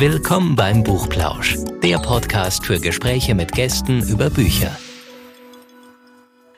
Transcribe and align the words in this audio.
Willkommen 0.00 0.56
beim 0.56 0.82
Buchplausch, 0.82 1.58
der 1.82 1.98
Podcast 1.98 2.64
für 2.64 2.80
Gespräche 2.80 3.34
mit 3.34 3.52
Gästen 3.52 4.00
über 4.08 4.30
Bücher. 4.30 4.74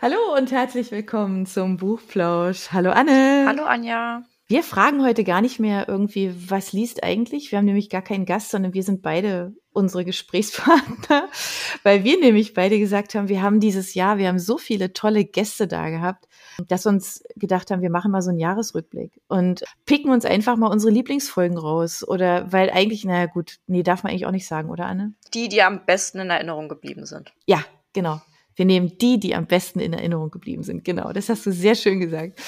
Hallo 0.01 0.37
und 0.39 0.53
herzlich 0.53 0.93
willkommen 0.93 1.45
zum 1.47 1.77
Buchplausch. 1.77 2.69
Hallo 2.71 2.93
Anne. 2.93 3.45
Hallo 3.49 3.65
Anja. 3.65 4.23
Wir 4.53 4.63
fragen 4.63 5.03
heute 5.03 5.25
gar 5.25 5.41
nicht 5.41 5.61
mehr 5.61 5.89
irgendwie, 5.89 6.35
was 6.51 6.75
liest 6.75 7.03
eigentlich? 7.03 7.51
Wir 7.51 7.57
haben 7.57 7.65
nämlich 7.65 7.89
gar 7.89 8.03
keinen 8.03 8.27
Gast, 8.27 8.51
sondern 8.51 8.75
wir 8.75 8.83
sind 8.83 9.01
beide 9.01 9.55
unsere 9.73 10.05
Gesprächspartner, 10.05 11.31
weil 11.85 12.05
wir 12.05 12.21
nämlich 12.21 12.53
beide 12.53 12.79
gesagt 12.79 13.15
haben, 13.15 13.31
wir 13.31 13.41
haben 13.41 13.61
dieses 13.61 13.95
Jahr, 13.95 14.19
wir 14.19 14.29
haben 14.29 14.39
so 14.39 14.59
viele 14.59 14.93
tolle 14.93 15.25
Gäste 15.25 15.67
da 15.67 15.89
gehabt, 15.89 16.29
dass 16.69 16.85
wir 16.85 16.91
uns 16.91 17.25
gedacht 17.35 17.71
haben, 17.71 17.81
wir 17.81 17.89
machen 17.89 18.11
mal 18.11 18.21
so 18.21 18.29
einen 18.29 18.41
Jahresrückblick 18.41 19.23
und 19.27 19.65
picken 19.87 20.11
uns 20.11 20.27
einfach 20.27 20.59
mal 20.59 20.69
unsere 20.69 20.93
Lieblingsfolgen 20.93 21.57
raus 21.57 22.07
oder 22.07 22.53
weil 22.53 22.69
eigentlich, 22.69 23.07
naja 23.07 23.25
gut, 23.25 23.57
nee, 23.67 23.83
darf 23.83 24.03
man 24.03 24.11
eigentlich 24.11 24.27
auch 24.27 24.33
nicht 24.33 24.47
sagen, 24.47 24.69
oder 24.69 24.85
Anne? 24.85 25.15
Die, 25.33 25.49
die 25.49 25.63
am 25.63 25.87
besten 25.87 26.19
in 26.21 26.29
Erinnerung 26.29 26.69
geblieben 26.69 27.07
sind. 27.07 27.33
Ja, 27.47 27.65
genau. 27.95 28.21
Wir 28.57 28.65
nehmen 28.65 28.97
die, 29.01 29.19
die 29.19 29.35
am 29.35 29.47
besten 29.47 29.81
in 29.81 29.93
Erinnerung 29.93 30.31
geblieben 30.31 30.63
sind. 30.63 30.85
Genau, 30.85 31.13
das 31.13 31.29
hast 31.29 31.47
du 31.47 31.53
sehr 31.53 31.75
schön 31.75 32.01
gesagt. 32.01 32.41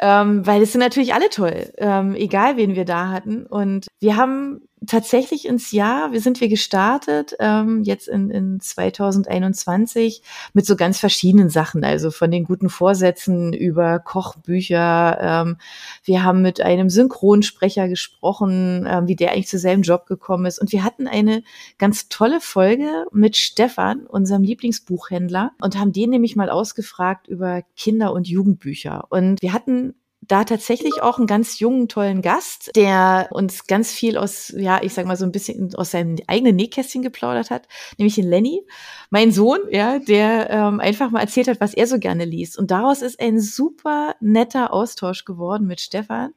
Ähm, 0.00 0.46
weil 0.46 0.62
es 0.62 0.72
sind 0.72 0.80
natürlich 0.80 1.14
alle 1.14 1.30
toll, 1.30 1.72
ähm, 1.78 2.14
egal 2.14 2.56
wen 2.56 2.74
wir 2.74 2.84
da 2.84 3.10
hatten. 3.10 3.46
Und 3.46 3.86
wir 4.00 4.16
haben 4.16 4.65
tatsächlich 4.84 5.46
ins 5.46 5.72
Jahr, 5.72 6.12
wie 6.12 6.18
sind 6.18 6.40
wir 6.40 6.48
gestartet, 6.48 7.34
ähm, 7.40 7.82
jetzt 7.82 8.08
in, 8.08 8.30
in 8.30 8.60
2021 8.60 10.22
mit 10.52 10.66
so 10.66 10.76
ganz 10.76 10.98
verschiedenen 10.98 11.48
Sachen, 11.48 11.82
also 11.82 12.10
von 12.10 12.30
den 12.30 12.44
guten 12.44 12.68
Vorsätzen 12.68 13.52
über 13.52 13.98
Kochbücher. 13.98 15.18
Ähm, 15.20 15.56
wir 16.04 16.24
haben 16.24 16.42
mit 16.42 16.60
einem 16.60 16.90
Synchronsprecher 16.90 17.88
gesprochen, 17.88 18.86
ähm, 18.88 19.08
wie 19.08 19.16
der 19.16 19.32
eigentlich 19.32 19.48
zu 19.48 19.58
seinem 19.58 19.82
Job 19.82 20.06
gekommen 20.06 20.44
ist. 20.44 20.60
Und 20.60 20.72
wir 20.72 20.84
hatten 20.84 21.08
eine 21.08 21.42
ganz 21.78 22.08
tolle 22.08 22.40
Folge 22.40 23.06
mit 23.12 23.36
Stefan, 23.36 24.06
unserem 24.06 24.42
Lieblingsbuchhändler, 24.42 25.52
und 25.60 25.78
haben 25.78 25.92
den 25.92 26.10
nämlich 26.10 26.36
mal 26.36 26.50
ausgefragt 26.50 27.28
über 27.28 27.62
Kinder- 27.76 28.12
und 28.12 28.28
Jugendbücher. 28.28 29.06
Und 29.08 29.40
wir 29.40 29.54
hatten 29.54 29.94
da 30.28 30.44
tatsächlich 30.44 31.02
auch 31.02 31.18
einen 31.18 31.26
ganz 31.26 31.60
jungen, 31.60 31.88
tollen 31.88 32.20
Gast, 32.20 32.70
der 32.74 33.28
uns 33.30 33.66
ganz 33.66 33.92
viel 33.92 34.16
aus, 34.16 34.52
ja, 34.56 34.82
ich 34.82 34.92
sag 34.92 35.06
mal 35.06 35.16
so 35.16 35.24
ein 35.24 35.32
bisschen 35.32 35.74
aus 35.76 35.92
seinem 35.92 36.16
eigenen 36.26 36.56
Nähkästchen 36.56 37.02
geplaudert 37.02 37.50
hat, 37.50 37.68
nämlich 37.96 38.16
den 38.16 38.28
Lenny, 38.28 38.62
mein 39.10 39.30
Sohn, 39.30 39.60
ja, 39.70 39.98
der 39.98 40.50
ähm, 40.50 40.80
einfach 40.80 41.10
mal 41.10 41.20
erzählt 41.20 41.48
hat, 41.48 41.60
was 41.60 41.74
er 41.74 41.86
so 41.86 41.98
gerne 41.98 42.24
liest. 42.24 42.58
Und 42.58 42.70
daraus 42.70 43.02
ist 43.02 43.20
ein 43.20 43.40
super 43.40 44.16
netter 44.20 44.72
Austausch 44.72 45.24
geworden 45.24 45.66
mit 45.66 45.80
Stefan, 45.80 46.32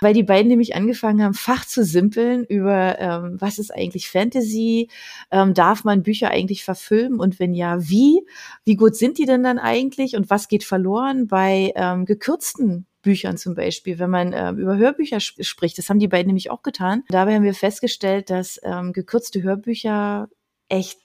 weil 0.00 0.14
die 0.14 0.24
beiden 0.24 0.48
nämlich 0.48 0.74
angefangen 0.74 1.22
haben, 1.22 1.34
Fach 1.34 1.64
zu 1.64 1.84
simpeln 1.84 2.44
über, 2.44 2.98
ähm, 2.98 3.36
was 3.38 3.58
ist 3.58 3.72
eigentlich 3.72 4.10
Fantasy, 4.10 4.88
ähm, 5.30 5.54
darf 5.54 5.84
man 5.84 6.02
Bücher 6.02 6.30
eigentlich 6.30 6.64
verfilmen? 6.64 7.18
Und 7.18 7.38
wenn 7.38 7.54
ja, 7.54 7.78
wie, 7.80 8.26
wie 8.64 8.76
gut 8.76 8.94
sind 8.96 9.16
die 9.18 9.26
denn 9.26 9.42
dann 9.42 9.58
eigentlich? 9.58 10.16
Und 10.16 10.28
was 10.28 10.48
geht 10.48 10.64
verloren 10.64 11.28
bei 11.28 11.72
ähm, 11.76 12.04
gekürzten 12.04 12.86
Büchern 13.02 13.36
zum 13.36 13.54
Beispiel, 13.54 13.98
wenn 13.98 14.10
man 14.10 14.32
äh, 14.32 14.50
über 14.50 14.76
Hörbücher 14.76 15.16
sp 15.20 15.42
spricht. 15.42 15.78
Das 15.78 15.88
haben 15.88 15.98
die 15.98 16.08
beiden 16.08 16.28
nämlich 16.28 16.50
auch 16.50 16.62
getan. 16.62 17.02
Dabei 17.08 17.34
haben 17.34 17.42
wir 17.42 17.54
festgestellt, 17.54 18.30
dass 18.30 18.60
ähm, 18.62 18.92
gekürzte 18.92 19.42
Hörbücher 19.42 20.28
echt 20.68 21.00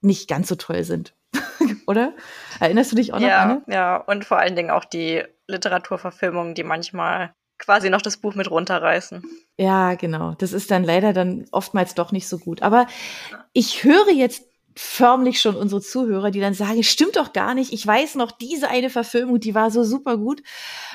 nicht 0.00 0.28
ganz 0.28 0.48
so 0.48 0.54
toll 0.54 0.84
sind. 0.84 1.14
Oder? 1.86 2.14
Erinnerst 2.58 2.92
du 2.92 2.96
dich 2.96 3.12
auch 3.12 3.20
noch 3.20 3.28
ja, 3.28 3.42
an? 3.42 3.62
Ja, 3.66 3.96
und 3.96 4.24
vor 4.24 4.38
allen 4.38 4.56
Dingen 4.56 4.70
auch 4.70 4.84
die 4.84 5.22
Literaturverfilmungen, 5.46 6.54
die 6.54 6.64
manchmal 6.64 7.34
quasi 7.58 7.90
noch 7.90 8.02
das 8.02 8.16
Buch 8.16 8.34
mit 8.34 8.50
runterreißen. 8.50 9.22
Ja, 9.58 9.94
genau. 9.94 10.34
Das 10.38 10.52
ist 10.52 10.70
dann 10.70 10.84
leider 10.84 11.12
dann 11.12 11.44
oftmals 11.52 11.94
doch 11.94 12.12
nicht 12.12 12.26
so 12.26 12.38
gut. 12.38 12.62
Aber 12.62 12.86
ich 13.52 13.84
höre 13.84 14.10
jetzt 14.10 14.49
förmlich 14.76 15.40
schon 15.40 15.56
unsere 15.56 15.80
Zuhörer, 15.80 16.30
die 16.30 16.40
dann 16.40 16.54
sagen, 16.54 16.82
stimmt 16.82 17.16
doch 17.16 17.32
gar 17.32 17.54
nicht. 17.54 17.72
Ich 17.72 17.86
weiß 17.86 18.14
noch, 18.14 18.30
diese 18.30 18.68
eine 18.68 18.90
Verfilmung, 18.90 19.40
die 19.40 19.54
war 19.54 19.70
so 19.70 19.84
super 19.84 20.16
gut. 20.16 20.42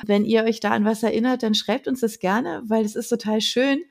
Wenn 0.05 0.25
ihr 0.25 0.43
euch 0.43 0.59
da 0.59 0.71
an 0.71 0.85
was 0.85 1.03
erinnert, 1.03 1.43
dann 1.43 1.55
schreibt 1.55 1.87
uns 1.87 1.99
das 1.99 2.19
gerne, 2.19 2.63
weil 2.65 2.85
es 2.85 2.95
ist 2.95 3.09
total 3.09 3.41
schön, 3.41 3.83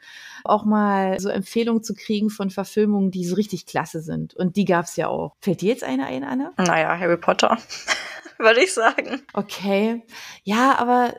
auch 0.44 0.64
mal 0.64 1.20
so 1.20 1.28
Empfehlungen 1.28 1.82
zu 1.82 1.94
kriegen 1.94 2.30
von 2.30 2.50
Verfilmungen, 2.50 3.10
die 3.10 3.24
so 3.24 3.34
richtig 3.34 3.66
klasse 3.66 4.00
sind. 4.00 4.34
Und 4.34 4.56
die 4.56 4.64
gab's 4.64 4.96
ja 4.96 5.08
auch. 5.08 5.36
Fällt 5.40 5.60
dir 5.60 5.70
jetzt 5.70 5.84
eine 5.84 6.06
ein, 6.06 6.24
Anne? 6.24 6.52
Naja, 6.56 6.98
Harry 6.98 7.16
Potter, 7.16 7.58
würde 8.38 8.62
ich 8.62 8.72
sagen. 8.72 9.22
Okay. 9.32 10.02
Ja, 10.42 10.76
aber 10.78 11.14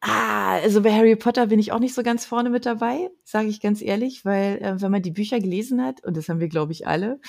Ah, 0.00 0.58
also 0.58 0.82
bei 0.82 0.92
Harry 0.92 1.16
Potter 1.16 1.46
bin 1.46 1.58
ich 1.58 1.72
auch 1.72 1.80
nicht 1.80 1.94
so 1.94 2.04
ganz 2.04 2.24
vorne 2.24 2.50
mit 2.50 2.66
dabei, 2.66 3.10
sage 3.24 3.48
ich 3.48 3.60
ganz 3.60 3.82
ehrlich, 3.82 4.24
weil 4.24 4.58
äh, 4.62 4.80
wenn 4.80 4.92
man 4.92 5.02
die 5.02 5.10
Bücher 5.10 5.40
gelesen 5.40 5.84
hat, 5.84 6.04
und 6.04 6.16
das 6.16 6.28
haben 6.28 6.38
wir, 6.38 6.48
glaube 6.48 6.70
ich, 6.70 6.86
alle, 6.86 7.20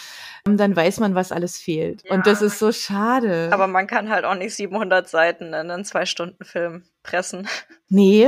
ähm, 0.46 0.56
dann 0.56 0.76
weiß 0.76 1.00
man, 1.00 1.16
was 1.16 1.32
alles 1.32 1.58
fehlt. 1.58 2.04
Ja. 2.04 2.14
Und 2.14 2.28
das 2.28 2.44
ist 2.44 2.60
so 2.60 2.72
schade. 2.72 3.50
Aber 3.52 3.66
man 3.66 3.88
kann 3.88 4.10
halt 4.10 4.24
auch 4.24 4.36
nicht 4.36 4.54
700 4.54 5.10
Seiten 5.10 5.46
in 5.48 5.54
einen 5.56 5.86
Zwei-Stunden-Film 5.86 6.84
pressen. 7.04 7.48
Nee, 7.92 8.28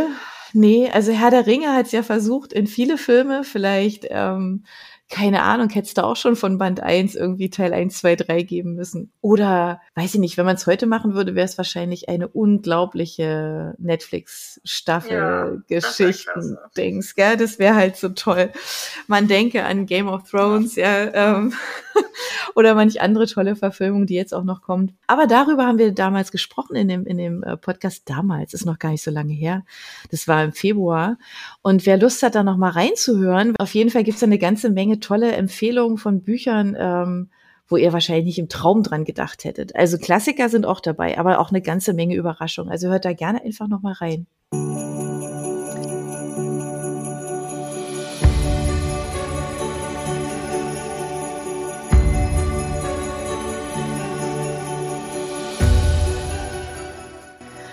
nee, 0.53 0.89
also 0.91 1.11
Herr 1.11 1.29
der 1.29 1.45
Ringe 1.45 1.71
hat 1.75 1.85
es 1.85 1.91
ja 1.91 2.01
versucht 2.01 2.51
in 2.51 2.65
viele 2.65 2.97
Filme, 2.97 3.43
vielleicht 3.43 4.07
ähm, 4.09 4.65
keine 5.11 5.43
Ahnung, 5.43 5.69
hättest 5.69 5.97
du 5.97 6.05
auch 6.05 6.15
schon 6.15 6.37
von 6.37 6.57
Band 6.57 6.79
1 6.81 7.15
irgendwie 7.15 7.49
Teil 7.49 7.73
1, 7.73 7.99
2, 7.99 8.15
3 8.15 8.43
geben 8.43 8.75
müssen. 8.75 9.11
Oder, 9.19 9.81
weiß 9.95 10.13
ich 10.13 10.19
nicht, 10.21 10.37
wenn 10.37 10.45
man 10.45 10.55
es 10.55 10.65
heute 10.65 10.87
machen 10.87 11.13
würde, 11.13 11.35
wäre 11.35 11.45
es 11.45 11.57
wahrscheinlich 11.57 12.07
eine 12.07 12.29
unglaubliche 12.29 13.75
Netflix-Staffel, 13.77 15.11
ja, 15.11 15.51
gell? 17.13 17.35
Das 17.35 17.59
wäre 17.59 17.75
halt 17.75 17.97
so 17.97 18.09
toll. 18.09 18.51
Man 19.07 19.27
denke 19.27 19.65
an 19.65 19.85
Game 19.85 20.07
of 20.07 20.29
Thrones, 20.29 20.77
ja, 20.77 21.03
ja 21.03 21.37
ähm, 21.37 21.53
oder 22.55 22.73
manch 22.73 23.01
andere 23.01 23.27
tolle 23.27 23.57
Verfilmung, 23.57 24.05
die 24.05 24.15
jetzt 24.15 24.33
auch 24.33 24.45
noch 24.45 24.61
kommt. 24.61 24.93
Aber 25.07 25.27
darüber 25.27 25.67
haben 25.67 25.77
wir 25.77 25.91
damals 25.91 26.31
gesprochen 26.31 26.77
in 26.77 26.87
dem, 26.87 27.05
in 27.05 27.17
dem 27.17 27.43
äh, 27.43 27.57
Podcast 27.57 28.09
damals, 28.09 28.53
ist 28.53 28.65
noch 28.65 28.79
gar 28.79 28.91
nicht 28.91 29.03
so 29.03 29.11
lange 29.11 29.33
her. 29.33 29.65
Das 30.09 30.29
war 30.29 30.41
im 30.45 30.53
Februar. 30.53 31.17
Und 31.61 31.85
wer 31.85 31.97
Lust 31.97 32.23
hat, 32.23 32.35
da 32.35 32.43
noch 32.43 32.55
mal 32.55 32.69
reinzuhören, 32.69 33.55
auf 33.57 33.73
jeden 33.73 33.89
Fall 33.89 34.05
gibt 34.05 34.15
es 34.15 34.23
eine 34.23 34.39
ganze 34.39 34.69
Menge 34.69 35.00
tolle 35.01 35.33
Empfehlungen 35.33 35.97
von 35.97 36.21
Büchern, 36.21 36.75
ähm, 36.79 37.29
wo 37.67 37.77
ihr 37.77 37.93
wahrscheinlich 37.93 38.25
nicht 38.25 38.39
im 38.39 38.49
Traum 38.49 38.83
dran 38.83 39.05
gedacht 39.05 39.43
hättet. 39.43 39.75
Also 39.75 39.97
Klassiker 39.97 40.49
sind 40.49 40.65
auch 40.65 40.79
dabei, 40.79 41.17
aber 41.17 41.39
auch 41.39 41.49
eine 41.49 41.61
ganze 41.61 41.93
Menge 41.93 42.15
Überraschungen. 42.15 42.71
Also 42.71 42.89
hört 42.89 43.05
da 43.05 43.13
gerne 43.13 43.43
einfach 43.43 43.67
noch 43.67 43.81
mal 43.81 43.93
rein. 43.93 44.27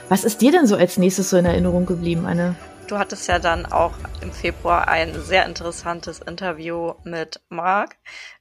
Was 0.09 0.25
ist 0.25 0.41
dir 0.41 0.53
denn 0.53 0.67
so 0.67 0.75
als 0.77 0.97
nächstes 0.97 1.29
so 1.29 1.37
in 1.37 1.45
Erinnerung 1.45 1.85
geblieben, 1.85 2.25
Anne? 2.25 2.57
Du 2.89 2.99
hattest 2.99 3.29
ja 3.29 3.39
dann 3.39 3.67
auch 3.67 3.93
im 4.23 4.33
Februar 4.33 4.89
ein 4.89 5.13
sehr 5.21 5.45
interessantes 5.45 6.21
Interview 6.21 6.95
mit 7.05 7.39
Marc, 7.51 7.99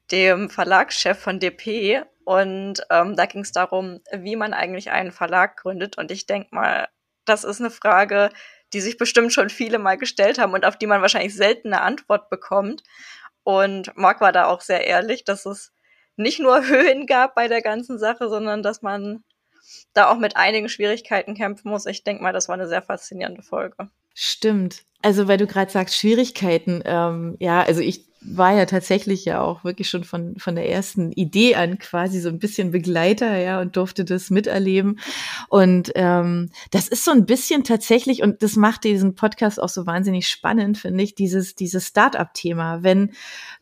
dem 0.10 0.50
Verlagschef 0.50 1.20
von 1.20 1.42
DP. 1.42 2.06
Und 2.24 2.82
ähm, 2.90 3.18
da 3.18 3.26
ging 3.26 3.42
es 3.42 3.52
darum, 3.52 4.00
wie 4.14 4.38
man 4.38 4.54
eigentlich 4.54 4.90
einen 4.90 5.12
Verlag 5.12 5.58
gründet. 5.58 5.98
Und 5.98 6.12
ich 6.12 6.28
denke 6.28 6.56
mal, 6.56 6.88
das 7.26 7.44
ist 7.44 7.60
eine 7.60 7.70
Frage, 7.72 8.30
die 8.72 8.80
sich 8.80 8.98
bestimmt 8.98 9.34
schon 9.34 9.50
viele 9.50 9.80
mal 9.80 9.98
gestellt 9.98 10.40
haben 10.40 10.54
und 10.54 10.66
auf 10.66 10.78
die 10.78 10.88
man 10.88 11.02
wahrscheinlich 11.02 11.36
selten 11.36 11.74
eine 11.74 11.82
Antwort 11.82 12.30
bekommt. 12.30 12.84
Und 13.44 13.92
Marc 13.98 14.22
war 14.22 14.32
da 14.32 14.46
auch 14.46 14.62
sehr 14.62 14.88
ehrlich, 14.88 15.26
dass 15.26 15.46
es 15.46 15.74
nicht 16.16 16.40
nur 16.40 16.64
Höhen 16.68 17.06
gab 17.06 17.36
bei 17.36 17.50
der 17.50 17.62
ganzen 17.62 18.00
Sache, 18.00 18.30
sondern 18.30 18.64
dass 18.64 18.82
man 18.82 19.26
da 19.94 20.10
auch 20.10 20.18
mit 20.18 20.36
einigen 20.36 20.70
Schwierigkeiten 20.70 21.36
kämpfen 21.36 21.70
muss. 21.70 21.86
Ich 21.86 22.04
denke 22.04 22.24
mal, 22.24 22.34
das 22.34 22.48
war 22.48 22.56
eine 22.56 22.68
sehr 22.68 22.82
faszinierende 22.82 23.42
Folge. 23.42 23.90
Stimmt. 24.14 24.84
Also 25.02 25.28
weil 25.28 25.38
du 25.38 25.48
gerade 25.48 25.72
sagst, 25.72 25.96
Schwierigkeiten, 25.96 26.82
ähm, 26.86 27.36
ja, 27.40 27.62
also 27.62 27.82
ich 27.82 28.08
war 28.22 28.54
ja 28.54 28.66
tatsächlich 28.66 29.26
ja 29.26 29.42
auch 29.42 29.64
wirklich 29.64 29.90
schon 29.90 30.04
von, 30.04 30.38
von 30.38 30.56
der 30.56 30.70
ersten 30.70 31.12
Idee 31.12 31.56
an 31.56 31.78
quasi 31.78 32.20
so 32.20 32.30
ein 32.30 32.40
bisschen 32.40 32.72
Begleiter, 32.72 33.38
ja, 33.38 33.62
und 33.62 33.78
durfte 33.78 34.06
das 34.06 34.30
miterleben. 34.30 35.00
Und 35.50 35.92
ähm, 35.96 36.50
das 36.72 36.88
ist 36.90 37.06
so 37.06 37.12
ein 37.12 37.26
bisschen 37.26 37.64
tatsächlich, 37.64 38.22
und 38.22 38.44
das 38.44 38.58
macht 38.58 38.84
diesen 38.84 39.16
Podcast 39.16 39.62
auch 39.62 39.70
so 39.70 39.86
wahnsinnig 39.86 40.28
spannend, 40.28 40.78
finde 40.78 41.04
ich, 41.04 41.16
dieses, 41.16 41.56
dieses 41.56 41.88
Start-up-Thema. 41.88 42.84
Wenn, 42.84 43.14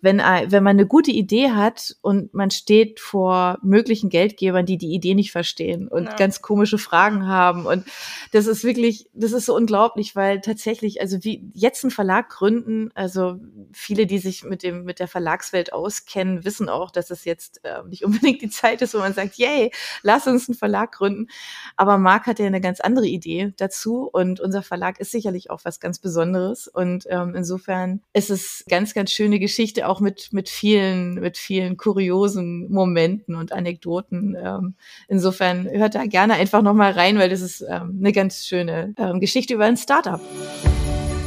wenn, 0.01 0.17
wenn 0.17 0.63
man 0.63 0.77
eine 0.77 0.87
gute 0.87 1.11
Idee 1.11 1.51
hat 1.51 1.95
und 2.01 2.33
man 2.33 2.49
steht 2.49 2.99
vor 2.99 3.59
möglichen 3.61 4.09
Geldgebern, 4.09 4.65
die 4.65 4.77
die 4.77 4.93
Idee 4.93 5.13
nicht 5.13 5.31
verstehen 5.31 5.87
und 5.87 6.05
ja. 6.05 6.15
ganz 6.15 6.41
komische 6.41 6.79
Fragen 6.79 7.27
haben. 7.27 7.67
Und 7.67 7.85
das 8.31 8.47
ist 8.47 8.63
wirklich, 8.63 9.07
das 9.13 9.31
ist 9.31 9.45
so 9.45 9.55
unglaublich, 9.55 10.15
weil 10.15 10.41
tatsächlich, 10.41 11.01
also 11.01 11.23
wie 11.23 11.51
jetzt 11.53 11.83
einen 11.83 11.91
Verlag 11.91 12.29
gründen, 12.29 12.89
also 12.95 13.39
viele, 13.71 14.07
die 14.07 14.17
sich 14.17 14.43
mit 14.43 14.55
mit 14.55 14.63
dem 14.63 14.85
mit 14.85 14.99
der 14.99 15.09
Verlagswelt 15.09 15.73
auskennen, 15.73 16.45
wissen 16.45 16.69
auch, 16.69 16.89
dass 16.89 17.11
es 17.11 17.25
jetzt 17.25 17.59
äh, 17.65 17.83
nicht 17.89 18.05
unbedingt 18.05 18.41
die 18.41 18.49
Zeit 18.49 18.81
ist, 18.81 18.93
wo 18.93 18.99
man 18.99 19.13
sagt, 19.13 19.35
yay, 19.35 19.69
lass 20.01 20.27
uns 20.27 20.47
einen 20.47 20.57
Verlag 20.57 20.93
gründen. 20.93 21.27
Aber 21.75 21.97
Marc 21.97 22.27
hat 22.27 22.39
ja 22.39 22.45
eine 22.45 22.61
ganz 22.61 22.79
andere 22.79 23.07
Idee 23.07 23.53
dazu 23.57 24.09
und 24.11 24.39
unser 24.39 24.63
Verlag 24.63 24.99
ist 24.99 25.11
sicherlich 25.11 25.49
auch 25.49 25.61
was 25.63 25.79
ganz 25.79 25.99
Besonderes 25.99 26.67
und 26.67 27.05
ähm, 27.09 27.35
insofern 27.35 28.01
ist 28.13 28.29
es 28.29 28.63
ganz 28.69 28.93
ganz 28.93 29.11
schöne 29.11 29.39
Geschichte 29.39 29.87
auch 29.87 29.99
mit 29.99 30.31
mit 30.31 30.49
vielen 30.49 31.15
mit 31.15 31.37
vielen 31.37 31.77
kuriosen 31.77 32.71
Momenten 32.71 33.35
und 33.35 33.51
Anekdoten. 33.51 34.35
Ähm, 34.41 34.75
insofern 35.07 35.69
hört 35.69 35.95
da 35.95 36.05
gerne 36.05 36.35
einfach 36.35 36.61
noch 36.61 36.73
mal 36.73 36.91
rein, 36.91 37.17
weil 37.17 37.29
das 37.29 37.41
ist 37.41 37.61
ähm, 37.61 37.97
eine 37.99 38.11
ganz 38.11 38.45
schöne 38.45 38.93
ähm, 38.97 39.19
Geschichte 39.19 39.53
über 39.55 39.65
ein 39.65 39.77
Startup. 39.77 40.21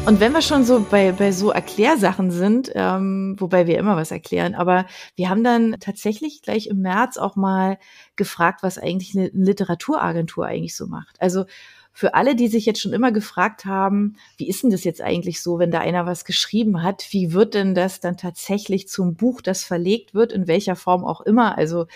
Und 0.08 0.20
wenn 0.20 0.32
wir 0.32 0.40
schon 0.40 0.64
so 0.64 0.81
bei, 0.90 1.12
bei 1.12 1.32
so 1.32 1.50
Erklärsachen 1.50 2.31
sind, 2.31 2.72
ähm, 2.75 3.37
wobei 3.38 3.66
wir 3.66 3.76
immer 3.76 3.94
was 3.94 4.10
erklären, 4.10 4.55
aber 4.55 4.87
wir 5.16 5.28
haben 5.28 5.44
dann 5.44 5.76
tatsächlich 5.81 6.40
gleich 6.40 6.69
im 6.69 6.81
März 6.81 7.19
auch 7.19 7.37
mal 7.37 7.78
gefragt, 8.16 8.62
was 8.62 8.78
eigentlich 8.78 9.14
eine 9.14 9.28
Literaturagentur 9.34 10.46
eigentlich 10.46 10.75
so 10.76 10.87
macht. 10.87 11.20
Also 11.20 11.44
für 11.93 12.14
alle, 12.14 12.34
die 12.37 12.49
sich 12.49 12.64
jetzt 12.64 12.81
schon 12.81 12.94
immer 12.94 13.12
gefragt 13.12 13.66
haben, 13.66 14.16
wie 14.38 14.49
ist 14.49 14.62
denn 14.62 14.70
das 14.70 14.82
jetzt 14.82 15.02
eigentlich 15.02 15.43
so, 15.43 15.58
wenn 15.58 15.70
da 15.70 15.81
einer 15.81 16.06
was 16.06 16.25
geschrieben 16.25 16.82
hat, 16.82 17.08
wie 17.11 17.34
wird 17.34 17.52
denn 17.52 17.75
das 17.75 18.00
dann 18.00 18.16
tatsächlich 18.16 18.88
zum 18.88 19.14
Buch, 19.14 19.43
das 19.43 19.62
verlegt 19.62 20.14
wird, 20.14 20.32
in 20.32 20.46
welcher 20.46 20.76
Form 20.76 21.04
auch 21.04 21.20
immer, 21.20 21.58
also 21.58 21.87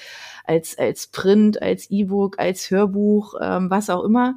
als, 0.44 0.76
als 0.76 1.06
Print, 1.06 1.62
als 1.62 1.88
E-Book, 1.88 2.38
als 2.38 2.70
Hörbuch, 2.70 3.36
ähm, 3.40 3.70
was 3.70 3.88
auch 3.88 4.04
immer 4.04 4.34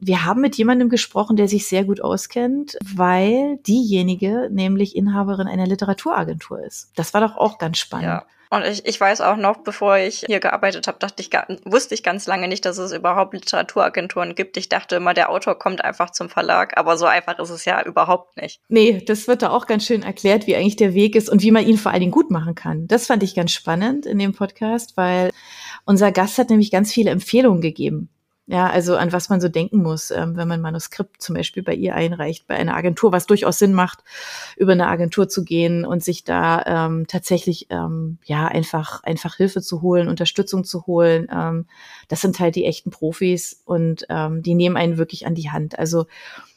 wir 0.00 0.24
haben 0.24 0.40
mit 0.40 0.56
jemandem 0.56 0.88
gesprochen, 0.88 1.36
der 1.36 1.48
sich 1.48 1.68
sehr 1.68 1.84
gut 1.84 2.00
auskennt, 2.00 2.76
weil 2.94 3.58
diejenige 3.66 4.48
nämlich 4.50 4.96
Inhaberin 4.96 5.46
einer 5.46 5.66
Literaturagentur 5.66 6.64
ist. 6.64 6.90
Das 6.96 7.14
war 7.14 7.20
doch 7.20 7.36
auch 7.36 7.58
ganz 7.58 7.78
spannend. 7.78 8.06
Ja. 8.06 8.26
Und 8.52 8.66
ich, 8.66 8.84
ich 8.84 9.00
weiß 9.00 9.20
auch 9.20 9.36
noch, 9.36 9.58
bevor 9.58 9.98
ich 9.98 10.24
hier 10.26 10.40
gearbeitet 10.40 10.88
habe, 10.88 10.98
dachte 10.98 11.22
ich, 11.22 11.30
wusste 11.64 11.94
ich 11.94 12.02
ganz 12.02 12.26
lange 12.26 12.48
nicht, 12.48 12.64
dass 12.64 12.78
es 12.78 12.90
überhaupt 12.90 13.32
Literaturagenturen 13.32 14.34
gibt. 14.34 14.56
Ich 14.56 14.68
dachte 14.68 14.96
immer, 14.96 15.14
der 15.14 15.30
Autor 15.30 15.56
kommt 15.56 15.84
einfach 15.84 16.10
zum 16.10 16.28
Verlag, 16.28 16.76
aber 16.76 16.96
so 16.96 17.06
einfach 17.06 17.38
ist 17.38 17.50
es 17.50 17.64
ja 17.64 17.80
überhaupt 17.84 18.36
nicht. 18.36 18.60
Nee, 18.68 19.04
das 19.06 19.28
wird 19.28 19.42
da 19.42 19.50
auch 19.50 19.68
ganz 19.68 19.84
schön 19.84 20.02
erklärt, 20.02 20.48
wie 20.48 20.56
eigentlich 20.56 20.74
der 20.74 20.94
Weg 20.94 21.14
ist 21.14 21.30
und 21.30 21.42
wie 21.42 21.52
man 21.52 21.64
ihn 21.64 21.78
vor 21.78 21.92
allen 21.92 22.00
Dingen 22.00 22.10
gut 22.10 22.32
machen 22.32 22.56
kann. 22.56 22.88
Das 22.88 23.06
fand 23.06 23.22
ich 23.22 23.36
ganz 23.36 23.52
spannend 23.52 24.04
in 24.04 24.18
dem 24.18 24.32
Podcast, 24.32 24.96
weil 24.96 25.30
unser 25.84 26.10
Gast 26.10 26.36
hat 26.38 26.50
nämlich 26.50 26.72
ganz 26.72 26.92
viele 26.92 27.10
Empfehlungen 27.10 27.60
gegeben 27.60 28.10
ja, 28.50 28.68
also 28.68 28.96
an 28.96 29.12
was 29.12 29.28
man 29.28 29.40
so 29.40 29.48
denken 29.48 29.80
muss, 29.80 30.10
ähm, 30.10 30.36
wenn 30.36 30.48
man 30.48 30.60
Manuskript 30.60 31.22
zum 31.22 31.36
Beispiel 31.36 31.62
bei 31.62 31.72
ihr 31.72 31.94
einreicht, 31.94 32.48
bei 32.48 32.56
einer 32.56 32.74
Agentur, 32.74 33.12
was 33.12 33.26
durchaus 33.26 33.60
Sinn 33.60 33.72
macht, 33.72 34.02
über 34.56 34.72
eine 34.72 34.88
Agentur 34.88 35.28
zu 35.28 35.44
gehen 35.44 35.84
und 35.84 36.02
sich 36.02 36.24
da 36.24 36.64
ähm, 36.66 37.06
tatsächlich 37.06 37.68
ähm, 37.70 38.18
ja 38.24 38.48
einfach 38.48 39.04
einfach 39.04 39.36
Hilfe 39.36 39.62
zu 39.62 39.82
holen, 39.82 40.08
Unterstützung 40.08 40.64
zu 40.64 40.84
holen. 40.88 41.28
Ähm, 41.32 41.66
das 42.08 42.22
sind 42.22 42.40
halt 42.40 42.56
die 42.56 42.64
echten 42.64 42.90
Profis 42.90 43.62
und 43.66 44.04
ähm, 44.08 44.42
die 44.42 44.56
nehmen 44.56 44.76
einen 44.76 44.98
wirklich 44.98 45.26
an 45.26 45.36
die 45.36 45.50
Hand. 45.50 45.78
Also 45.78 46.06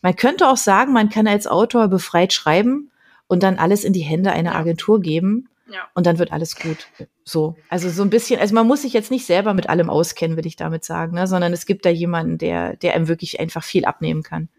man 0.02 0.16
könnte 0.16 0.50
auch 0.50 0.58
sagen, 0.58 0.94
man 0.94 1.10
kann 1.10 1.28
als 1.28 1.46
Autor 1.46 1.90
befreit 1.90 2.34
schreiben 2.34 2.90
und 3.28 3.44
dann 3.44 3.60
alles 3.60 3.84
in 3.84 3.94
die 3.94 4.02
Hände 4.02 4.32
einer 4.32 4.56
Agentur 4.56 5.00
geben 5.00 5.48
ja. 5.74 5.88
Und 5.96 6.06
dann 6.06 6.20
wird 6.20 6.32
alles 6.32 6.56
gut. 6.56 6.88
So. 7.24 7.56
Also 7.70 7.90
so 7.90 8.04
ein 8.04 8.10
bisschen, 8.10 8.40
also 8.40 8.54
man 8.54 8.68
muss 8.68 8.84
sich 8.84 8.94
jetzt 8.94 9.12
nicht 9.12 9.26
selber 9.26 9.54
mit 9.54 9.70
allem 9.70 9.90
auskennen, 9.90 10.38
will 10.38 10.46
ich 10.46 10.56
damit 10.56 10.86
sagen, 10.86 11.16
ne? 11.16 11.26
sondern 11.26 11.52
es 11.52 11.66
gibt 11.66 11.86
da 11.86 11.90
jemanden, 11.90 12.38
der, 12.38 12.76
der 12.78 12.94
einem 12.94 13.08
wirklich 13.08 13.40
einfach 13.40 13.64
viel 13.64 13.86
abnehmen 13.86 14.22
kann. 14.24 14.50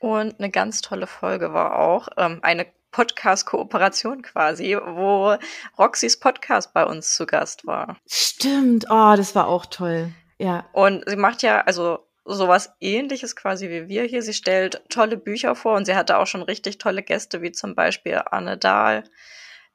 Und 0.00 0.38
eine 0.38 0.50
ganz 0.50 0.80
tolle 0.80 1.06
Folge 1.06 1.52
war 1.52 1.78
auch 1.78 2.08
ähm, 2.16 2.40
eine 2.42 2.66
Podcast-Kooperation 2.90 4.22
quasi, 4.22 4.76
wo 4.76 5.36
Roxys 5.78 6.18
Podcast 6.18 6.72
bei 6.74 6.84
uns 6.84 7.14
zu 7.14 7.26
Gast 7.26 7.66
war. 7.66 7.98
Stimmt, 8.08 8.86
oh, 8.90 9.14
das 9.16 9.34
war 9.34 9.48
auch 9.48 9.66
toll. 9.66 10.12
Ja. 10.38 10.66
Und 10.72 11.04
sie 11.06 11.16
macht 11.16 11.42
ja, 11.42 11.60
also 11.60 12.00
sowas 12.24 12.74
ähnliches 12.80 13.36
quasi 13.36 13.68
wie 13.68 13.88
wir 13.88 14.04
hier. 14.04 14.22
Sie 14.22 14.34
stellt 14.34 14.82
tolle 14.88 15.16
Bücher 15.16 15.54
vor 15.54 15.76
und 15.76 15.84
sie 15.84 15.96
hatte 15.96 16.18
auch 16.18 16.26
schon 16.26 16.42
richtig 16.42 16.78
tolle 16.78 17.02
Gäste, 17.02 17.42
wie 17.42 17.52
zum 17.52 17.74
Beispiel 17.74 18.20
Anne 18.30 18.58
Dahl. 18.58 19.04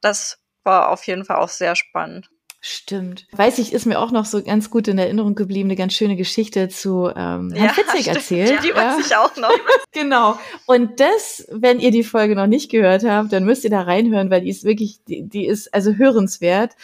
Das 0.01 0.39
war 0.67 0.89
auf 0.91 1.05
jeden 1.07 1.25
Fall 1.25 1.37
auch 1.37 1.49
sehr 1.49 1.75
spannend. 1.75 2.29
Stimmt. 2.59 3.27
Weiß 3.31 3.59
ich, 3.59 3.71
ist 3.71 3.85
mir 3.85 3.99
auch 3.99 4.11
noch 4.11 4.25
so 4.25 4.41
ganz 4.41 4.71
gut 4.71 4.87
in 4.87 4.97
Erinnerung 4.97 5.35
geblieben, 5.35 5.69
eine 5.69 5.75
ganz 5.75 5.93
schöne 5.93 6.15
Geschichte 6.15 6.69
zu 6.69 7.07
ähm, 7.07 7.51
Herrn 7.51 7.53
ja, 7.53 7.69
Fitzig 7.69 8.01
stimmt. 8.01 8.17
erzählt. 8.17 8.49
Ja, 8.49 8.61
die 8.61 8.75
weiß 8.75 9.05
ich 9.05 9.15
auch 9.15 9.35
noch. 9.37 9.51
genau. 9.91 10.39
Und 10.65 10.99
das, 10.99 11.47
wenn 11.51 11.79
ihr 11.79 11.91
die 11.91 12.03
Folge 12.03 12.35
noch 12.35 12.47
nicht 12.47 12.71
gehört 12.71 13.03
habt, 13.03 13.31
dann 13.31 13.45
müsst 13.45 13.63
ihr 13.63 13.69
da 13.69 13.81
reinhören, 13.81 14.31
weil 14.31 14.41
die 14.41 14.49
ist 14.49 14.63
wirklich, 14.63 14.99
die, 15.07 15.21
die 15.21 15.45
ist 15.45 15.71
also 15.71 15.93
hörenswert. 15.93 16.75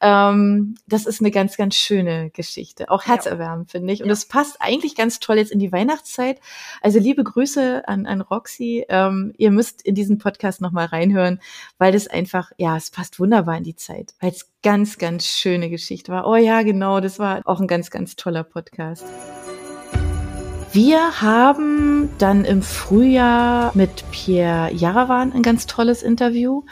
Ähm, 0.00 0.74
das 0.88 1.06
ist 1.06 1.20
eine 1.20 1.30
ganz, 1.30 1.56
ganz 1.56 1.76
schöne 1.76 2.30
Geschichte. 2.30 2.90
Auch 2.90 3.04
herzerwärmend, 3.04 3.72
ja. 3.72 3.78
finde 3.78 3.92
ich. 3.92 4.00
Und 4.00 4.08
ja. 4.08 4.12
das 4.12 4.24
passt 4.24 4.60
eigentlich 4.60 4.96
ganz 4.96 5.20
toll 5.20 5.38
jetzt 5.38 5.52
in 5.52 5.60
die 5.60 5.70
Weihnachtszeit. 5.70 6.40
Also 6.82 6.98
liebe 6.98 7.22
Grüße 7.22 7.86
an, 7.86 8.06
an 8.06 8.20
Roxy. 8.20 8.84
Ähm, 8.88 9.32
ihr 9.38 9.52
müsst 9.52 9.82
in 9.82 9.94
diesen 9.94 10.18
Podcast 10.18 10.60
nochmal 10.60 10.86
reinhören, 10.86 11.40
weil 11.78 11.92
das 11.92 12.08
einfach, 12.08 12.50
ja, 12.58 12.76
es 12.76 12.90
passt 12.90 13.20
wunderbar 13.20 13.56
in 13.56 13.64
die 13.64 13.76
Zeit. 13.76 14.14
Weil 14.18 14.32
es 14.32 14.50
ganz, 14.62 14.98
ganz 14.98 15.26
schöne 15.26 15.70
Geschichte 15.70 16.12
war. 16.12 16.26
Oh 16.26 16.36
ja, 16.36 16.62
genau, 16.62 17.00
das 17.00 17.18
war 17.18 17.42
auch 17.44 17.60
ein 17.60 17.66
ganz, 17.66 17.90
ganz 17.90 18.16
toller 18.16 18.44
Podcast. 18.44 19.04
Wir 20.72 21.20
haben 21.20 22.10
dann 22.18 22.44
im 22.44 22.62
Frühjahr 22.62 23.72
mit 23.74 24.04
Pierre 24.12 24.72
Jarawan 24.72 25.32
ein 25.32 25.42
ganz 25.42 25.66
tolles 25.66 26.02
Interview. 26.02 26.62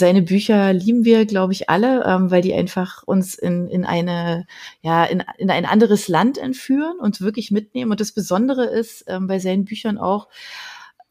Seine 0.00 0.20
Bücher 0.20 0.74
lieben 0.74 1.04
wir, 1.06 1.24
glaube 1.24 1.54
ich, 1.54 1.70
alle, 1.70 2.04
ähm, 2.04 2.30
weil 2.30 2.42
die 2.42 2.52
einfach 2.52 3.04
uns 3.04 3.34
in, 3.34 3.66
in 3.68 3.86
eine, 3.86 4.46
ja, 4.82 5.04
in, 5.04 5.24
in 5.38 5.50
ein 5.50 5.64
anderes 5.64 6.08
Land 6.08 6.36
entführen 6.36 6.98
und 7.00 7.22
wirklich 7.22 7.50
mitnehmen. 7.50 7.90
Und 7.90 8.00
das 8.00 8.12
Besondere 8.12 8.64
ist 8.66 9.04
ähm, 9.08 9.26
bei 9.28 9.38
seinen 9.38 9.64
Büchern 9.64 9.96
auch, 9.96 10.28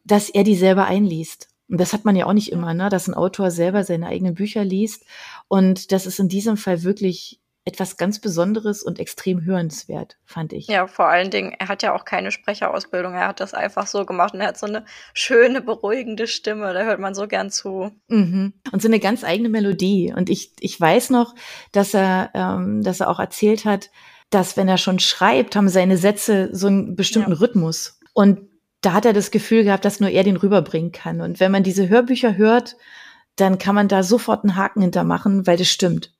dass 0.04 0.30
er 0.30 0.44
die 0.44 0.56
selber 0.56 0.86
einliest. 0.86 1.48
Und 1.68 1.78
das 1.78 1.92
hat 1.92 2.04
man 2.04 2.16
ja 2.16 2.26
auch 2.26 2.32
nicht 2.32 2.50
immer, 2.50 2.72
ne? 2.72 2.88
dass 2.88 3.08
ein 3.08 3.14
Autor 3.14 3.50
selber 3.50 3.84
seine 3.84 4.06
eigenen 4.06 4.34
Bücher 4.34 4.64
liest. 4.64 5.04
Und 5.48 5.92
das 5.92 6.06
ist 6.06 6.18
in 6.18 6.28
diesem 6.28 6.56
Fall 6.56 6.82
wirklich 6.82 7.40
etwas 7.68 7.98
ganz 7.98 8.18
Besonderes 8.18 8.82
und 8.82 8.98
extrem 8.98 9.44
hörenswert, 9.44 10.16
fand 10.24 10.54
ich. 10.54 10.68
Ja, 10.68 10.86
vor 10.86 11.08
allen 11.08 11.30
Dingen, 11.30 11.54
er 11.58 11.68
hat 11.68 11.82
ja 11.82 11.94
auch 11.94 12.06
keine 12.06 12.30
Sprecherausbildung. 12.30 13.12
Er 13.12 13.28
hat 13.28 13.40
das 13.40 13.52
einfach 13.52 13.86
so 13.86 14.06
gemacht 14.06 14.32
und 14.32 14.40
er 14.40 14.48
hat 14.48 14.58
so 14.58 14.66
eine 14.66 14.86
schöne, 15.12 15.60
beruhigende 15.60 16.26
Stimme. 16.26 16.72
Da 16.72 16.84
hört 16.84 16.98
man 16.98 17.14
so 17.14 17.28
gern 17.28 17.50
zu. 17.50 17.90
Mhm. 18.08 18.54
Und 18.72 18.80
so 18.80 18.88
eine 18.88 19.00
ganz 19.00 19.22
eigene 19.22 19.50
Melodie. 19.50 20.14
Und 20.16 20.30
ich, 20.30 20.52
ich 20.60 20.80
weiß 20.80 21.10
noch, 21.10 21.34
dass 21.72 21.92
er, 21.92 22.30
ähm, 22.32 22.82
dass 22.82 23.00
er 23.00 23.10
auch 23.10 23.20
erzählt 23.20 23.66
hat, 23.66 23.90
dass 24.30 24.56
wenn 24.56 24.68
er 24.68 24.78
schon 24.78 24.98
schreibt, 24.98 25.54
haben 25.54 25.68
seine 25.68 25.98
Sätze 25.98 26.48
so 26.52 26.68
einen 26.68 26.96
bestimmten 26.96 27.32
ja. 27.32 27.38
Rhythmus. 27.38 28.00
Und 28.14 28.48
da 28.80 28.94
hat 28.94 29.04
er 29.04 29.12
das 29.12 29.30
Gefühl 29.30 29.64
gehabt, 29.64 29.84
dass 29.84 30.00
nur 30.00 30.08
er 30.10 30.24
den 30.24 30.36
rüberbringen 30.36 30.92
kann. 30.92 31.20
Und 31.20 31.38
wenn 31.38 31.52
man 31.52 31.64
diese 31.64 31.88
Hörbücher 31.88 32.36
hört, 32.36 32.76
dann 33.40 33.58
kann 33.58 33.74
man 33.74 33.88
da 33.88 34.02
sofort 34.02 34.44
einen 34.44 34.56
Haken 34.56 34.82
hintermachen, 34.82 35.46
weil 35.46 35.56
das 35.56 35.68
stimmt. 35.68 36.12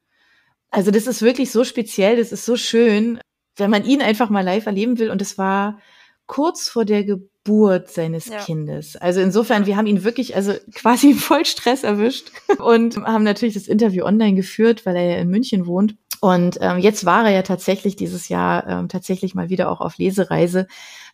Also 0.71 0.91
das 0.91 1.07
ist 1.07 1.23
wirklich 1.23 1.51
so 1.51 1.65
speziell, 1.65 2.17
das 2.17 2.33
ist 2.33 2.45
so 2.45 2.57
schön, 2.57 3.21
wenn 3.57 3.71
man 3.71 3.85
ihn 3.85 4.03
einfach 4.03 4.31
mal 4.31 4.45
live 4.45 4.67
erleben 4.67 4.99
will. 4.99 5.11
Und 5.11 5.23
es 5.23 5.39
war 5.39 5.79
kurz 6.27 6.69
vor 6.69 6.85
der 6.85 7.05
Geburt 7.05 7.89
seines 7.89 8.27
ja. 8.27 8.39
Kindes. 8.39 8.97
Also 8.97 9.21
insofern, 9.21 9.67
wir 9.67 9.77
haben 9.77 9.87
ihn 9.87 10.05
wirklich, 10.05 10.37
also 10.37 10.55
quasi 10.75 11.15
voll 11.15 11.45
Stress 11.45 11.85
erwischt 11.85 12.31
und 12.59 12.97
haben 12.99 13.25
natürlich 13.25 13.55
das 13.55 13.67
Interview 13.67 14.05
online 14.05 14.35
geführt, 14.35 14.87
weil 14.87 14.97
er 14.97 15.05
ja 15.05 15.17
in 15.19 15.29
München 15.29 15.67
wohnt. 15.67 15.97
Und 16.21 16.59
ähm, 16.61 16.79
jetzt 16.79 17.05
war 17.05 17.25
er 17.27 17.31
ja 17.31 17.43
tatsächlich 17.43 17.97
dieses 17.97 18.29
Jahr 18.29 18.67
ähm, 18.67 18.89
tatsächlich 18.89 19.35
mal 19.35 19.49
wieder 19.49 19.71
auch 19.71 19.81
auf 19.81 19.99
Lesereise. 19.99 20.67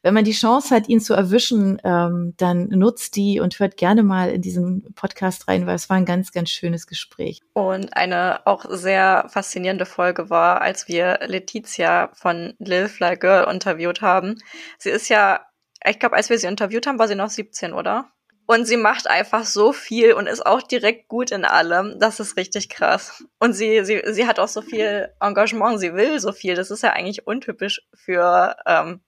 Wenn 0.03 0.15
man 0.15 0.25
die 0.25 0.33
Chance 0.33 0.75
hat, 0.75 0.89
ihn 0.89 1.01
zu 1.01 1.15
erwischen, 1.15 1.81
ähm, 1.83 2.35
dann 2.37 2.69
nutzt 2.69 3.17
die 3.17 3.41
und 3.41 3.59
hört 3.59 3.77
gerne 3.77 4.03
mal 4.03 4.31
in 4.31 4.43
diesen 4.43 4.95
Podcast 4.95 5.49
rein, 5.49 5.67
weil 5.67 5.77
es 5.77 5.89
war 5.89 5.97
ein 5.97 6.05
ganz, 6.05 6.31
ganz 6.31 6.51
schönes 6.51 6.87
Gespräch. 6.87 7.41
Und 7.55 7.97
eine 7.97 8.47
auch 8.47 8.67
sehr 8.69 9.27
faszinierende 9.31 9.87
Folge 9.87 10.29
war, 10.29 10.61
als 10.61 10.89
wir 10.89 11.21
Letizia 11.27 12.11
von 12.13 12.55
Lil 12.59 12.89
Fly 12.89 13.17
Girl 13.17 13.51
interviewt 13.51 14.03
haben. 14.03 14.37
Sie 14.79 14.91
ist 14.91 15.09
ja, 15.09 15.41
ich 15.87 15.99
glaube, 15.99 16.17
als 16.17 16.29
wir 16.29 16.39
sie 16.39 16.47
interviewt 16.47 16.87
haben, 16.87 16.99
war 16.99 17.09
sie 17.09 17.15
noch 17.15 17.31
17, 17.31 17.73
oder? 17.73 18.11
Und 18.47 18.67
sie 18.67 18.77
macht 18.77 19.07
einfach 19.07 19.45
so 19.45 19.73
viel 19.73 20.13
und 20.13 20.27
ist 20.27 20.45
auch 20.45 20.61
direkt 20.61 21.09
gut 21.09 21.31
in 21.31 21.45
allem. 21.45 21.99
Das 21.99 22.21
ist 22.21 22.37
richtig 22.37 22.69
krass. 22.69 23.25
Und 23.39 23.55
sie, 23.55 23.85
sie, 23.85 24.03
sie 24.05 24.27
hat 24.27 24.39
auch 24.39 24.49
so 24.49 24.61
viel 24.61 25.11
Engagement. 25.21 25.81
Sie 25.81 25.95
will 25.95 26.21
so 26.21 26.33
viel. 26.33 26.55
Das 26.55 26.71
ist 26.71 26.83
ja 26.83 26.91
eigentlich 26.91 27.27
untypisch 27.27 27.81
für 27.95 28.57
ähm, 28.67 29.01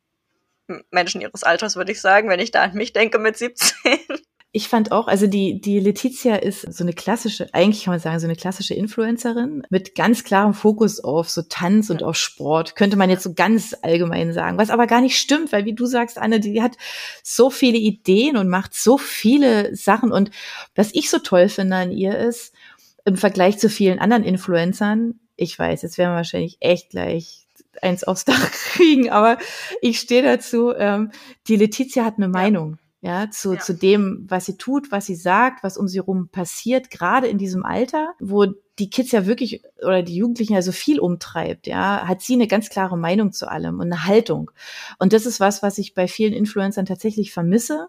Menschen 0.90 1.20
ihres 1.20 1.44
Alters, 1.44 1.76
würde 1.76 1.92
ich 1.92 2.00
sagen, 2.00 2.28
wenn 2.28 2.40
ich 2.40 2.50
da 2.50 2.62
an 2.62 2.74
mich 2.74 2.92
denke 2.92 3.18
mit 3.18 3.36
17. 3.36 3.74
Ich 4.56 4.68
fand 4.68 4.90
auch, 4.90 5.06
also 5.06 5.26
die, 5.26 5.60
die 5.60 5.80
Letizia 5.80 6.36
ist 6.36 6.62
so 6.62 6.82
eine 6.82 6.94
klassische, 6.94 7.46
eigentlich 7.52 7.84
kann 7.84 7.92
man 7.92 8.00
sagen, 8.00 8.18
so 8.18 8.26
eine 8.26 8.36
klassische 8.36 8.72
Influencerin 8.72 9.64
mit 9.68 9.94
ganz 9.94 10.24
klarem 10.24 10.54
Fokus 10.54 10.98
auf 10.98 11.28
so 11.28 11.42
Tanz 11.42 11.90
und 11.90 12.02
auf 12.02 12.16
Sport, 12.16 12.74
könnte 12.74 12.96
man 12.96 13.10
jetzt 13.10 13.22
so 13.22 13.34
ganz 13.34 13.76
allgemein 13.82 14.32
sagen, 14.32 14.56
was 14.56 14.70
aber 14.70 14.86
gar 14.86 15.02
nicht 15.02 15.18
stimmt, 15.18 15.52
weil 15.52 15.66
wie 15.66 15.74
du 15.74 15.84
sagst, 15.84 16.16
Anne, 16.16 16.40
die 16.40 16.62
hat 16.62 16.78
so 17.22 17.50
viele 17.50 17.76
Ideen 17.76 18.38
und 18.38 18.48
macht 18.48 18.72
so 18.72 18.96
viele 18.96 19.76
Sachen 19.76 20.10
und 20.10 20.30
was 20.74 20.88
ich 20.94 21.10
so 21.10 21.18
toll 21.18 21.50
finde 21.50 21.76
an 21.76 21.92
ihr 21.92 22.16
ist, 22.16 22.54
im 23.04 23.18
Vergleich 23.18 23.58
zu 23.58 23.68
vielen 23.68 23.98
anderen 23.98 24.24
Influencern, 24.24 25.20
ich 25.36 25.58
weiß, 25.58 25.82
jetzt 25.82 25.98
werden 25.98 26.12
wir 26.12 26.16
wahrscheinlich 26.16 26.56
echt 26.60 26.88
gleich 26.88 27.46
eins 27.82 28.04
aufs 28.04 28.24
Dach 28.24 28.50
kriegen, 28.72 29.10
aber 29.10 29.36
ich 29.82 30.00
stehe 30.00 30.22
dazu, 30.22 30.72
ähm, 30.74 31.10
die 31.46 31.56
Letizia 31.56 32.06
hat 32.06 32.14
eine 32.16 32.24
ja. 32.24 32.30
Meinung 32.30 32.78
ja, 33.06 33.30
zu, 33.30 33.54
ja. 33.54 33.60
zu 33.60 33.72
dem, 33.72 34.26
was 34.28 34.46
sie 34.46 34.56
tut, 34.56 34.90
was 34.90 35.06
sie 35.06 35.14
sagt, 35.14 35.62
was 35.62 35.78
um 35.78 35.86
sie 35.86 36.00
rum 36.00 36.28
passiert, 36.28 36.90
gerade 36.90 37.28
in 37.28 37.38
diesem 37.38 37.64
Alter, 37.64 38.14
wo 38.18 38.46
die 38.80 38.90
Kids 38.90 39.12
ja 39.12 39.26
wirklich 39.26 39.62
oder 39.80 40.02
die 40.02 40.16
Jugendlichen 40.16 40.54
ja 40.54 40.60
so 40.60 40.72
viel 40.72 40.98
umtreibt, 40.98 41.68
ja, 41.68 42.06
hat 42.08 42.20
sie 42.20 42.34
eine 42.34 42.48
ganz 42.48 42.68
klare 42.68 42.98
Meinung 42.98 43.32
zu 43.32 43.48
allem 43.48 43.76
und 43.76 43.92
eine 43.92 44.06
Haltung. 44.06 44.50
Und 44.98 45.12
das 45.12 45.24
ist 45.24 45.38
was, 45.38 45.62
was 45.62 45.78
ich 45.78 45.94
bei 45.94 46.08
vielen 46.08 46.32
Influencern 46.32 46.84
tatsächlich 46.84 47.32
vermisse 47.32 47.88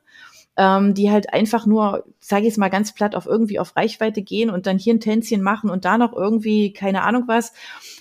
ähm, 0.60 0.96
die 0.96 1.12
halt 1.12 1.32
einfach 1.34 1.68
nur, 1.68 2.04
sage 2.20 2.42
ich 2.42 2.48
jetzt 2.48 2.58
mal 2.58 2.70
ganz 2.70 2.92
platt, 2.92 3.16
auf 3.16 3.28
irgendwie 3.28 3.60
auf 3.60 3.76
Reichweite 3.76 4.24
gehen 4.24 4.50
und 4.50 4.66
dann 4.66 4.80
hier 4.80 4.96
ein 4.96 5.00
Tänzchen 5.00 5.44
machen 5.44 5.70
und 5.70 5.86
da 5.86 6.00
noch 6.00 6.14
irgendwie, 6.14 6.74
keine 6.74 7.04
Ahnung 7.04 7.26
was, 7.28 7.54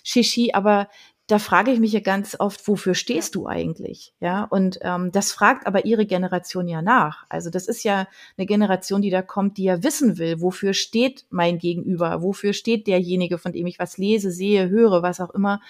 Shishi, 0.02 0.52
aber 0.54 0.88
da 1.26 1.40
frage 1.40 1.72
ich 1.72 1.80
mich 1.80 1.92
ja 1.92 2.00
ganz 2.00 2.36
oft, 2.38 2.68
wofür 2.68 2.94
stehst 2.94 3.34
du 3.34 3.48
eigentlich? 3.48 4.14
Ja, 4.20 4.44
und 4.44 4.78
ähm, 4.82 5.10
das 5.10 5.32
fragt 5.32 5.66
aber 5.66 5.84
ihre 5.84 6.06
Generation 6.06 6.68
ja 6.68 6.82
nach. 6.82 7.26
Also 7.28 7.50
das 7.50 7.66
ist 7.66 7.82
ja 7.82 8.06
eine 8.36 8.46
Generation, 8.46 9.02
die 9.02 9.10
da 9.10 9.22
kommt, 9.22 9.58
die 9.58 9.64
ja 9.64 9.82
wissen 9.82 10.18
will, 10.18 10.40
wofür 10.40 10.72
steht 10.72 11.26
mein 11.30 11.58
Gegenüber, 11.58 12.22
wofür 12.22 12.52
steht 12.52 12.86
derjenige, 12.86 13.38
von 13.38 13.52
dem 13.52 13.66
ich 13.66 13.80
was 13.80 13.98
lese, 13.98 14.30
sehe, 14.30 14.68
höre, 14.68 15.02
was 15.02 15.20
auch 15.20 15.30
immer. 15.30 15.60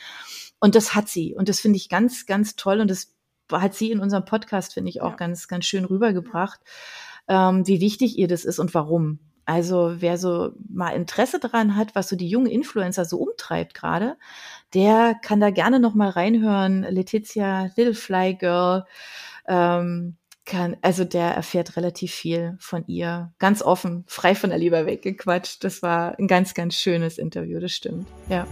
Und 0.60 0.74
das 0.74 0.94
hat 0.94 1.08
sie. 1.08 1.34
Und 1.34 1.48
das 1.48 1.60
finde 1.60 1.76
ich 1.78 1.88
ganz, 1.88 2.26
ganz 2.26 2.56
toll. 2.56 2.80
Und 2.80 2.90
das 2.90 3.14
hat 3.50 3.74
sie 3.74 3.90
in 3.90 4.00
unserem 4.00 4.26
Podcast, 4.26 4.74
finde 4.74 4.90
ich, 4.90 5.00
auch 5.00 5.12
ja. 5.12 5.16
ganz, 5.16 5.48
ganz 5.48 5.64
schön 5.64 5.86
rübergebracht, 5.86 6.60
ähm, 7.28 7.66
wie 7.66 7.80
wichtig 7.80 8.18
ihr 8.18 8.28
das 8.28 8.44
ist 8.44 8.58
und 8.58 8.74
warum. 8.74 9.20
Also 9.46 9.94
wer 9.98 10.18
so 10.18 10.50
mal 10.68 10.90
Interesse 10.90 11.38
daran 11.38 11.76
hat, 11.76 11.94
was 11.94 12.08
so 12.08 12.16
die 12.16 12.28
jungen 12.28 12.50
Influencer 12.50 13.04
so 13.04 13.18
umtreibt 13.18 13.74
gerade, 13.74 14.16
der 14.74 15.14
kann 15.22 15.40
da 15.40 15.50
gerne 15.50 15.80
noch 15.80 15.94
mal 15.94 16.10
reinhören. 16.10 16.82
Letizia, 16.82 17.70
Little 17.76 17.94
Fly 17.94 18.34
Girl, 18.34 18.84
ähm, 19.48 20.16
kann, 20.44 20.76
also 20.80 21.04
der 21.04 21.32
erfährt 21.32 21.76
relativ 21.76 22.12
viel 22.12 22.56
von 22.60 22.84
ihr. 22.86 23.32
Ganz 23.38 23.62
offen, 23.62 24.04
frei 24.06 24.34
von 24.34 24.50
der 24.50 24.58
Leber 24.58 24.86
weggequatscht. 24.86 25.64
Das 25.64 25.82
war 25.82 26.18
ein 26.18 26.28
ganz, 26.28 26.54
ganz 26.54 26.76
schönes 26.76 27.18
Interview, 27.18 27.60
das 27.60 27.72
stimmt. 27.72 28.06
Ja. 28.28 28.46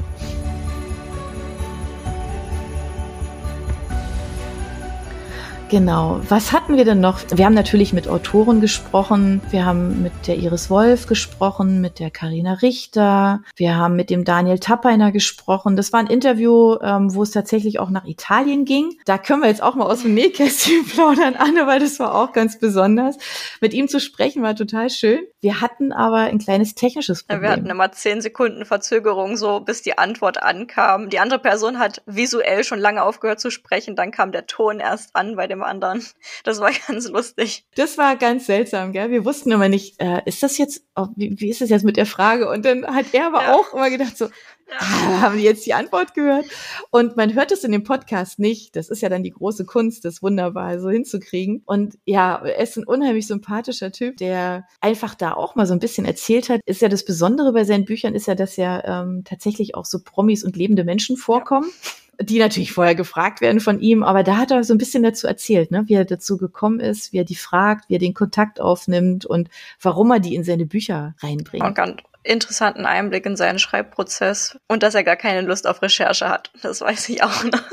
Genau. 5.75 6.21
Was 6.29 6.53
hatten 6.53 6.77
wir 6.77 6.85
denn 6.85 7.01
noch? 7.01 7.19
Wir 7.35 7.47
haben 7.47 7.55
natürlich 7.55 7.93
mit 7.93 8.07
Autoren 8.07 8.61
gesprochen. 8.61 9.43
Wir 9.51 9.67
haben 9.67 10.05
mit 10.05 10.13
der 10.29 10.37
Iris 10.37 10.71
Wolf 10.71 11.09
gesprochen, 11.09 11.81
mit 11.81 11.99
der 11.99 12.13
Karina 12.13 12.53
Richter. 12.53 13.43
Wir 13.57 13.75
haben 13.75 13.97
mit 13.97 14.09
dem 14.09 14.25
Daniel 14.25 14.61
Tappeiner 14.61 15.11
gesprochen. 15.11 15.75
Das 15.75 15.93
war 15.93 15.99
ein 15.99 16.07
Interview, 16.07 16.77
ähm, 16.81 17.13
wo 17.13 17.25
es 17.25 17.33
tatsächlich 17.33 17.81
auch 17.81 17.91
nach 17.91 18.05
Italien 18.05 18.65
ging. 18.65 19.01
Da 19.05 19.19
können 19.19 19.43
wir 19.43 19.49
jetzt 19.49 19.65
auch 19.65 19.75
mal 19.75 19.87
aus 19.87 20.03
dem 20.03 20.15
Nähkästchen 20.15 20.85
plaudern, 20.95 21.35
Anne, 21.35 21.67
weil 21.67 21.81
das 21.81 21.99
war 21.99 22.15
auch 22.15 22.33
ganz 22.33 22.61
besonders. 22.61 23.19
Mit 23.61 23.75
ihm 23.75 23.89
zu 23.89 23.99
sprechen 23.99 24.45
war 24.45 24.55
total 24.55 24.91
schön. 24.91 25.27
Wir 25.41 25.61
hatten 25.61 25.93
aber 25.93 26.19
ein 26.19 26.39
kleines 26.39 26.77
technisches 26.77 27.25
Problem. 27.25 27.43
Wir 27.43 27.51
hatten 27.51 27.67
immer 27.67 27.91
zehn 27.91 28.21
Sekunden 28.21 28.65
Verzögerung, 28.65 29.37
so 29.37 29.59
bis 29.59 29.83
die 29.83 29.99
Antwort 29.99 30.41
ankam. 30.41 31.11
Die 31.11 31.19
andere 31.19 31.41
Person 31.41 31.81
hat 31.81 32.01
visuell 32.07 32.63
schon 32.63 32.79
lange 32.79 33.03
aufgehört 33.03 33.41
zu 33.41 33.51
sprechen. 33.51 33.97
Dann 33.97 34.13
kam 34.13 34.31
der 34.31 34.47
Ton 34.47 34.79
erst 34.79 35.17
an 35.17 35.35
bei 35.35 35.49
dem 35.49 35.64
anderen. 35.65 36.05
Das 36.45 36.61
war 36.61 36.71
ganz 36.89 37.09
lustig. 37.09 37.65
Das 37.75 37.99
war 37.99 38.17
ganz 38.17 38.47
seltsam, 38.47 38.93
gell? 38.93 39.11
Wir 39.11 39.25
wussten 39.25 39.51
immer 39.51 39.69
nicht, 39.69 40.01
äh, 40.01 40.23
ist 40.25 40.43
das 40.43 40.59
jetzt, 40.59 40.85
oh, 40.97 41.09
wie, 41.17 41.39
wie 41.41 41.51
ist 41.51 41.61
das 41.61 41.71
jetzt 41.71 41.85
mit 41.85 41.97
der 41.97 42.07
Frage? 42.07 42.49
Und 42.49 42.65
dann 42.65 42.87
hat 42.87 43.07
er 43.13 43.27
aber 43.27 43.43
ja. 43.43 43.55
auch 43.55 43.73
immer 43.73 43.91
gedacht 43.91 44.17
so, 44.17 44.27
ja. 44.27 44.31
ah, 44.79 45.21
haben 45.21 45.37
die 45.37 45.43
jetzt 45.43 45.67
die 45.67 45.75
Antwort 45.75 46.15
gehört? 46.15 46.47
Und 46.91 47.17
man 47.17 47.35
hört 47.35 47.53
es 47.53 47.65
in 47.65 47.73
dem 47.73 47.85
Podcast 47.85 48.39
nicht. 48.39 48.77
Das 48.77 48.89
ist 48.89 49.03
ja 49.03 49.09
dann 49.09 49.23
die 49.23 49.31
große 49.31 49.65
Kunst, 49.65 50.05
das 50.05 50.23
wunderbar 50.23 50.81
so 50.81 50.91
hinzukriegen. 50.91 51.63
Und 51.67 51.99
ja, 52.05 52.37
er 52.37 52.59
ist 52.59 52.77
ein 52.77 52.85
unheimlich 52.85 53.27
sympathischer 53.27 53.93
Typ, 53.93 54.17
der 54.17 54.67
einfach 54.81 55.15
da 55.15 55.33
auch 55.33 55.55
mal 55.55 55.67
so 55.67 55.73
ein 55.73 55.81
bisschen 55.81 56.07
erzählt 56.07 56.49
hat. 56.49 56.61
Ist 56.67 56.83
ja 56.83 56.89
das 56.89 57.05
Besondere 57.05 57.53
bei 57.53 57.65
seinen 57.65 57.85
Büchern, 57.85 58.15
ist 58.15 58.27
ja, 58.27 58.35
dass 58.35 58.57
ja 58.57 59.03
ähm, 59.03 59.23
tatsächlich 59.25 59.75
auch 59.75 59.85
so 59.85 59.99
Promis 60.03 60.45
und 60.45 60.57
lebende 60.57 60.85
Menschen 60.85 61.17
vorkommen. 61.17 61.69
Ja 61.69 62.04
die 62.21 62.39
natürlich 62.39 62.73
vorher 62.73 62.95
gefragt 62.95 63.41
werden 63.41 63.61
von 63.61 63.81
ihm, 63.81 64.03
aber 64.03 64.23
da 64.23 64.37
hat 64.37 64.51
er 64.51 64.65
so 64.65 64.75
ein 64.75 64.79
bisschen 64.79 65.03
dazu 65.03 65.27
erzählt, 65.27 65.71
ne, 65.71 65.85
wie 65.87 65.95
er 65.95 66.05
dazu 66.05 66.37
gekommen 66.37 66.81
ist, 66.81 67.13
wie 67.13 67.19
er 67.19 67.25
die 67.25 67.35
fragt, 67.35 67.89
wie 67.89 67.95
er 67.95 67.99
den 67.99 68.15
Kontakt 68.15 68.61
aufnimmt 68.61 69.27
und 69.27 69.49
warum 69.81 70.11
er 70.11 70.21
die 70.21 70.35
in 70.35 70.45
seine 70.45 70.67
Bücher 70.67 71.15
reinbringt. 71.21 71.65
Und 71.65 71.75
ganz 71.75 72.01
interessanten 72.25 72.87
Einblick 72.87 73.27
in 73.27 73.37
seinen 73.37 73.59
Schreibprozess 73.59 74.59
und 74.67 74.83
dass 74.83 74.95
er 74.95 75.05
gar 75.05 75.17
keine 75.17 75.43
Lust 75.43 75.67
auf 75.67 75.83
Recherche 75.83 76.29
hat. 76.29 76.51
Das 76.63 76.81
weiß 76.81 77.09
ich 77.11 77.23
auch 77.23 77.45
noch. 77.45 77.63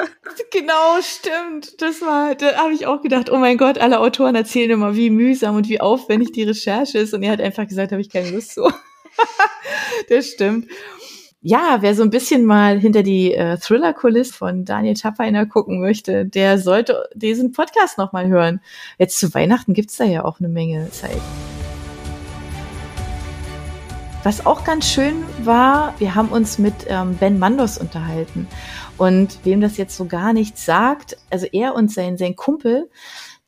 Genau, 0.52 1.02
stimmt. 1.02 1.82
Das 1.82 2.02
war, 2.02 2.36
da 2.36 2.56
habe 2.56 2.74
ich 2.74 2.86
auch 2.86 3.02
gedacht, 3.02 3.30
oh 3.30 3.38
mein 3.38 3.58
Gott, 3.58 3.78
alle 3.78 4.00
Autoren 4.00 4.36
erzählen 4.36 4.72
immer, 4.72 4.96
wie 4.96 5.10
mühsam 5.10 5.56
und 5.56 5.68
wie 5.68 5.82
aufwendig 5.82 6.32
die 6.32 6.44
Recherche 6.44 7.00
ist. 7.00 7.14
Und 7.14 7.24
er 7.24 7.32
hat 7.32 7.42
einfach 7.42 7.68
gesagt, 7.68 7.92
habe 7.92 8.02
ich 8.02 8.10
keine 8.10 8.32
Lust 8.32 8.54
so. 8.54 8.72
das 10.10 10.28
stimmt 10.28 10.68
ja, 11.44 11.78
wer 11.80 11.96
so 11.96 12.04
ein 12.04 12.12
bisschen 12.12 12.46
mal 12.46 12.80
hinter 12.80 13.02
die 13.02 13.34
äh, 13.34 13.58
Thriller-Kulisse 13.58 14.34
von 14.34 14.64
Daniel 14.64 14.94
Tappeiner 14.94 15.48
gucken 15.48 15.82
möchte, 15.82 16.24
der 16.26 16.60
sollte 16.60 17.10
diesen 17.16 17.52
Podcast 17.52 17.98
nochmal 17.98 18.28
hören. 18.28 18.62
Jetzt 19.00 19.18
zu 19.18 19.34
Weihnachten 19.34 19.74
gibt's 19.74 19.98
da 19.98 20.04
ja 20.04 20.24
auch 20.24 20.40
eine 20.40 20.50
Menge 20.50 20.92
Zeit. 20.92 21.22
Was 24.24 24.46
auch 24.46 24.64
ganz 24.64 24.88
schön 24.88 25.24
war, 25.44 25.96
wir 25.98 26.14
haben 26.14 26.30
uns 26.30 26.60
mit 26.60 26.76
ähm, 26.88 27.18
Ben 27.18 27.40
Mandos 27.40 27.80
unterhalten. 27.80 28.48
Und 29.00 29.40
wem 29.44 29.62
das 29.62 29.78
jetzt 29.78 29.98
so 29.98 30.06
gar 30.06 30.34
nichts 30.34 30.64
sagt, 30.64 31.18
also 31.32 31.48
er 31.52 31.74
und 31.74 31.92
sein, 31.92 32.18
sein 32.18 32.36
Kumpel, 32.36 32.88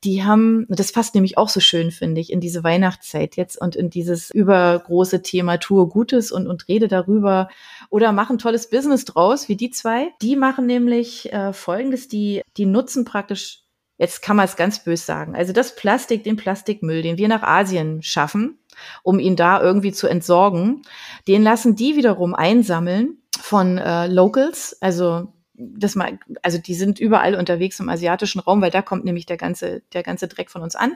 die 0.04 0.24
haben, 0.24 0.66
das 0.70 0.92
passt 0.92 1.14
nämlich 1.14 1.38
auch 1.38 1.50
so 1.50 1.60
schön, 1.60 1.92
finde 1.92 2.22
ich, 2.22 2.32
in 2.32 2.42
diese 2.42 2.64
Weihnachtszeit 2.64 3.38
jetzt 3.38 3.62
und 3.62 3.76
in 3.76 3.90
dieses 3.90 4.32
übergroße 4.32 5.22
Thema 5.22 5.58
Tue 5.58 5.88
Gutes 5.88 6.32
und, 6.32 6.48
und 6.48 6.68
rede 6.68 6.88
darüber 6.88 7.50
oder 7.94 8.12
machen 8.12 8.40
tolles 8.40 8.72
Business 8.72 9.06
draus, 9.06 9.48
wie 9.50 9.56
die 9.56 9.70
zwei. 9.70 10.12
Die 10.20 10.36
machen 10.36 10.66
nämlich 10.66 11.32
äh, 11.32 11.54
folgendes, 11.54 12.08
die, 12.08 12.42
die 12.58 12.66
nutzen 12.66 13.06
praktisch, 13.06 13.60
jetzt 14.00 14.24
kann 14.24 14.36
man 14.36 14.46
es 14.46 14.56
ganz 14.56 14.84
bös 14.84 15.06
sagen, 15.06 15.36
also 15.36 15.54
das 15.54 15.76
Plastik, 15.76 16.24
den 16.24 16.36
Plastikmüll, 16.36 17.04
den 17.04 17.20
wir 17.20 17.28
nach 17.28 17.44
Asien 17.44 18.02
schaffen, 18.02 18.58
um 19.04 19.20
ihn 19.20 19.36
da 19.36 19.62
irgendwie 19.62 19.92
zu 19.92 20.08
entsorgen, 20.08 20.82
den 21.28 21.44
lassen 21.44 21.76
die 21.76 21.96
wiederum 21.96 22.34
einsammeln 22.34 23.20
von 23.40 23.78
äh, 23.78 24.08
Locals, 24.08 24.76
also 24.82 25.28
das 25.54 25.94
mal, 25.94 26.18
also 26.42 26.58
die 26.58 26.74
sind 26.74 27.00
überall 27.00 27.36
unterwegs 27.36 27.80
im 27.80 27.90
asiatischen 27.90 28.40
Raum, 28.40 28.60
weil 28.64 28.72
da 28.72 28.82
kommt 28.82 29.06
nämlich 29.06 29.28
der 29.28 29.38
ganze, 29.38 29.84
der 29.94 30.02
ganze 30.02 30.28
Dreck 30.28 30.50
von 30.50 30.64
uns 30.64 30.76
an. 30.76 30.96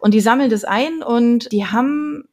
Und 0.00 0.14
die 0.14 0.20
sammeln 0.20 0.50
das 0.50 0.64
ein 0.64 1.04
und 1.04 1.52
die 1.52 1.66
haben 1.66 2.24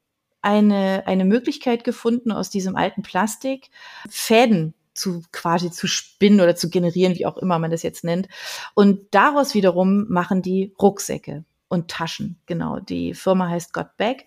eine, 0.42 1.04
eine 1.06 1.26
Möglichkeit 1.26 1.84
gefunden, 1.84 2.32
aus 2.32 2.50
diesem 2.50 2.76
alten 2.76 3.02
Plastik 3.02 3.70
Fäden 4.10 4.74
zu 4.94 5.24
quasi 5.32 5.72
zu 5.72 5.88
spinnen 5.88 6.42
oder 6.42 6.56
zu 6.56 6.70
generieren, 6.70 7.16
wie 7.16 7.26
auch 7.26 7.38
immer 7.38 7.60
man 7.60 7.72
das 7.72 7.84
jetzt 7.84 8.04
nennt. 8.04 8.28
Und 8.74 9.08
daraus 9.12 9.54
wiederum 9.54 10.06
machen 10.10 10.42
die 10.42 10.74
Rucksäcke 10.82 11.46
und 11.72 11.88
Taschen. 11.88 12.38
Genau, 12.48 12.82
die 12.82 13.14
Firma 13.14 13.48
heißt 13.48 13.72
Got 13.72 13.96
Back. 13.96 14.26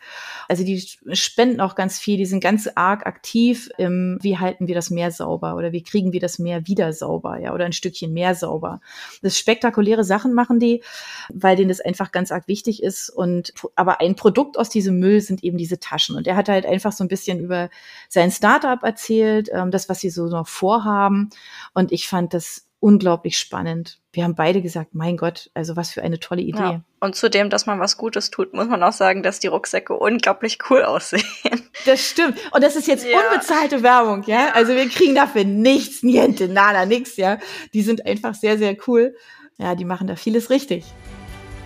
Also 0.49 0.65
die 0.65 0.83
spenden 1.13 1.61
auch 1.61 1.75
ganz 1.75 1.99
viel, 1.99 2.17
die 2.17 2.25
sind 2.25 2.43
ganz 2.43 2.71
arg 2.75 3.07
aktiv 3.07 3.69
im, 3.77 4.19
wie 4.23 4.39
halten 4.39 4.67
wir 4.67 4.75
das 4.75 4.89
Meer 4.89 5.11
sauber 5.11 5.55
oder 5.55 5.71
wie 5.71 5.83
kriegen 5.83 6.15
wir 6.15 6.21
das 6.21 6.39
Meer 6.39 6.67
wieder 6.67 6.95
sauber, 6.95 7.39
ja, 7.39 7.53
oder 7.53 7.67
ein 7.67 7.75
Stückchen 7.75 8.15
mehr 8.15 8.35
sauber. 8.35 8.81
Das 9.21 9.39
spektakuläre 9.39 10.05
Sachen 10.05 10.33
machen 10.33 10.59
die, 10.59 10.83
weil 11.29 11.55
denen 11.55 11.69
das 11.69 11.83
einfach 11.83 12.13
ganz 12.13 12.33
arg 12.33 12.49
wichtig 12.49 12.83
ist 12.83 13.11
und 13.11 13.53
aber 13.75 14.01
ein 14.01 14.17
Produkt 14.17 14.59
aus 14.59 14.71
diesem 14.71 14.99
Müll 14.99 15.21
sind 15.21 15.45
eben 15.45 15.59
diese 15.59 15.79
Taschen 15.79 16.17
und 16.17 16.27
er 16.27 16.37
hat 16.37 16.49
halt 16.49 16.65
einfach 16.65 16.93
so 16.93 17.05
ein 17.05 17.09
bisschen 17.09 17.41
über 17.41 17.69
sein 18.09 18.31
Startup 18.31 18.83
erzählt, 18.83 19.51
ähm, 19.53 19.71
das 19.71 19.91
was 19.91 20.01
sie 20.01 20.09
so 20.09 20.29
noch 20.29 20.49
vorhaben 20.49 21.29
und 21.75 21.93
ich 21.93 22.09
fand 22.09 22.33
das 22.33 22.67
unglaublich 22.85 23.39
spannend. 23.39 23.99
Wir 24.13 24.25
haben 24.25 24.35
beide 24.35 24.61
gesagt, 24.61 24.95
mein 24.95 25.17
Gott, 25.17 25.51
also 25.55 25.75
was 25.75 25.91
für 25.91 26.03
eine 26.03 26.21
tolle 26.21 26.43
Idee. 26.43 26.59
Ja. 26.59 26.81
Und 27.01 27.17
zudem, 27.17 27.49
dass 27.49 27.65
man 27.65 27.81
was 27.81 27.97
Gutes 27.97 28.31
tut, 28.31 28.53
muss 28.53 28.69
man 28.69 28.83
auch 28.83 28.93
sagen, 28.93 29.23
dass 29.23 29.41
die 29.41 29.47
Rucksäcke 29.47 29.95
unglaublich 29.95 30.59
cool 30.69 30.83
aussehen. 30.83 31.25
Das 31.87 32.01
stimmt. 32.01 32.39
Und 32.53 32.63
das 32.63 32.77
ist 32.77 32.87
jetzt 32.87 33.05
ja. 33.05 33.19
unbezahlte 33.19 33.83
Werbung, 33.83 34.23
ja? 34.27 34.53
Also 34.55 34.75
wir 34.75 34.89
kriegen 34.89 35.15
dafür 35.15 35.45
nichts, 35.45 36.03
niente, 36.03 36.49
nada, 36.49 36.87
nix, 36.87 37.17
ja? 37.17 37.39
Die 37.75 37.83
sind 37.83 38.07
einfach 38.07 38.35
sehr, 38.35 38.57
sehr 38.57 38.77
cool. 38.87 39.15
Ja, 39.59 39.75
die 39.75 39.85
machen 39.85 40.07
da 40.07 40.17
vieles 40.17 40.51
richtig. 40.51 40.85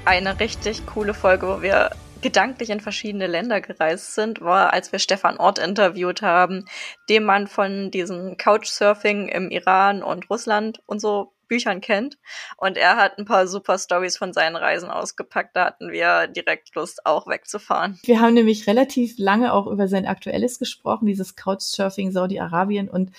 Eine 0.06 0.40
richtig 0.40 0.86
coole 0.86 1.14
Folge, 1.14 1.46
wo 1.46 1.62
wir 1.62 1.90
gedanklich 2.20 2.70
in 2.70 2.80
verschiedene 2.80 3.26
Länder 3.26 3.60
gereist 3.60 4.14
sind, 4.14 4.40
war, 4.40 4.72
als 4.72 4.92
wir 4.92 4.98
Stefan 4.98 5.38
Ort 5.38 5.58
interviewt 5.58 6.22
haben, 6.22 6.64
dem 7.08 7.24
man 7.24 7.46
von 7.46 7.90
diesem 7.90 8.36
Couchsurfing 8.36 9.28
im 9.28 9.50
Iran 9.50 10.02
und 10.02 10.28
Russland 10.30 10.80
und 10.86 11.00
so 11.00 11.32
Büchern 11.48 11.80
kennt. 11.80 12.18
Und 12.58 12.76
er 12.76 12.96
hat 12.96 13.18
ein 13.18 13.24
paar 13.24 13.46
super 13.46 13.78
Stories 13.78 14.16
von 14.16 14.32
seinen 14.32 14.56
Reisen 14.56 14.90
ausgepackt. 14.90 15.56
Da 15.56 15.64
hatten 15.64 15.90
wir 15.90 16.26
direkt 16.26 16.74
Lust, 16.74 17.06
auch 17.06 17.26
wegzufahren. 17.26 17.98
Wir 18.04 18.20
haben 18.20 18.34
nämlich 18.34 18.66
relativ 18.66 19.14
lange 19.18 19.52
auch 19.52 19.66
über 19.66 19.88
sein 19.88 20.06
aktuelles 20.06 20.58
gesprochen, 20.58 21.06
dieses 21.06 21.36
Couchsurfing 21.36 22.12
Saudi-Arabien. 22.12 22.88
Und 22.88 23.12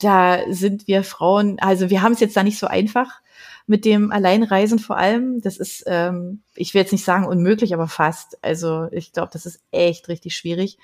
da 0.00 0.40
sind 0.50 0.86
wir 0.86 1.04
Frauen, 1.04 1.58
also 1.60 1.90
wir 1.90 2.02
haben 2.02 2.12
es 2.12 2.20
jetzt 2.20 2.36
da 2.36 2.42
nicht 2.42 2.58
so 2.58 2.66
einfach 2.66 3.20
mit 3.66 3.84
dem 3.84 4.10
Alleinreisen 4.10 4.78
vor 4.78 4.96
allem. 4.96 5.40
Das 5.42 5.56
ist, 5.56 5.84
ähm, 5.86 6.42
ich 6.56 6.74
will 6.74 6.80
jetzt 6.80 6.92
nicht 6.92 7.04
sagen 7.04 7.26
unmöglich, 7.26 7.72
aber 7.72 7.86
fast. 7.86 8.42
Also 8.42 8.88
ich 8.90 9.12
glaube, 9.12 9.30
das 9.32 9.46
ist 9.46 9.60
echt 9.70 10.08
richtig 10.08 10.36
schwierig. 10.36 10.78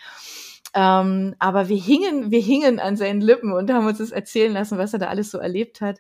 Ähm, 0.75 1.35
aber 1.39 1.69
wir 1.69 1.79
hingen, 1.79 2.31
wir 2.31 2.41
hingen 2.41 2.79
an 2.79 2.97
seinen 2.97 3.21
Lippen 3.21 3.53
und 3.53 3.73
haben 3.73 3.87
uns 3.87 3.99
das 3.99 4.13
erzählen 4.13 4.53
lassen, 4.53 4.79
was 4.79 4.93
er 4.93 4.99
da 4.99 5.07
alles 5.07 5.31
so 5.31 5.39
erlebt 5.39 5.81
hat. 5.81 5.99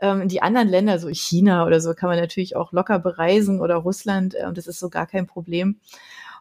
Ähm, 0.00 0.28
die 0.28 0.42
anderen 0.42 0.68
Länder, 0.68 0.98
so 0.98 1.08
China 1.08 1.64
oder 1.64 1.80
so, 1.80 1.94
kann 1.94 2.08
man 2.08 2.18
natürlich 2.18 2.56
auch 2.56 2.72
locker 2.72 2.98
bereisen 2.98 3.60
oder 3.60 3.76
Russland. 3.76 4.34
Äh, 4.34 4.52
das 4.52 4.66
ist 4.66 4.80
so 4.80 4.90
gar 4.90 5.06
kein 5.06 5.26
Problem. 5.26 5.80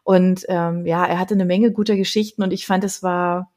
Und 0.04 0.46
ähm, 0.50 0.86
ja, 0.86 1.06
er 1.06 1.20
hatte 1.20 1.36
eine 1.36 1.46
Menge 1.46 1.72
guter 1.72 1.96
Geschichten 1.96 2.44
und 2.44 2.52
ich 2.52 2.66
fand, 2.66 2.84
es 2.84 3.02
war 3.02 3.52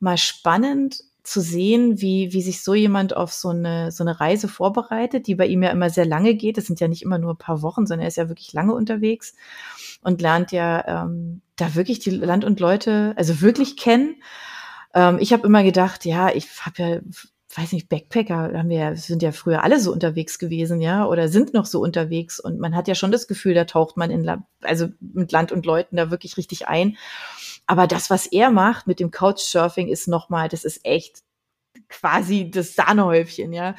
mal 0.00 0.18
spannend, 0.18 1.00
zu 1.24 1.40
sehen, 1.40 2.02
wie, 2.02 2.34
wie 2.34 2.42
sich 2.42 2.62
so 2.62 2.74
jemand 2.74 3.16
auf 3.16 3.32
so 3.32 3.48
eine, 3.48 3.90
so 3.90 4.04
eine 4.04 4.20
Reise 4.20 4.46
vorbereitet, 4.46 5.26
die 5.26 5.34
bei 5.34 5.46
ihm 5.46 5.62
ja 5.62 5.70
immer 5.70 5.88
sehr 5.88 6.04
lange 6.04 6.34
geht. 6.34 6.58
Das 6.58 6.66
sind 6.66 6.80
ja 6.80 6.88
nicht 6.88 7.02
immer 7.02 7.18
nur 7.18 7.32
ein 7.32 7.38
paar 7.38 7.62
Wochen, 7.62 7.86
sondern 7.86 8.02
er 8.02 8.08
ist 8.08 8.18
ja 8.18 8.28
wirklich 8.28 8.52
lange 8.52 8.74
unterwegs 8.74 9.34
und 10.02 10.20
lernt 10.20 10.52
ja 10.52 11.02
ähm, 11.04 11.40
da 11.56 11.74
wirklich 11.74 11.98
die 11.98 12.10
Land 12.10 12.44
und 12.44 12.60
Leute, 12.60 13.14
also 13.16 13.40
wirklich 13.40 13.78
kennen. 13.78 14.22
Ähm, 14.92 15.16
ich 15.18 15.32
habe 15.32 15.46
immer 15.46 15.64
gedacht, 15.64 16.04
ja, 16.04 16.28
ich 16.28 16.46
habe 16.60 16.82
ja, 16.82 17.00
weiß 17.56 17.72
nicht, 17.72 17.88
Backpacker 17.88 18.52
haben 18.52 18.68
wir 18.68 18.94
sind 18.96 19.22
ja 19.22 19.32
früher 19.32 19.62
alle 19.62 19.80
so 19.80 19.92
unterwegs 19.92 20.38
gewesen, 20.38 20.82
ja, 20.82 21.06
oder 21.06 21.28
sind 21.28 21.54
noch 21.54 21.64
so 21.64 21.80
unterwegs 21.80 22.38
und 22.38 22.58
man 22.58 22.76
hat 22.76 22.86
ja 22.86 22.94
schon 22.94 23.12
das 23.12 23.28
Gefühl, 23.28 23.54
da 23.54 23.64
taucht 23.64 23.96
man 23.96 24.10
in, 24.10 24.30
also 24.60 24.88
mit 25.00 25.32
Land 25.32 25.52
und 25.52 25.64
Leuten 25.64 25.96
da 25.96 26.10
wirklich 26.10 26.36
richtig 26.36 26.68
ein. 26.68 26.98
Aber 27.66 27.86
das, 27.86 28.10
was 28.10 28.26
er 28.26 28.50
macht 28.50 28.86
mit 28.86 29.00
dem 29.00 29.10
Couchsurfing, 29.10 29.88
ist 29.88 30.08
nochmal, 30.08 30.48
das 30.48 30.64
ist 30.64 30.84
echt 30.84 31.22
quasi 31.88 32.50
das 32.50 32.74
Sahnehäufchen, 32.74 33.52
ja, 33.52 33.74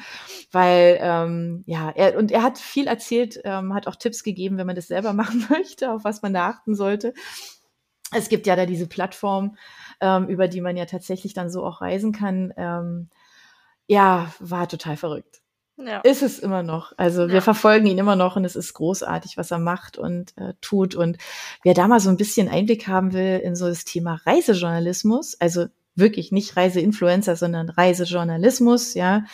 weil 0.52 0.98
ähm, 1.00 1.64
ja 1.66 1.90
er 1.90 2.16
und 2.18 2.30
er 2.30 2.42
hat 2.42 2.58
viel 2.58 2.86
erzählt, 2.86 3.40
ähm, 3.44 3.74
hat 3.74 3.86
auch 3.86 3.96
Tipps 3.96 4.22
gegeben, 4.22 4.58
wenn 4.58 4.66
man 4.66 4.76
das 4.76 4.88
selber 4.88 5.12
machen 5.14 5.46
möchte, 5.50 5.92
auf 5.92 6.04
was 6.04 6.22
man 6.22 6.34
da 6.34 6.48
achten 6.48 6.74
sollte. 6.74 7.14
Es 8.12 8.28
gibt 8.28 8.46
ja 8.46 8.56
da 8.56 8.66
diese 8.66 8.86
Plattform, 8.86 9.56
ähm, 10.00 10.28
über 10.28 10.48
die 10.48 10.60
man 10.60 10.76
ja 10.76 10.86
tatsächlich 10.86 11.34
dann 11.34 11.50
so 11.50 11.64
auch 11.64 11.80
reisen 11.80 12.12
kann. 12.12 12.52
Ähm, 12.56 13.10
ja, 13.88 14.32
war 14.40 14.68
total 14.68 14.96
verrückt. 14.96 15.42
Ja. 15.78 16.00
Ist 16.00 16.22
es 16.22 16.38
immer 16.38 16.62
noch. 16.62 16.92
Also 16.96 17.22
ja. 17.22 17.28
wir 17.28 17.42
verfolgen 17.42 17.86
ihn 17.86 17.98
immer 17.98 18.16
noch 18.16 18.36
und 18.36 18.44
es 18.44 18.56
ist 18.56 18.72
großartig, 18.74 19.36
was 19.36 19.50
er 19.50 19.58
macht 19.58 19.98
und 19.98 20.36
äh, 20.38 20.54
tut. 20.60 20.94
Und 20.94 21.18
wer 21.62 21.74
da 21.74 21.86
mal 21.86 22.00
so 22.00 22.08
ein 22.08 22.16
bisschen 22.16 22.48
Einblick 22.48 22.88
haben 22.88 23.12
will 23.12 23.40
in 23.44 23.54
so 23.56 23.68
das 23.68 23.84
Thema 23.84 24.20
Reisejournalismus, 24.24 25.38
also 25.38 25.66
wirklich 25.94 26.32
nicht 26.32 26.56
Reiseinfluencer, 26.56 27.36
sondern 27.36 27.68
Reisejournalismus, 27.68 28.94
ja, 28.94 29.24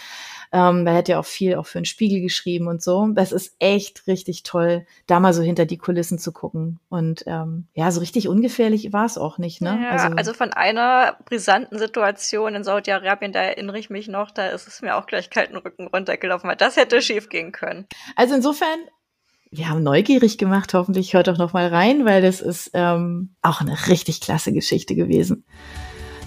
ähm, 0.53 0.87
er 0.87 0.95
hat 0.95 1.09
ja 1.09 1.19
auch 1.19 1.25
viel 1.25 1.57
auch 1.57 1.67
für 1.67 1.79
den 1.79 1.87
Spiegel 1.87 2.21
geschrieben 2.21 2.69
und 2.69 2.83
so. 2.83 3.09
Das 3.13 3.33
ist 3.33 3.57
echt 3.59 4.07
richtig 4.07 4.43
toll, 4.43 4.87
da 5.07 5.19
mal 5.19 5.33
so 5.33 5.43
hinter 5.43 5.65
die 5.65 5.79
Kulissen 5.79 6.19
zu 6.19 6.31
gucken. 6.31 6.79
Und 6.91 7.25
ähm, 7.27 7.67
ja, 7.75 7.91
so 7.91 8.01
richtig 8.01 8.29
ungefährlich 8.29 8.93
war 8.93 9.07
es 9.07 9.17
auch 9.17 9.39
nicht. 9.39 9.63
Ne? 9.63 9.79
Ja, 9.83 9.91
also, 9.91 10.15
also 10.17 10.35
von 10.35 10.53
einer 10.53 11.17
brisanten 11.25 11.79
Situation 11.79 12.55
in 12.55 12.65
Saudi-Arabien, 12.65 13.33
da 13.33 13.41
erinnere 13.41 13.79
ich 13.79 13.89
mich 13.89 14.09
noch, 14.09 14.31
da 14.31 14.49
ist 14.49 14.69
es 14.69 14.83
mir 14.83 14.97
auch 14.97 15.07
gleich 15.07 15.31
kalten 15.31 15.57
Rücken 15.57 15.87
runtergelaufen, 15.87 16.49
weil 16.51 16.57
das 16.57 16.77
hätte 16.77 17.01
schief 17.01 17.31
gehen 17.31 17.53
können. 17.53 17.87
Also 18.17 18.35
insofern 18.35 18.79
wir 19.55 19.69
haben 19.69 19.83
neugierig 19.83 20.39
gemacht. 20.39 20.73
Hoffentlich 20.73 21.13
hört 21.13 21.29
doch 21.29 21.37
noch 21.37 21.53
mal 21.53 21.69
rein, 21.69 22.07
weil 22.07 22.23
das 22.23 22.41
ist 22.41 22.71
ähm, 22.73 23.35
auch 23.43 23.61
eine 23.61 23.77
richtig 23.89 24.23
klasse 24.23 24.51
Geschichte 24.51 24.95
gewesen. 24.95 25.45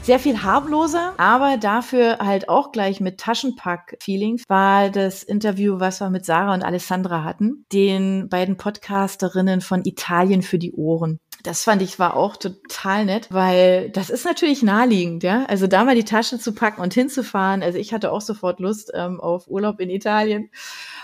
Sehr 0.06 0.20
viel 0.20 0.44
harmloser, 0.44 1.16
aber 1.18 1.58
dafür 1.58 2.20
halt 2.20 2.48
auch 2.48 2.72
gleich 2.72 3.02
mit 3.02 3.20
Taschenpack-Feeling 3.20 4.40
war 4.48 4.92
das 4.92 5.24
Interview, 5.24 5.80
was 5.80 6.00
wir 6.00 6.12
mit 6.12 6.28
Sarah 6.28 6.54
und 6.54 6.62
Alessandra 6.62 7.24
hatten, 7.24 7.66
den 7.74 8.30
beiden 8.30 8.56
Podcasterinnen 8.56 9.62
von 9.62 9.84
Italien 9.84 10.44
für 10.44 10.60
die 10.60 10.74
Ohren. 10.74 11.20
Das 11.46 11.64
fand 11.64 11.84
ich 11.84 12.00
war 12.00 12.16
auch 12.16 12.38
total 12.38 13.06
nett, 13.06 13.28
weil 13.30 13.92
das 13.92 14.10
ist 14.10 14.25
natürlich 14.25 14.64
naheliegend, 14.64 15.22
ja. 15.22 15.46
Also 15.46 15.68
da 15.68 15.84
mal 15.84 15.94
die 15.94 16.04
Tasche 16.04 16.40
zu 16.40 16.56
packen 16.56 16.82
und 16.82 16.96
hinzufahren. 16.96 17.62
Also 17.62 17.77
ich 17.77 17.94
hatte 17.94 18.12
auch 18.12 18.22
sofort 18.22 18.60
Lust 18.60 18.92
ähm, 18.96 19.22
auf 19.22 19.48
Urlaub 19.48 19.79
in 19.79 19.92
Italien. 19.92 20.50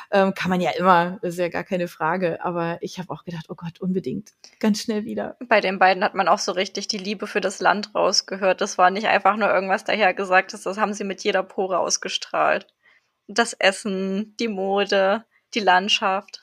Ähm, 0.09 0.33
kann 0.33 0.49
man 0.49 0.59
ja 0.59 0.71
immer, 0.71 1.19
ist 1.21 1.37
ja 1.37 1.47
gar 1.49 1.63
keine 1.63 1.87
Frage. 1.87 2.43
Aber 2.43 2.79
ich 2.81 2.97
habe 2.97 3.13
auch 3.13 3.23
gedacht, 3.23 3.45
oh 3.49 3.55
Gott, 3.55 3.79
unbedingt. 3.79 4.31
Ganz 4.59 4.81
schnell 4.81 5.05
wieder. 5.05 5.37
Bei 5.47 5.61
den 5.61 5.77
beiden 5.77 6.03
hat 6.03 6.15
man 6.15 6.27
auch 6.27 6.39
so 6.39 6.53
richtig 6.53 6.87
die 6.87 6.97
Liebe 6.97 7.27
für 7.27 7.39
das 7.39 7.59
Land 7.59 7.93
rausgehört. 7.93 8.61
Das 8.61 8.79
war 8.79 8.89
nicht 8.89 9.07
einfach 9.07 9.37
nur 9.37 9.53
irgendwas 9.53 9.83
dahergesagtes, 9.83 10.63
das 10.63 10.77
haben 10.77 10.95
sie 10.95 11.03
mit 11.03 11.23
jeder 11.23 11.43
Pore 11.43 11.77
ausgestrahlt. 11.77 12.65
Das 13.27 13.53
Essen, 13.53 14.35
die 14.39 14.47
Mode, 14.47 15.23
die 15.53 15.59
Landschaft. 15.59 16.40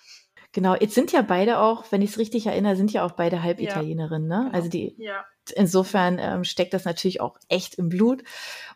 Genau, 0.59 0.75
jetzt 0.75 0.97
sind 0.97 1.13
ja 1.13 1.23
beide 1.23 1.61
auch, 1.61 1.85
wenn 1.93 2.03
ich 2.03 2.11
es 2.11 2.19
richtig 2.19 2.47
erinnere, 2.47 2.75
sind 2.75 2.93
ja 2.93 3.05
auch 3.05 3.13
beide 3.13 3.45
Halbitalienerinnen, 3.45 4.27
ne? 4.27 4.41
Genau. 4.47 4.57
Also 4.57 4.69
die 4.69 4.93
ja. 4.99 5.25
insofern 5.55 6.19
ähm, 6.19 6.43
steckt 6.43 6.75
das 6.75 6.85
natürlich 6.85 7.21
auch 7.21 7.39
echt 7.49 7.77
im 7.77 7.89
Blut. 7.89 8.25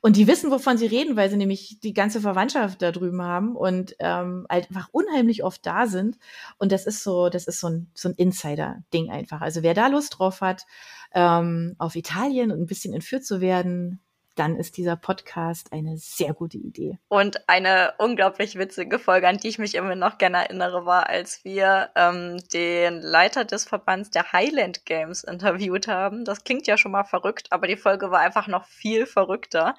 Und 0.00 0.14
die 0.14 0.28
wissen, 0.28 0.52
wovon 0.52 0.78
sie 0.78 0.86
reden, 0.86 1.16
weil 1.16 1.28
sie 1.28 1.36
nämlich 1.36 1.80
die 1.82 1.92
ganze 1.92 2.20
Verwandtschaft 2.20 2.82
da 2.82 2.92
drüben 2.92 3.20
haben 3.20 3.56
und 3.56 3.96
ähm, 3.98 4.46
einfach 4.48 4.90
unheimlich 4.92 5.42
oft 5.42 5.66
da 5.66 5.88
sind. 5.88 6.18
Und 6.56 6.70
das 6.70 6.86
ist 6.86 7.02
so, 7.02 7.28
das 7.28 7.48
ist 7.48 7.58
so 7.58 7.66
ein, 7.66 7.90
so 7.94 8.10
ein 8.10 8.14
Insider-Ding 8.14 9.10
einfach. 9.10 9.40
Also 9.40 9.64
wer 9.64 9.74
da 9.74 9.88
Lust 9.88 10.20
drauf 10.20 10.40
hat, 10.40 10.66
ähm, 11.12 11.74
auf 11.78 11.96
Italien 11.96 12.52
und 12.52 12.60
ein 12.60 12.66
bisschen 12.66 12.94
entführt 12.94 13.24
zu 13.24 13.40
werden, 13.40 13.98
dann 14.34 14.56
ist 14.56 14.76
dieser 14.76 14.96
Podcast 14.96 15.72
eine 15.72 15.96
sehr 15.96 16.32
gute 16.32 16.56
Idee. 16.56 16.98
Und 17.08 17.48
eine 17.48 17.94
unglaublich 17.98 18.58
witzige 18.58 18.98
Folge, 18.98 19.28
an 19.28 19.38
die 19.38 19.48
ich 19.48 19.58
mich 19.58 19.74
immer 19.74 19.94
noch 19.94 20.18
gerne 20.18 20.38
erinnere, 20.38 20.86
war, 20.86 21.08
als 21.08 21.44
wir 21.44 21.90
ähm, 21.96 22.38
den 22.52 23.00
Leiter 23.00 23.44
des 23.44 23.64
Verbands 23.64 24.10
der 24.10 24.32
Highland 24.32 24.86
Games 24.86 25.24
interviewt 25.24 25.88
haben. 25.88 26.24
Das 26.24 26.44
klingt 26.44 26.66
ja 26.66 26.76
schon 26.76 26.92
mal 26.92 27.04
verrückt, 27.04 27.48
aber 27.50 27.66
die 27.66 27.76
Folge 27.76 28.10
war 28.10 28.20
einfach 28.20 28.46
noch 28.46 28.64
viel 28.64 29.06
verrückter. 29.06 29.74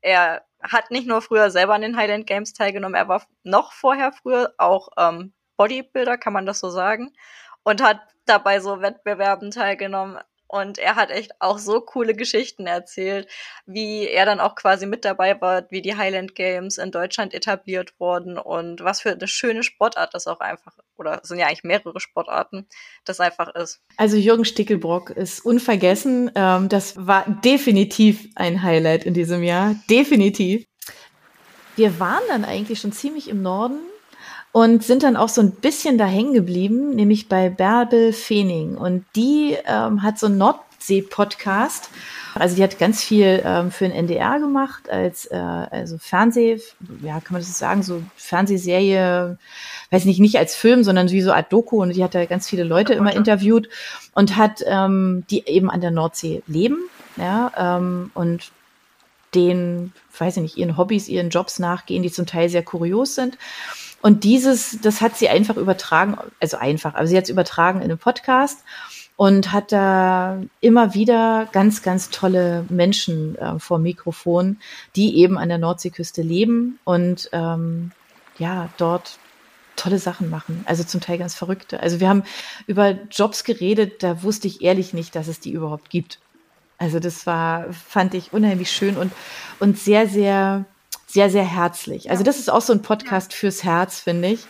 Er 0.00 0.42
hat 0.62 0.90
nicht 0.90 1.06
nur 1.06 1.22
früher 1.22 1.50
selber 1.50 1.74
an 1.74 1.82
den 1.82 1.96
Highland 1.96 2.26
Games 2.26 2.52
teilgenommen, 2.52 2.94
er 2.94 3.08
war 3.08 3.22
noch 3.42 3.72
vorher 3.72 4.12
früher 4.12 4.54
auch 4.58 4.88
ähm, 4.96 5.32
Bodybuilder, 5.56 6.18
kann 6.18 6.32
man 6.32 6.46
das 6.46 6.60
so 6.60 6.70
sagen, 6.70 7.12
und 7.64 7.82
hat 7.82 8.00
dabei 8.26 8.60
so 8.60 8.80
Wettbewerben 8.80 9.50
teilgenommen. 9.50 10.18
Und 10.48 10.78
er 10.78 10.96
hat 10.96 11.10
echt 11.10 11.32
auch 11.40 11.58
so 11.58 11.82
coole 11.82 12.14
Geschichten 12.14 12.66
erzählt, 12.66 13.28
wie 13.66 14.08
er 14.08 14.24
dann 14.24 14.40
auch 14.40 14.54
quasi 14.54 14.86
mit 14.86 15.04
dabei 15.04 15.38
war, 15.40 15.70
wie 15.70 15.82
die 15.82 15.94
Highland 15.94 16.34
Games 16.34 16.78
in 16.78 16.90
Deutschland 16.90 17.34
etabliert 17.34 17.92
wurden 17.98 18.38
und 18.38 18.82
was 18.82 19.02
für 19.02 19.12
eine 19.12 19.28
schöne 19.28 19.62
Sportart 19.62 20.14
das 20.14 20.26
auch 20.26 20.40
einfach, 20.40 20.72
oder 20.96 21.20
es 21.22 21.28
sind 21.28 21.38
ja 21.38 21.46
eigentlich 21.46 21.64
mehrere 21.64 22.00
Sportarten, 22.00 22.66
das 23.04 23.20
einfach 23.20 23.54
ist. 23.54 23.82
Also 23.98 24.16
Jürgen 24.16 24.46
Stickelbrock 24.46 25.10
ist 25.10 25.44
unvergessen. 25.44 26.30
Ähm, 26.34 26.70
das 26.70 26.94
war 26.96 27.26
definitiv 27.44 28.28
ein 28.34 28.62
Highlight 28.62 29.04
in 29.04 29.12
diesem 29.12 29.42
Jahr. 29.42 29.74
Definitiv. 29.90 30.64
Wir 31.76 32.00
waren 32.00 32.22
dann 32.28 32.46
eigentlich 32.46 32.80
schon 32.80 32.92
ziemlich 32.92 33.28
im 33.28 33.42
Norden 33.42 33.80
und 34.52 34.82
sind 34.82 35.02
dann 35.02 35.16
auch 35.16 35.28
so 35.28 35.40
ein 35.40 35.52
bisschen 35.52 35.98
da 35.98 36.06
hängen 36.06 36.34
geblieben, 36.34 36.90
nämlich 36.90 37.28
bei 37.28 37.50
Bärbel 37.50 38.12
Feening. 38.12 38.76
Und 38.76 39.04
die 39.14 39.56
ähm, 39.66 40.02
hat 40.02 40.18
so 40.18 40.26
einen 40.26 40.38
Nordsee-Podcast. 40.38 41.90
Also 42.34 42.56
die 42.56 42.62
hat 42.62 42.78
ganz 42.78 43.02
viel 43.02 43.42
ähm, 43.44 43.70
für 43.70 43.84
den 43.84 43.92
NDR 43.92 44.38
gemacht, 44.38 44.88
als 44.90 45.26
äh, 45.26 45.36
also 45.36 45.98
Fernseh, 45.98 46.60
ja, 47.02 47.20
kann 47.20 47.32
man 47.32 47.42
das 47.42 47.58
sagen, 47.58 47.82
so 47.82 48.02
Fernsehserie, 48.16 49.38
weiß 49.90 50.04
nicht, 50.04 50.20
nicht 50.20 50.38
als 50.38 50.54
Film, 50.54 50.82
sondern 50.82 51.10
wie 51.10 51.22
so 51.22 51.32
Art 51.32 51.52
Doku. 51.52 51.82
Und 51.82 51.94
die 51.94 52.02
hat 52.02 52.14
da 52.14 52.24
ganz 52.24 52.48
viele 52.48 52.64
Leute 52.64 52.94
immer 52.94 53.14
interviewt 53.14 53.68
und 54.14 54.36
hat 54.36 54.62
ähm, 54.66 55.24
die 55.30 55.46
eben 55.46 55.70
an 55.70 55.80
der 55.80 55.90
Nordsee 55.90 56.42
leben, 56.46 56.78
ja, 57.16 57.52
ähm, 57.56 58.10
und 58.14 58.50
den, 59.34 59.92
weiß 60.18 60.38
ich 60.38 60.42
nicht, 60.42 60.56
ihren 60.56 60.76
Hobbys, 60.76 61.08
ihren 61.08 61.30
Jobs 61.30 61.58
nachgehen, 61.58 62.02
die 62.02 62.10
zum 62.10 62.26
Teil 62.26 62.48
sehr 62.48 62.62
kurios 62.62 63.14
sind. 63.14 63.36
Und 64.00 64.24
dieses, 64.24 64.80
das 64.80 65.00
hat 65.00 65.16
sie 65.16 65.28
einfach 65.28 65.56
übertragen, 65.56 66.16
also 66.40 66.56
einfach, 66.56 66.94
aber 66.94 67.06
sie 67.06 67.16
hat 67.16 67.24
es 67.24 67.30
übertragen 67.30 67.80
in 67.80 67.86
einem 67.86 67.98
Podcast 67.98 68.64
und 69.16 69.52
hat 69.52 69.72
da 69.72 70.40
immer 70.60 70.94
wieder 70.94 71.48
ganz, 71.50 71.82
ganz 71.82 72.10
tolle 72.10 72.64
Menschen 72.68 73.36
äh, 73.36 73.58
vor 73.58 73.80
Mikrofon, 73.80 74.58
die 74.94 75.16
eben 75.16 75.36
an 75.36 75.48
der 75.48 75.58
Nordseeküste 75.58 76.22
leben 76.22 76.78
und 76.84 77.28
ähm, 77.32 77.90
ja, 78.38 78.68
dort 78.76 79.18
tolle 79.74 79.98
Sachen 79.98 80.30
machen. 80.30 80.62
Also 80.66 80.84
zum 80.84 81.00
Teil 81.00 81.18
ganz 81.18 81.34
verrückte. 81.34 81.80
Also 81.80 81.98
wir 81.98 82.08
haben 82.08 82.22
über 82.68 82.90
Jobs 83.10 83.42
geredet, 83.42 84.02
da 84.04 84.22
wusste 84.22 84.46
ich 84.46 84.62
ehrlich 84.62 84.92
nicht, 84.92 85.16
dass 85.16 85.26
es 85.26 85.40
die 85.40 85.52
überhaupt 85.52 85.90
gibt. 85.90 86.20
Also 86.78 87.00
das 87.00 87.26
war, 87.26 87.72
fand 87.72 88.14
ich 88.14 88.32
unheimlich 88.32 88.70
schön 88.70 88.96
und, 88.96 89.12
und 89.58 89.78
sehr, 89.78 90.08
sehr 90.08 90.64
sehr, 91.08 91.30
sehr 91.30 91.44
herzlich. 91.44 92.10
Also 92.10 92.22
das 92.22 92.38
ist 92.38 92.50
auch 92.50 92.60
so 92.60 92.72
ein 92.72 92.82
Podcast 92.82 93.32
fürs 93.32 93.64
Herz, 93.64 94.00
finde 94.00 94.28
ich. 94.28 94.44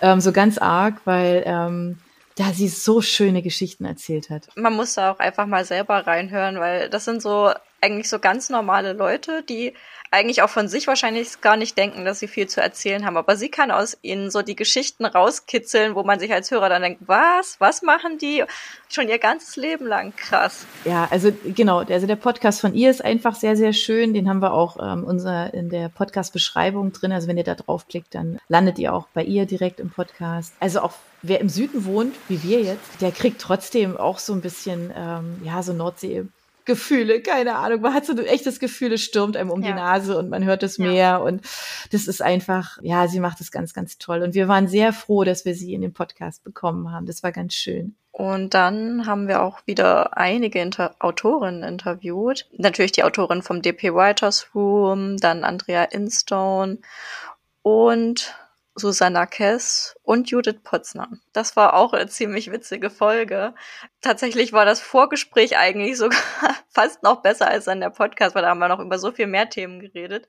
Ähm, 0.00 0.20
so 0.20 0.30
ganz 0.30 0.58
arg, 0.58 1.00
weil 1.04 1.42
ähm, 1.46 1.98
da 2.36 2.52
sie 2.52 2.68
so 2.68 3.00
schöne 3.00 3.42
Geschichten 3.42 3.84
erzählt 3.84 4.30
hat. 4.30 4.48
Man 4.54 4.74
muss 4.74 4.94
da 4.94 5.12
auch 5.12 5.18
einfach 5.18 5.46
mal 5.46 5.64
selber 5.64 6.06
reinhören, 6.06 6.60
weil 6.60 6.90
das 6.90 7.06
sind 7.06 7.22
so 7.22 7.52
eigentlich 7.82 8.08
so 8.08 8.18
ganz 8.18 8.48
normale 8.48 8.92
Leute, 8.92 9.42
die 9.42 9.74
eigentlich 10.12 10.42
auch 10.42 10.50
von 10.50 10.68
sich 10.68 10.86
wahrscheinlich 10.86 11.40
gar 11.40 11.56
nicht 11.56 11.76
denken, 11.76 12.04
dass 12.04 12.18
sie 12.18 12.28
viel 12.28 12.46
zu 12.46 12.60
erzählen 12.60 13.06
haben. 13.06 13.16
Aber 13.16 13.34
sie 13.34 13.48
kann 13.48 13.70
aus 13.70 13.96
ihnen 14.02 14.30
so 14.30 14.42
die 14.42 14.54
Geschichten 14.54 15.06
rauskitzeln, 15.06 15.94
wo 15.94 16.02
man 16.02 16.20
sich 16.20 16.32
als 16.32 16.50
Hörer 16.50 16.68
dann 16.68 16.82
denkt, 16.82 17.00
was? 17.06 17.56
Was 17.60 17.80
machen 17.80 18.18
die 18.18 18.44
schon 18.90 19.08
ihr 19.08 19.18
ganzes 19.18 19.56
Leben 19.56 19.86
lang? 19.86 20.14
Krass. 20.14 20.66
Ja, 20.84 21.08
also 21.10 21.32
genau, 21.44 21.78
also 21.78 22.06
der 22.06 22.16
Podcast 22.16 22.60
von 22.60 22.74
ihr 22.74 22.90
ist 22.90 23.02
einfach 23.02 23.34
sehr, 23.34 23.56
sehr 23.56 23.72
schön. 23.72 24.12
Den 24.12 24.28
haben 24.28 24.42
wir 24.42 24.52
auch 24.52 24.76
ähm, 24.80 25.04
unser, 25.04 25.54
in 25.54 25.70
der 25.70 25.88
Podcast-Beschreibung 25.88 26.92
drin. 26.92 27.12
Also 27.12 27.26
wenn 27.26 27.38
ihr 27.38 27.44
da 27.44 27.54
draufklickt, 27.54 28.14
dann 28.14 28.38
landet 28.48 28.78
ihr 28.78 28.92
auch 28.92 29.06
bei 29.14 29.24
ihr 29.24 29.46
direkt 29.46 29.80
im 29.80 29.88
Podcast. 29.88 30.54
Also 30.60 30.82
auch 30.82 30.92
wer 31.22 31.40
im 31.40 31.48
Süden 31.48 31.86
wohnt, 31.86 32.14
wie 32.28 32.42
wir 32.42 32.60
jetzt, 32.60 33.00
der 33.00 33.12
kriegt 33.12 33.40
trotzdem 33.40 33.96
auch 33.96 34.18
so 34.18 34.34
ein 34.34 34.42
bisschen, 34.42 34.92
ähm, 34.94 35.40
ja, 35.42 35.62
so 35.62 35.72
Nordsee 35.72 36.26
Gefühle, 36.64 37.20
keine 37.22 37.56
Ahnung. 37.56 37.80
Man 37.80 37.94
hat 37.94 38.06
so 38.06 38.12
ein 38.12 38.24
echtes 38.24 38.60
Gefühl, 38.60 38.92
es 38.92 39.02
stürmt 39.02 39.36
einem 39.36 39.50
um 39.50 39.62
ja. 39.62 39.68
die 39.68 39.74
Nase 39.74 40.18
und 40.18 40.28
man 40.28 40.44
hört 40.44 40.62
es 40.62 40.76
ja. 40.76 40.86
mehr. 40.86 41.22
Und 41.22 41.42
das 41.90 42.06
ist 42.06 42.22
einfach, 42.22 42.78
ja, 42.82 43.08
sie 43.08 43.20
macht 43.20 43.40
es 43.40 43.50
ganz, 43.50 43.74
ganz 43.74 43.98
toll. 43.98 44.22
Und 44.22 44.34
wir 44.34 44.48
waren 44.48 44.68
sehr 44.68 44.92
froh, 44.92 45.24
dass 45.24 45.44
wir 45.44 45.54
sie 45.54 45.74
in 45.74 45.80
den 45.80 45.92
Podcast 45.92 46.44
bekommen 46.44 46.92
haben. 46.92 47.06
Das 47.06 47.22
war 47.22 47.32
ganz 47.32 47.54
schön. 47.54 47.94
Und 48.12 48.52
dann 48.52 49.06
haben 49.06 49.26
wir 49.26 49.42
auch 49.42 49.60
wieder 49.66 50.18
einige 50.18 50.60
Inter 50.60 50.94
Autorinnen 50.98 51.62
interviewt. 51.62 52.46
Natürlich 52.56 52.92
die 52.92 53.04
Autorin 53.04 53.42
vom 53.42 53.62
DP 53.62 53.94
Writers 53.94 54.48
Room, 54.54 55.16
dann 55.16 55.44
Andrea 55.44 55.84
Instone 55.84 56.78
und 57.62 58.34
Susanna 58.74 59.26
Kess 59.26 59.96
und 60.02 60.30
Judith 60.30 60.60
Potzner. 60.64 61.08
Das 61.32 61.56
war 61.56 61.74
auch 61.74 61.92
eine 61.92 62.08
ziemlich 62.08 62.50
witzige 62.50 62.88
Folge. 62.88 63.54
Tatsächlich 64.00 64.52
war 64.52 64.64
das 64.64 64.80
Vorgespräch 64.80 65.58
eigentlich 65.58 65.96
sogar 65.98 66.20
fast 66.70 67.02
noch 67.02 67.22
besser 67.22 67.48
als 67.48 67.66
dann 67.66 67.80
der 67.80 67.90
Podcast, 67.90 68.34
weil 68.34 68.42
da 68.42 68.48
haben 68.48 68.60
wir 68.60 68.68
noch 68.68 68.80
über 68.80 68.98
so 68.98 69.12
viel 69.12 69.26
mehr 69.26 69.50
Themen 69.50 69.80
geredet. 69.80 70.28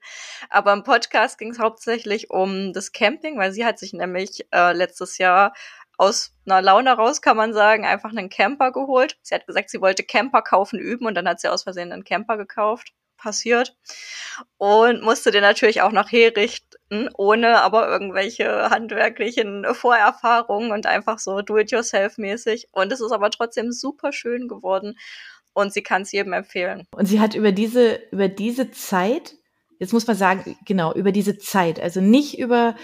Aber 0.49 0.73
im 0.73 0.84
Podcast 0.84 1.38
ging 1.38 1.51
es 1.51 1.60
hauptsächlich 1.60 2.32
um 2.32 2.73
das 2.73 2.91
Camping, 2.91 3.38
weil 3.38 3.53
sie 3.53 3.65
hat 3.65 3.79
sich 3.79 3.93
nämlich 3.93 4.45
äh, 4.53 4.73
letztes 4.73 5.17
Jahr 5.17 5.53
aus 5.97 6.36
einer 6.45 6.62
Laune 6.62 6.91
raus, 6.91 7.21
kann 7.21 7.38
man 7.38 7.53
sagen, 7.53 7.86
einfach 7.86 8.10
einen 8.10 8.29
Camper 8.29 8.71
geholt. 8.71 9.17
Sie 9.21 9.36
hat 9.36 9.47
gesagt, 9.47 9.69
sie 9.69 9.79
wollte 9.79 10.03
Camper 10.03 10.41
kaufen 10.41 10.79
üben 10.79 11.06
und 11.06 11.15
dann 11.15 11.29
hat 11.29 11.39
sie 11.39 11.49
aus 11.49 11.63
Versehen 11.63 11.91
einen 11.91 12.03
Camper 12.03 12.38
gekauft 12.38 12.93
passiert 13.23 13.75
und 14.57 15.01
musste 15.01 15.31
den 15.31 15.41
natürlich 15.41 15.81
auch 15.81 15.91
noch 15.91 16.12
herrichten, 16.12 17.09
ohne 17.17 17.62
aber 17.62 17.88
irgendwelche 17.88 18.69
handwerklichen 18.69 19.65
Vorerfahrungen 19.73 20.71
und 20.71 20.86
einfach 20.86 21.19
so 21.19 21.41
do-it-yourself-mäßig. 21.41 22.67
Und 22.71 22.91
es 22.91 23.01
ist 23.01 23.12
aber 23.12 23.31
trotzdem 23.31 23.71
super 23.71 24.12
schön 24.12 24.47
geworden 24.47 24.97
und 25.53 25.73
sie 25.73 25.83
kann 25.83 26.01
es 26.01 26.12
jedem 26.12 26.33
empfehlen. 26.33 26.88
Und 26.95 27.05
sie 27.05 27.19
hat 27.19 27.33
über 27.33 27.51
diese, 27.51 28.01
über 28.12 28.27
diese 28.27 28.71
Zeit, 28.71 29.36
jetzt 29.84 29.93
muss 29.93 30.08
man 30.08 30.15
sagen, 30.15 30.56
genau, 30.65 30.93
über 30.93 31.12
diese 31.12 31.38
Zeit, 31.38 31.80
also 31.80 32.02
nicht 32.02 32.39
über 32.39 32.76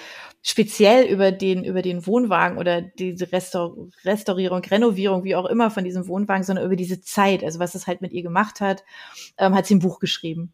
speziell 0.42 1.06
über 1.12 1.32
den, 1.32 1.64
über 1.64 1.82
den 1.82 2.06
Wohnwagen 2.06 2.58
oder 2.58 2.82
diese 2.82 3.32
Restaur 3.32 3.90
Restaurierung, 4.06 4.62
Renovierung, 4.62 5.24
wie 5.24 5.36
auch 5.36 5.46
immer 5.46 5.70
von 5.70 5.84
diesem 5.84 6.08
Wohnwagen, 6.08 6.44
sondern 6.44 6.66
über 6.66 6.76
diese 6.76 7.02
Zeit, 7.02 7.44
also 7.44 7.60
was 7.60 7.76
es 7.76 7.88
halt 7.88 8.02
mit 8.02 8.14
ihr 8.14 8.24
gemacht 8.24 8.62
hat, 8.62 8.84
ähm, 9.38 9.54
hat 9.54 9.66
sie 9.66 9.76
ein 9.76 9.80
Buch 9.80 10.00
geschrieben. 10.00 10.54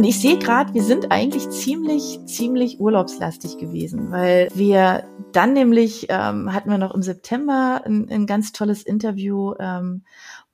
Und 0.00 0.06
ich 0.06 0.18
sehe 0.18 0.38
gerade, 0.38 0.72
wir 0.72 0.82
sind 0.82 1.12
eigentlich 1.12 1.50
ziemlich, 1.50 2.20
ziemlich 2.24 2.80
urlaubslastig 2.80 3.58
gewesen, 3.58 4.10
weil 4.10 4.48
wir 4.54 5.04
dann 5.32 5.52
nämlich 5.52 6.06
ähm, 6.08 6.54
hatten 6.54 6.70
wir 6.70 6.78
noch 6.78 6.94
im 6.94 7.02
September 7.02 7.82
ein, 7.84 8.08
ein 8.08 8.24
ganz 8.24 8.52
tolles 8.52 8.82
Interview 8.82 9.52
ähm, 9.60 10.04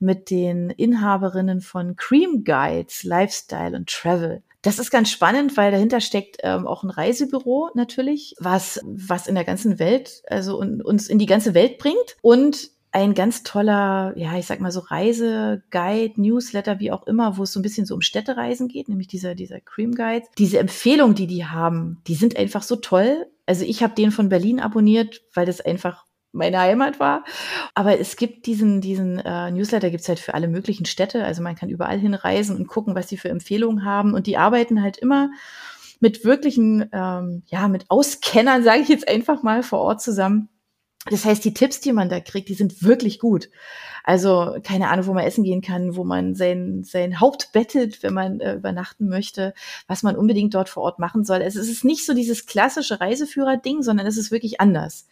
mit 0.01 0.31
den 0.31 0.71
Inhaberinnen 0.71 1.61
von 1.61 1.95
Cream 1.95 2.43
Guides, 2.43 3.05
Lifestyle 3.05 3.77
und 3.77 3.89
Travel. 3.89 4.43
Das 4.63 4.81
ist 4.81 4.91
ganz 4.91 5.11
spannend, 5.11 5.57
weil 5.57 5.71
dahinter 5.71 6.01
steckt 6.01 6.39
ähm, 6.43 6.67
auch 6.67 6.83
ein 6.83 6.91
Reisebüro 6.91 7.71
natürlich, 7.75 8.35
was 8.41 8.81
was 8.85 9.29
in 9.29 9.37
der 9.37 9.45
ganzen 9.45 9.79
Welt, 9.79 10.25
also 10.27 10.59
uns 10.59 11.07
in 11.07 11.21
die 11.21 11.27
ganze 11.27 11.55
Welt 11.55 11.79
bringt 11.79 12.17
und 12.21 12.73
ein 12.97 13.13
ganz 13.13 13.43
toller, 13.43 14.15
ja, 14.17 14.39
ich 14.39 14.47
sag 14.47 14.61
mal 14.61 14.73
so 14.73 14.81
Reiseguide, 14.81 16.19
Newsletter, 16.19 16.81
wie 16.81 16.91
auch 16.91 17.07
immer, 17.07 17.37
wo 17.37 17.43
es 17.43 17.53
so 17.53 17.61
ein 17.61 17.63
bisschen 17.63 17.85
so 17.85 17.95
um 17.95 18.01
Städtereisen 18.01 18.69
geht, 18.69 18.89
nämlich 18.89 19.07
dieser, 19.07 19.35
dieser 19.35 19.61
Cream 19.61 19.95
Guide. 19.95 20.25
Diese 20.39 20.59
Empfehlungen, 20.59 21.15
die 21.15 21.27
die 21.27 21.45
haben, 21.45 22.01
die 22.07 22.15
sind 22.15 22.39
einfach 22.39 22.63
so 22.63 22.77
toll. 22.77 23.27
Also 23.45 23.67
ich 23.67 23.83
habe 23.83 23.95
den 23.95 24.13
von 24.13 24.31
Berlin 24.31 24.61
abonniert, 24.61 25.21
weil 25.35 25.45
das 25.45 25.61
einfach 25.61 26.07
meine 26.33 26.59
Heimat 26.59 26.99
war. 26.99 27.25
Aber 27.75 28.01
es 28.01 28.17
gibt 28.17 28.47
diesen, 28.47 28.81
diesen 28.81 29.19
äh, 29.19 29.51
Newsletter 29.51 29.91
gibt's 29.91 30.09
halt 30.09 30.19
für 30.19 30.33
alle 30.33 30.49
möglichen 30.49 30.87
Städte. 30.87 31.23
Also 31.23 31.43
man 31.43 31.55
kann 31.55 31.69
überall 31.69 31.99
hinreisen 31.99 32.57
und 32.57 32.67
gucken, 32.67 32.95
was 32.95 33.09
die 33.09 33.19
für 33.19 33.29
Empfehlungen 33.29 33.85
haben. 33.85 34.15
Und 34.15 34.27
die 34.27 34.39
arbeiten 34.39 34.83
halt 34.83 34.97
immer 34.97 35.29
mit 36.01 36.25
wirklichen, 36.25 36.89
ähm, 36.93 37.43
ja, 37.49 37.69
mit 37.69 37.91
Auskennern, 37.91 38.63
sage 38.65 38.81
ich 38.81 38.89
jetzt 38.89 39.07
einfach 39.07 39.43
mal, 39.43 39.63
vor 39.63 39.81
Ort 39.81 40.01
zusammen 40.01 40.49
das 41.11 41.25
heißt, 41.25 41.45
die 41.45 41.55
Tipps, 41.55 41.81
die 41.81 41.93
man 41.93 42.09
da 42.09 42.21
kriegt, 42.21 42.49
die 42.49 42.55
sind 42.55 42.83
wirklich 42.83 43.19
gut. 43.19 43.49
Also 44.03 44.57
keine 44.63 44.89
Ahnung, 44.89 45.07
wo 45.07 45.15
man 45.15 45.25
essen 45.25 45.43
gehen 45.43 45.63
kann, 45.63 45.97
wo 45.97 46.05
man 46.05 46.35
sein, 46.35 46.85
sein 46.85 47.21
Haupt 47.21 47.51
bettet, 47.53 48.03
wenn 48.03 48.15
man 48.15 48.41
äh, 48.41 48.55
übernachten 48.55 49.09
möchte, 49.09 49.53
was 49.89 50.03
man 50.03 50.17
unbedingt 50.17 50.55
dort 50.55 50.69
vor 50.69 50.85
Ort 50.85 50.99
machen 50.99 51.25
soll. 51.25 51.43
Also 51.43 51.61
es 51.61 51.69
ist 51.69 51.85
nicht 51.85 52.07
so 52.07 52.15
dieses 52.15 52.47
klassische 52.47 53.01
Reiseführer-Ding, 53.01 53.83
sondern 53.83 54.07
es 54.07 54.17
ist 54.17 54.31
wirklich 54.31 54.61
anders. 54.61 55.09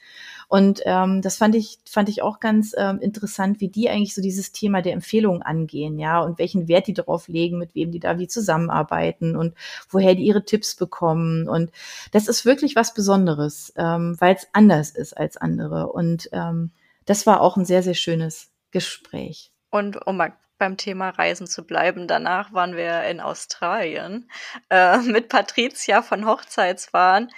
Und 0.49 0.81
ähm, 0.85 1.23
das 1.23 1.37
fand 1.37 1.55
ich, 1.55 1.79
fand 1.85 2.09
ich 2.09 2.23
auch 2.23 2.41
ganz 2.41 2.75
ähm, 2.77 2.99
interessant, 3.01 3.61
wie 3.61 3.69
die 3.69 3.89
eigentlich 3.89 4.15
so 4.15 4.23
dieses 4.23 4.53
Thema 4.53 4.83
der 4.83 4.93
Empfehlungen 4.93 5.43
angehen, 5.43 5.99
ja, 5.99 6.21
und 6.21 6.39
welchen 6.39 6.69
Wert 6.69 6.87
die 6.87 6.95
darauf 6.95 7.29
legen, 7.29 7.59
mit 7.59 7.75
wem 7.75 7.91
die 7.91 8.01
da 8.01 8.19
wie 8.19 8.29
zusammenarbeiten 8.29 9.37
und 9.37 9.55
woher 9.89 10.15
die 10.15 10.25
ihre 10.25 10.45
Tipps 10.45 10.75
bekommen. 10.75 11.49
Und 11.49 11.71
das 12.13 12.29
ist 12.29 12.45
wirklich 12.45 12.77
was 12.77 12.95
Besonderes, 12.95 13.73
ähm, 13.77 14.17
weil 14.21 14.35
es 14.35 14.49
anders 14.53 14.91
ist 14.91 15.17
als 15.17 15.37
andere. 15.37 15.93
Und 15.93 16.29
ähm, 16.33 16.71
das 17.07 17.27
war 17.27 17.41
auch 17.41 17.57
ein 17.57 17.65
sehr, 17.65 17.83
sehr 17.83 17.95
schönes 17.95 18.51
Gespräch. 18.71 19.53
Und 19.71 20.07
um 20.07 20.17
mal 20.17 20.33
beim 20.59 20.77
Thema 20.77 21.11
Reisen 21.11 21.47
zu 21.47 21.65
bleiben, 21.65 22.07
danach 22.07 22.53
waren 22.53 22.77
wir 22.77 23.03
in 23.05 23.21
Australien 23.21 24.31
äh, 24.71 24.99
mit 24.99 25.29
Patricia 25.29 26.03
von 26.03 26.27
Hochzeitswahn 26.27 27.31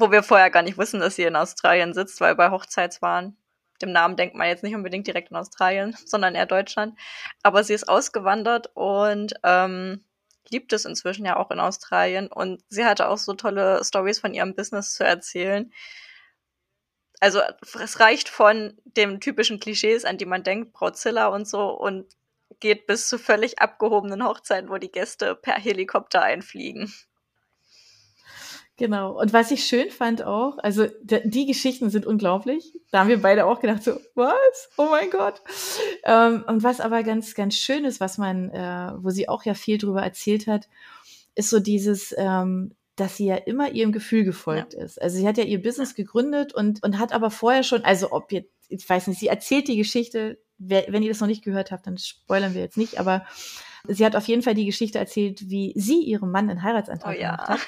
wo 0.00 0.10
wir 0.10 0.22
vorher 0.22 0.50
gar 0.50 0.62
nicht 0.62 0.78
wissen, 0.78 1.00
dass 1.00 1.16
sie 1.16 1.24
in 1.24 1.36
Australien 1.36 1.94
sitzt, 1.94 2.20
weil 2.20 2.34
bei 2.34 2.50
Hochzeitswahn, 2.50 3.36
dem 3.82 3.92
Namen 3.92 4.16
denkt 4.16 4.34
man 4.34 4.48
jetzt 4.48 4.62
nicht 4.62 4.74
unbedingt 4.74 5.06
direkt 5.06 5.30
in 5.30 5.36
Australien, 5.36 5.96
sondern 6.06 6.34
eher 6.34 6.46
Deutschland. 6.46 6.98
Aber 7.42 7.64
sie 7.64 7.74
ist 7.74 7.88
ausgewandert 7.88 8.70
und 8.74 9.34
ähm, 9.44 10.04
liebt 10.50 10.72
es 10.72 10.84
inzwischen 10.84 11.26
ja 11.26 11.36
auch 11.36 11.50
in 11.50 11.60
Australien. 11.60 12.28
Und 12.28 12.62
sie 12.68 12.84
hatte 12.84 13.08
auch 13.08 13.18
so 13.18 13.34
tolle 13.34 13.84
Stories 13.84 14.18
von 14.18 14.34
ihrem 14.34 14.54
Business 14.54 14.94
zu 14.94 15.04
erzählen. 15.04 15.72
Also 17.20 17.40
es 17.80 18.00
reicht 18.00 18.28
von 18.28 18.80
dem 18.84 19.20
typischen 19.20 19.60
Klischees, 19.60 20.04
an 20.04 20.18
die 20.18 20.26
man 20.26 20.44
denkt, 20.44 20.72
Brautzilla 20.72 21.26
und 21.28 21.48
so, 21.48 21.70
und 21.70 22.06
geht 22.60 22.86
bis 22.86 23.08
zu 23.08 23.18
völlig 23.18 23.60
abgehobenen 23.60 24.24
Hochzeiten, 24.24 24.70
wo 24.70 24.78
die 24.78 24.90
Gäste 24.90 25.34
per 25.34 25.54
Helikopter 25.54 26.22
einfliegen. 26.22 26.92
Genau. 28.78 29.20
Und 29.20 29.32
was 29.32 29.50
ich 29.50 29.64
schön 29.64 29.90
fand 29.90 30.22
auch, 30.22 30.56
also 30.58 30.86
die 31.02 31.46
Geschichten 31.46 31.90
sind 31.90 32.06
unglaublich. 32.06 32.72
Da 32.92 33.00
haben 33.00 33.08
wir 33.08 33.20
beide 33.20 33.44
auch 33.44 33.60
gedacht, 33.60 33.82
so, 33.82 33.98
was? 34.14 34.70
Oh 34.76 34.86
mein 34.88 35.10
Gott. 35.10 35.42
Ähm, 36.04 36.44
und 36.46 36.62
was 36.62 36.80
aber 36.80 37.02
ganz, 37.02 37.34
ganz 37.34 37.56
schön 37.56 37.84
ist, 37.84 38.00
was 38.00 38.18
man, 38.18 38.50
äh, 38.50 38.92
wo 38.98 39.10
sie 39.10 39.28
auch 39.28 39.44
ja 39.44 39.54
viel 39.54 39.78
drüber 39.78 40.02
erzählt 40.02 40.46
hat, 40.46 40.68
ist 41.34 41.50
so 41.50 41.58
dieses, 41.58 42.14
ähm, 42.16 42.72
dass 42.94 43.16
sie 43.16 43.26
ja 43.26 43.34
immer 43.34 43.72
ihrem 43.72 43.90
Gefühl 43.90 44.22
gefolgt 44.22 44.74
ja. 44.74 44.84
ist. 44.84 45.02
Also 45.02 45.18
sie 45.18 45.26
hat 45.26 45.38
ja 45.38 45.44
ihr 45.44 45.60
Business 45.60 45.96
gegründet 45.96 46.54
und, 46.54 46.82
und 46.84 47.00
hat 47.00 47.12
aber 47.12 47.32
vorher 47.32 47.64
schon, 47.64 47.84
also 47.84 48.12
ob 48.12 48.30
jetzt, 48.30 48.52
ich 48.68 48.88
weiß 48.88 49.08
nicht, 49.08 49.18
sie 49.18 49.28
erzählt 49.28 49.66
die 49.66 49.76
Geschichte, 49.76 50.38
wenn 50.58 51.02
ihr 51.02 51.10
das 51.10 51.20
noch 51.20 51.28
nicht 51.28 51.44
gehört 51.44 51.72
habt, 51.72 51.86
dann 51.86 51.98
spoilern 51.98 52.54
wir 52.54 52.60
jetzt 52.60 52.76
nicht, 52.76 52.98
aber 52.98 53.26
sie 53.88 54.04
hat 54.04 54.14
auf 54.14 54.26
jeden 54.28 54.42
Fall 54.42 54.54
die 54.54 54.66
Geschichte 54.66 54.98
erzählt, 54.98 55.48
wie 55.50 55.72
sie 55.76 56.02
ihrem 56.02 56.30
Mann 56.30 56.48
einen 56.48 56.62
Heiratsantrag 56.62 57.16
oh, 57.16 57.20
ja. 57.20 57.30
gemacht 57.32 57.48
hat 57.48 57.58
ja. 57.58 57.64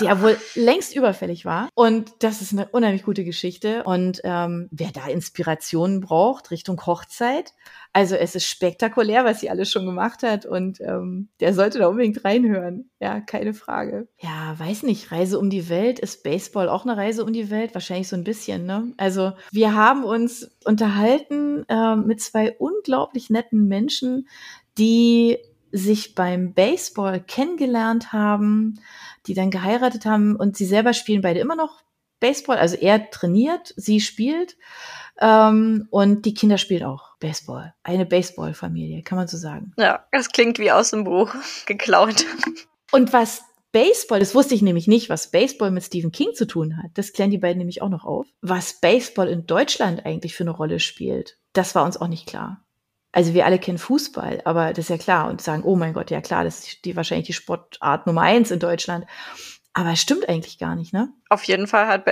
Der 0.00 0.22
wohl 0.22 0.36
längst 0.54 0.94
überfällig 0.94 1.44
war. 1.44 1.68
Und 1.74 2.12
das 2.20 2.40
ist 2.40 2.52
eine 2.52 2.68
unheimlich 2.68 3.02
gute 3.02 3.24
Geschichte. 3.24 3.84
Und 3.84 4.20
ähm, 4.24 4.68
wer 4.70 4.90
da 4.92 5.06
Inspirationen 5.06 6.00
braucht 6.00 6.50
Richtung 6.50 6.84
Hochzeit, 6.86 7.52
also 7.92 8.14
es 8.14 8.34
ist 8.34 8.46
spektakulär, 8.46 9.24
was 9.24 9.40
sie 9.40 9.50
alles 9.50 9.70
schon 9.70 9.86
gemacht 9.86 10.22
hat. 10.22 10.46
Und 10.46 10.80
ähm, 10.80 11.28
der 11.40 11.54
sollte 11.54 11.78
da 11.78 11.88
unbedingt 11.88 12.24
reinhören. 12.24 12.90
Ja, 13.00 13.20
keine 13.20 13.54
Frage. 13.54 14.08
Ja, 14.18 14.58
weiß 14.58 14.82
nicht, 14.84 15.10
Reise 15.10 15.38
um 15.38 15.50
die 15.50 15.68
Welt. 15.68 15.98
Ist 15.98 16.22
Baseball 16.22 16.68
auch 16.68 16.84
eine 16.84 16.96
Reise 16.96 17.24
um 17.24 17.32
die 17.32 17.50
Welt? 17.50 17.74
Wahrscheinlich 17.74 18.08
so 18.08 18.16
ein 18.16 18.24
bisschen, 18.24 18.66
ne? 18.66 18.92
Also 18.96 19.32
wir 19.50 19.74
haben 19.74 20.04
uns 20.04 20.50
unterhalten 20.64 21.64
äh, 21.68 21.96
mit 21.96 22.20
zwei 22.20 22.52
unglaublich 22.58 23.30
netten 23.30 23.68
Menschen, 23.68 24.28
die 24.76 25.38
sich 25.72 26.14
beim 26.14 26.54
Baseball 26.54 27.20
kennengelernt 27.20 28.12
haben, 28.12 28.80
die 29.26 29.34
dann 29.34 29.50
geheiratet 29.50 30.06
haben 30.06 30.36
und 30.36 30.56
sie 30.56 30.64
selber 30.64 30.92
spielen 30.92 31.22
beide 31.22 31.40
immer 31.40 31.56
noch 31.56 31.82
Baseball. 32.20 32.58
Also 32.58 32.76
er 32.76 33.10
trainiert, 33.10 33.74
sie 33.76 34.00
spielt 34.00 34.56
ähm, 35.20 35.86
und 35.90 36.24
die 36.24 36.34
Kinder 36.34 36.58
spielen 36.58 36.84
auch 36.84 37.16
Baseball. 37.18 37.74
Eine 37.82 38.06
Baseball-Familie, 38.06 39.02
kann 39.02 39.18
man 39.18 39.28
so 39.28 39.36
sagen. 39.36 39.72
Ja, 39.76 40.06
das 40.12 40.30
klingt 40.30 40.58
wie 40.58 40.72
aus 40.72 40.90
dem 40.90 41.04
Buch 41.04 41.34
geklaut. 41.66 42.24
Und 42.92 43.12
was 43.12 43.42
Baseball, 43.70 44.18
das 44.18 44.34
wusste 44.34 44.54
ich 44.54 44.62
nämlich 44.62 44.88
nicht, 44.88 45.10
was 45.10 45.30
Baseball 45.30 45.70
mit 45.70 45.84
Stephen 45.84 46.10
King 46.10 46.34
zu 46.34 46.46
tun 46.46 46.78
hat. 46.78 46.90
Das 46.94 47.12
klären 47.12 47.30
die 47.30 47.38
beiden 47.38 47.58
nämlich 47.58 47.82
auch 47.82 47.90
noch 47.90 48.04
auf. 48.04 48.26
Was 48.40 48.80
Baseball 48.80 49.28
in 49.28 49.46
Deutschland 49.46 50.06
eigentlich 50.06 50.34
für 50.34 50.44
eine 50.44 50.52
Rolle 50.52 50.80
spielt, 50.80 51.38
das 51.52 51.74
war 51.74 51.84
uns 51.84 51.98
auch 51.98 52.08
nicht 52.08 52.26
klar 52.26 52.64
also 53.12 53.34
wir 53.34 53.46
alle 53.46 53.58
kennen 53.58 53.78
Fußball, 53.78 54.42
aber 54.44 54.68
das 54.70 54.80
ist 54.80 54.90
ja 54.90 54.98
klar 54.98 55.28
und 55.28 55.40
sagen, 55.40 55.62
oh 55.64 55.76
mein 55.76 55.94
Gott, 55.94 56.10
ja 56.10 56.20
klar, 56.20 56.44
das 56.44 56.60
ist 56.60 56.84
die, 56.84 56.96
wahrscheinlich 56.96 57.26
die 57.26 57.32
Sportart 57.32 58.06
Nummer 58.06 58.22
eins 58.22 58.50
in 58.50 58.60
Deutschland. 58.60 59.06
Aber 59.74 59.92
es 59.92 60.00
stimmt 60.00 60.28
eigentlich 60.28 60.58
gar 60.58 60.74
nicht, 60.74 60.92
ne? 60.92 61.12
Auf 61.28 61.44
jeden 61.44 61.68
Fall 61.68 61.86
hat 61.86 62.04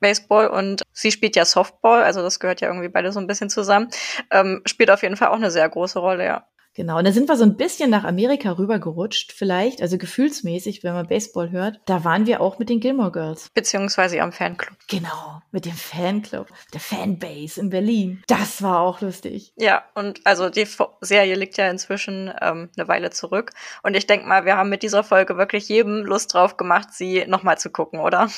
Baseball 0.00 0.48
und 0.48 0.82
sie 0.92 1.12
spielt 1.12 1.36
ja 1.36 1.44
Softball, 1.44 2.02
also 2.02 2.20
das 2.20 2.40
gehört 2.40 2.60
ja 2.60 2.68
irgendwie 2.68 2.88
beide 2.88 3.12
so 3.12 3.20
ein 3.20 3.28
bisschen 3.28 3.48
zusammen, 3.48 3.88
ähm, 4.30 4.62
spielt 4.66 4.90
auf 4.90 5.02
jeden 5.02 5.16
Fall 5.16 5.28
auch 5.28 5.36
eine 5.36 5.50
sehr 5.50 5.68
große 5.68 6.00
Rolle, 6.00 6.24
ja. 6.24 6.48
Genau, 6.74 6.98
und 6.98 7.06
da 7.06 7.12
sind 7.12 7.28
wir 7.28 7.36
so 7.36 7.44
ein 7.44 7.56
bisschen 7.56 7.90
nach 7.90 8.04
Amerika 8.04 8.52
rübergerutscht, 8.52 9.32
vielleicht, 9.32 9.82
also 9.82 9.98
gefühlsmäßig, 9.98 10.82
wenn 10.82 10.94
man 10.94 11.06
Baseball 11.06 11.50
hört. 11.50 11.80
Da 11.84 12.04
waren 12.04 12.26
wir 12.26 12.40
auch 12.40 12.58
mit 12.58 12.70
den 12.70 12.80
Gilmore 12.80 13.12
Girls. 13.12 13.50
Beziehungsweise 13.52 14.20
am 14.22 14.32
Fanclub. 14.32 14.76
Genau, 14.88 15.42
mit 15.50 15.66
dem 15.66 15.72
Fanclub, 15.72 16.48
der 16.72 16.80
Fanbase 16.80 17.60
in 17.60 17.70
Berlin. 17.70 18.22
Das 18.26 18.62
war 18.62 18.80
auch 18.80 19.02
lustig. 19.02 19.52
Ja, 19.56 19.84
und 19.94 20.20
also 20.24 20.48
die 20.48 20.66
Serie 21.00 21.34
liegt 21.34 21.58
ja 21.58 21.68
inzwischen 21.68 22.32
ähm, 22.40 22.70
eine 22.76 22.88
Weile 22.88 23.10
zurück. 23.10 23.52
Und 23.82 23.94
ich 23.94 24.06
denke 24.06 24.26
mal, 24.26 24.46
wir 24.46 24.56
haben 24.56 24.70
mit 24.70 24.82
dieser 24.82 25.04
Folge 25.04 25.36
wirklich 25.36 25.68
jedem 25.68 26.04
Lust 26.04 26.32
drauf 26.32 26.56
gemacht, 26.56 26.88
sie 26.92 27.26
nochmal 27.26 27.58
zu 27.58 27.70
gucken, 27.70 28.00
oder? 28.00 28.30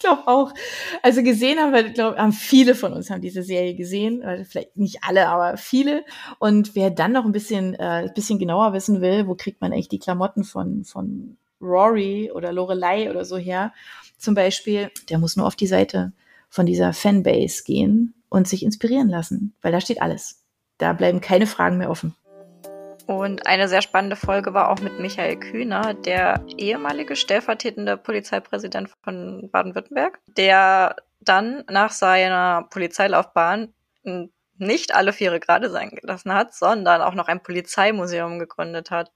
Glaube 0.00 0.26
auch. 0.26 0.52
Also 1.02 1.22
gesehen 1.22 1.58
haben 1.58 1.72
wir, 1.72 1.84
glaube 1.90 2.18
haben 2.18 2.32
viele 2.32 2.74
von 2.74 2.92
uns 2.92 3.10
haben 3.10 3.20
diese 3.20 3.42
Serie 3.42 3.74
gesehen, 3.74 4.22
vielleicht 4.48 4.76
nicht 4.76 4.98
alle, 5.02 5.28
aber 5.28 5.56
viele. 5.56 6.04
Und 6.38 6.74
wer 6.74 6.90
dann 6.90 7.12
noch 7.12 7.24
ein 7.24 7.32
bisschen, 7.32 7.74
äh, 7.74 8.06
ein 8.08 8.14
bisschen 8.14 8.38
genauer 8.38 8.72
wissen 8.72 9.00
will, 9.00 9.28
wo 9.28 9.34
kriegt 9.34 9.60
man 9.60 9.72
eigentlich 9.72 9.88
die 9.88 9.98
Klamotten 9.98 10.44
von 10.44 10.84
von 10.84 11.36
Rory 11.60 12.30
oder 12.34 12.52
Lorelei 12.52 13.10
oder 13.10 13.24
so 13.24 13.36
her, 13.36 13.72
zum 14.18 14.34
Beispiel, 14.34 14.90
der 15.08 15.18
muss 15.18 15.36
nur 15.36 15.46
auf 15.46 15.56
die 15.56 15.66
Seite 15.66 16.12
von 16.48 16.66
dieser 16.66 16.92
Fanbase 16.92 17.62
gehen 17.64 18.14
und 18.28 18.48
sich 18.48 18.62
inspirieren 18.62 19.08
lassen, 19.08 19.54
weil 19.62 19.72
da 19.72 19.80
steht 19.80 20.02
alles. 20.02 20.42
Da 20.78 20.92
bleiben 20.94 21.20
keine 21.20 21.46
Fragen 21.46 21.78
mehr 21.78 21.90
offen. 21.90 22.14
Und 23.10 23.44
eine 23.44 23.66
sehr 23.66 23.82
spannende 23.82 24.14
Folge 24.14 24.54
war 24.54 24.70
auch 24.70 24.78
mit 24.78 25.00
Michael 25.00 25.34
Kühner, 25.34 25.94
der 25.94 26.44
ehemalige 26.56 27.16
stellvertretende 27.16 27.96
Polizeipräsident 27.96 28.88
von 29.02 29.50
Baden-Württemberg, 29.50 30.20
der 30.28 30.94
dann 31.20 31.64
nach 31.68 31.90
seiner 31.90 32.68
Polizeilaufbahn 32.70 33.74
nicht 34.58 34.94
alle 34.94 35.12
Viere 35.12 35.40
gerade 35.40 35.70
sein 35.70 35.90
gelassen 35.90 36.32
hat, 36.32 36.54
sondern 36.54 37.02
auch 37.02 37.14
noch 37.14 37.26
ein 37.26 37.42
Polizeimuseum 37.42 38.38
gegründet 38.38 38.92
hat. 38.92 39.10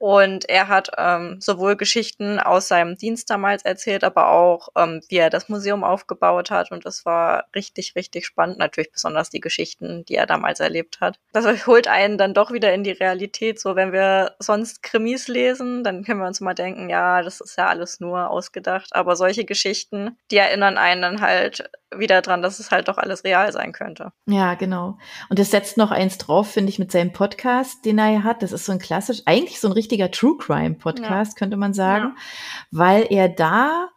Und 0.00 0.48
er 0.48 0.68
hat 0.68 0.92
ähm, 0.96 1.42
sowohl 1.42 1.76
Geschichten 1.76 2.38
aus 2.38 2.68
seinem 2.68 2.96
Dienst 2.96 3.28
damals 3.28 3.66
erzählt, 3.66 4.02
aber 4.02 4.30
auch, 4.30 4.70
ähm, 4.74 5.02
wie 5.10 5.18
er 5.18 5.28
das 5.28 5.50
Museum 5.50 5.84
aufgebaut 5.84 6.50
hat. 6.50 6.72
Und 6.72 6.86
das 6.86 7.04
war 7.04 7.44
richtig, 7.54 7.96
richtig 7.96 8.24
spannend. 8.24 8.56
Natürlich 8.56 8.92
besonders 8.92 9.28
die 9.28 9.40
Geschichten, 9.40 10.06
die 10.06 10.14
er 10.14 10.24
damals 10.24 10.58
erlebt 10.58 11.02
hat. 11.02 11.18
Das 11.34 11.66
holt 11.66 11.86
einen 11.86 12.16
dann 12.16 12.32
doch 12.32 12.50
wieder 12.50 12.72
in 12.72 12.82
die 12.82 12.92
Realität. 12.92 13.60
So, 13.60 13.76
wenn 13.76 13.92
wir 13.92 14.36
sonst 14.38 14.82
Krimis 14.82 15.28
lesen, 15.28 15.84
dann 15.84 16.02
können 16.02 16.20
wir 16.20 16.26
uns 16.26 16.40
mal 16.40 16.54
denken, 16.54 16.88
ja, 16.88 17.20
das 17.20 17.42
ist 17.42 17.58
ja 17.58 17.66
alles 17.66 18.00
nur 18.00 18.30
ausgedacht. 18.30 18.88
Aber 18.92 19.16
solche 19.16 19.44
Geschichten, 19.44 20.16
die 20.30 20.38
erinnern 20.38 20.78
einen 20.78 21.02
dann 21.02 21.20
halt 21.20 21.68
wieder 21.96 22.22
dran, 22.22 22.42
dass 22.42 22.58
es 22.58 22.70
halt 22.70 22.88
doch 22.88 22.98
alles 22.98 23.24
real 23.24 23.52
sein 23.52 23.72
könnte. 23.72 24.12
Ja, 24.26 24.54
genau. 24.54 24.98
Und 25.28 25.38
das 25.38 25.50
setzt 25.50 25.76
noch 25.76 25.90
eins 25.90 26.18
drauf, 26.18 26.50
finde 26.50 26.70
ich, 26.70 26.78
mit 26.78 26.92
seinem 26.92 27.12
Podcast, 27.12 27.84
den 27.84 27.98
er 27.98 28.22
hat. 28.22 28.42
Das 28.42 28.52
ist 28.52 28.64
so 28.64 28.72
ein 28.72 28.78
klassisch, 28.78 29.22
eigentlich 29.26 29.60
so 29.60 29.68
ein 29.68 29.72
richtiger 29.90 30.10
True 30.10 30.36
Crime 30.38 30.74
Podcast, 30.76 31.32
ja. 31.32 31.38
könnte 31.38 31.56
man 31.56 31.74
sagen, 31.74 32.14
ja. 32.14 32.22
weil 32.70 33.06
er 33.10 33.28
da, 33.28 33.88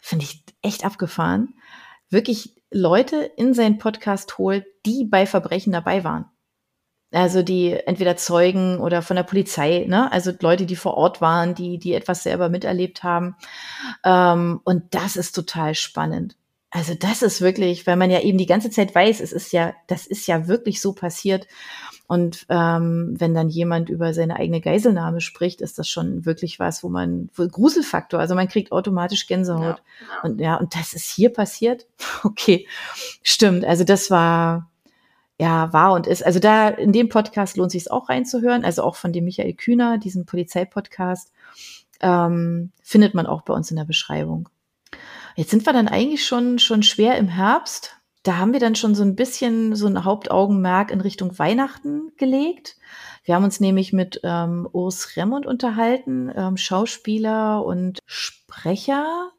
finde 0.00 0.24
ich 0.24 0.42
echt 0.60 0.84
abgefahren, 0.84 1.54
wirklich 2.08 2.56
Leute 2.72 3.30
in 3.36 3.54
seinen 3.54 3.78
Podcast 3.78 4.38
holt, 4.38 4.64
die 4.86 5.04
bei 5.04 5.26
Verbrechen 5.26 5.72
dabei 5.72 6.02
waren. 6.02 6.26
Also 7.12 7.42
die 7.42 7.72
entweder 7.72 8.16
Zeugen 8.16 8.78
oder 8.78 9.02
von 9.02 9.16
der 9.16 9.24
Polizei, 9.24 9.84
ne? 9.88 10.10
Also 10.12 10.32
Leute, 10.40 10.64
die 10.64 10.76
vor 10.76 10.94
Ort 10.94 11.20
waren, 11.20 11.56
die, 11.56 11.78
die 11.78 11.94
etwas 11.94 12.22
selber 12.22 12.48
miterlebt 12.48 13.02
haben. 13.02 13.34
Ähm, 14.04 14.60
und 14.64 14.94
das 14.94 15.16
ist 15.16 15.32
total 15.32 15.74
spannend. 15.74 16.36
Also 16.70 16.94
das 16.94 17.22
ist 17.22 17.40
wirklich, 17.40 17.84
weil 17.88 17.96
man 17.96 18.12
ja 18.12 18.20
eben 18.20 18.38
die 18.38 18.46
ganze 18.46 18.70
Zeit 18.70 18.94
weiß, 18.94 19.20
es 19.20 19.32
ist 19.32 19.52
ja, 19.52 19.74
das 19.88 20.06
ist 20.06 20.28
ja 20.28 20.46
wirklich 20.46 20.80
so 20.80 20.92
passiert. 20.92 21.48
Und 22.10 22.44
ähm, 22.48 23.14
wenn 23.18 23.34
dann 23.34 23.48
jemand 23.48 23.88
über 23.88 24.12
seine 24.12 24.34
eigene 24.34 24.60
Geiselnahme 24.60 25.20
spricht, 25.20 25.60
ist 25.60 25.78
das 25.78 25.88
schon 25.88 26.26
wirklich 26.26 26.58
was, 26.58 26.82
wo 26.82 26.88
man 26.88 27.30
wo 27.36 27.46
Gruselfaktor, 27.46 28.18
also 28.18 28.34
man 28.34 28.48
kriegt 28.48 28.72
automatisch 28.72 29.28
Gänsehaut. 29.28 29.80
Ja. 30.00 30.20
Und 30.24 30.40
ja, 30.40 30.56
und 30.56 30.74
das 30.74 30.92
ist 30.92 31.08
hier 31.08 31.32
passiert. 31.32 31.86
Okay, 32.24 32.66
stimmt. 33.22 33.64
Also 33.64 33.84
das 33.84 34.10
war 34.10 34.68
ja 35.38 35.72
war 35.72 35.92
und 35.92 36.08
ist. 36.08 36.26
Also 36.26 36.40
da 36.40 36.70
in 36.70 36.90
dem 36.90 37.08
Podcast 37.08 37.56
lohnt 37.56 37.70
sich 37.70 37.82
es 37.82 37.88
auch 37.88 38.08
reinzuhören. 38.08 38.64
Also 38.64 38.82
auch 38.82 38.96
von 38.96 39.12
dem 39.12 39.22
Michael 39.22 39.54
Kühner, 39.54 39.96
diesen 39.96 40.26
Polizeipodcast, 40.26 41.32
ähm, 42.00 42.72
findet 42.82 43.14
man 43.14 43.26
auch 43.26 43.42
bei 43.42 43.54
uns 43.54 43.70
in 43.70 43.76
der 43.76 43.84
Beschreibung. 43.84 44.48
Jetzt 45.36 45.50
sind 45.50 45.64
wir 45.64 45.72
dann 45.72 45.86
eigentlich 45.86 46.26
schon, 46.26 46.58
schon 46.58 46.82
schwer 46.82 47.18
im 47.18 47.28
Herbst. 47.28 47.99
Da 48.22 48.36
haben 48.36 48.52
wir 48.52 48.60
dann 48.60 48.74
schon 48.74 48.94
so 48.94 49.02
ein 49.02 49.16
bisschen 49.16 49.74
so 49.74 49.86
ein 49.86 50.04
Hauptaugenmerk 50.04 50.90
in 50.90 51.00
Richtung 51.00 51.38
Weihnachten 51.38 52.12
gelegt. 52.16 52.76
Wir 53.24 53.34
haben 53.34 53.44
uns 53.44 53.60
nämlich 53.60 53.92
mit 53.92 54.20
ähm, 54.24 54.68
Urs 54.72 55.16
Remmund 55.16 55.46
unterhalten, 55.46 56.30
ähm, 56.34 56.56
Schauspieler 56.56 57.64
und 57.64 57.98
Sprecher 58.06 59.30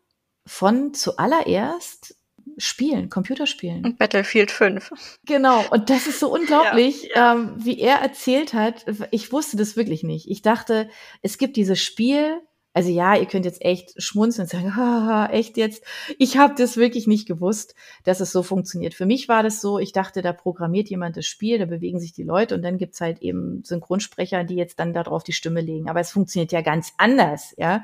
von 0.48 0.94
zuallererst 0.94 2.16
Spielen, 2.58 3.10
Computerspielen. 3.10 3.86
Und 3.86 3.98
Battlefield 3.98 4.52
5. 4.52 4.92
Genau, 5.26 5.64
und 5.72 5.90
das 5.90 6.08
ist 6.08 6.20
so 6.20 6.34
unglaublich, 6.34 7.10
ja. 7.16 7.34
Ähm, 7.34 7.54
wie 7.58 7.80
er 7.80 7.98
erzählt 7.98 8.54
hat. 8.54 8.86
Ich 9.12 9.32
wusste 9.32 9.58
das 9.58 9.76
wirklich 9.76 10.04
nicht. 10.04 10.30
Ich 10.30 10.42
dachte, 10.42 10.90
es 11.22 11.38
gibt 11.38 11.56
dieses 11.56 11.82
Spiel, 11.82 12.42
also 12.74 12.90
ja, 12.90 13.16
ihr 13.16 13.26
könnt 13.26 13.46
jetzt 13.46 13.62
echt 13.64 14.02
schmunzeln 14.02 14.46
und 14.46 14.50
sagen, 14.50 14.76
haha, 14.76 15.28
echt 15.28 15.58
jetzt? 15.58 15.84
Ich 16.18 16.38
habe 16.38 16.54
das 16.58 16.78
wirklich 16.78 17.08
nicht 17.08 17.28
gewusst, 17.28 17.76
dass 18.04 18.20
es 18.20 18.32
so 18.32 18.44
funktioniert. 18.44 18.94
Für 18.94 19.06
mich 19.06 19.28
war 19.28 19.44
das 19.44 19.62
so, 19.62 19.80
ich 19.80 19.92
dachte, 19.92 20.22
da 20.22 20.34
programmiert 20.34 20.90
jemand 20.90 21.18
das 21.18 21.26
Spiel, 21.26 21.60
da 21.60 21.66
bewegen 21.66 22.00
sich 22.00 22.14
die 22.14 22.24
Leute 22.24 22.56
und 22.56 22.62
dann 22.62 22.78
gibt's 22.78 23.02
halt 23.02 23.22
eben 23.22 23.64
Synchronsprecher, 23.64 24.44
die 24.44 24.56
jetzt 24.56 24.80
dann 24.80 24.94
darauf 24.94 25.24
die 25.24 25.34
Stimme 25.34 25.62
legen. 25.62 25.90
Aber 25.90 26.00
es 26.00 26.12
funktioniert 26.12 26.52
ja 26.52 26.62
ganz 26.62 26.94
anders, 26.98 27.54
ja. 27.58 27.84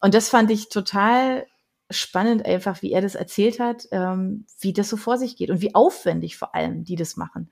Und 0.00 0.14
das 0.14 0.28
fand 0.28 0.50
ich 0.50 0.68
total 0.68 1.46
spannend 1.90 2.44
einfach, 2.44 2.82
wie 2.82 2.92
er 2.92 3.00
das 3.00 3.14
erzählt 3.14 3.60
hat, 3.60 3.88
ähm, 3.92 4.44
wie 4.60 4.74
das 4.74 4.90
so 4.90 4.96
vor 4.98 5.16
sich 5.16 5.36
geht 5.36 5.50
und 5.50 5.62
wie 5.62 5.74
aufwendig 5.74 6.36
vor 6.36 6.54
allem 6.54 6.84
die 6.84 6.96
das 6.96 7.16
machen. 7.16 7.50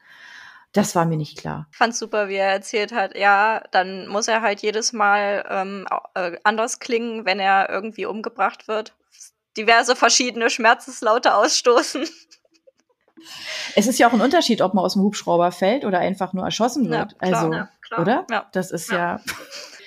Das 0.76 0.94
war 0.94 1.06
mir 1.06 1.16
nicht 1.16 1.38
klar. 1.38 1.66
Ich 1.70 1.78
fand 1.78 1.96
super, 1.96 2.28
wie 2.28 2.34
er 2.34 2.52
erzählt 2.52 2.92
hat. 2.92 3.16
Ja, 3.16 3.62
dann 3.70 4.08
muss 4.08 4.28
er 4.28 4.42
halt 4.42 4.60
jedes 4.60 4.92
Mal 4.92 5.42
ähm, 5.48 5.86
äh, 6.14 6.36
anders 6.44 6.80
klingen, 6.80 7.24
wenn 7.24 7.40
er 7.40 7.70
irgendwie 7.70 8.04
umgebracht 8.04 8.68
wird. 8.68 8.94
Diverse 9.56 9.96
verschiedene 9.96 10.50
Schmerzeslaute 10.50 11.34
ausstoßen. 11.34 12.06
Es 13.74 13.86
ist 13.86 13.98
ja 13.98 14.06
auch 14.06 14.12
ein 14.12 14.20
Unterschied, 14.20 14.60
ob 14.60 14.74
man 14.74 14.84
aus 14.84 14.92
dem 14.92 15.02
Hubschrauber 15.02 15.50
fällt 15.50 15.86
oder 15.86 16.00
einfach 16.00 16.34
nur 16.34 16.44
erschossen 16.44 16.90
wird. 16.90 17.12
Ja, 17.12 17.28
klar, 17.28 17.42
also, 17.42 17.54
ja, 17.54 17.98
oder? 17.98 18.26
Ja. 18.30 18.46
Das 18.52 18.70
ist 18.70 18.90
ja. 18.90 19.20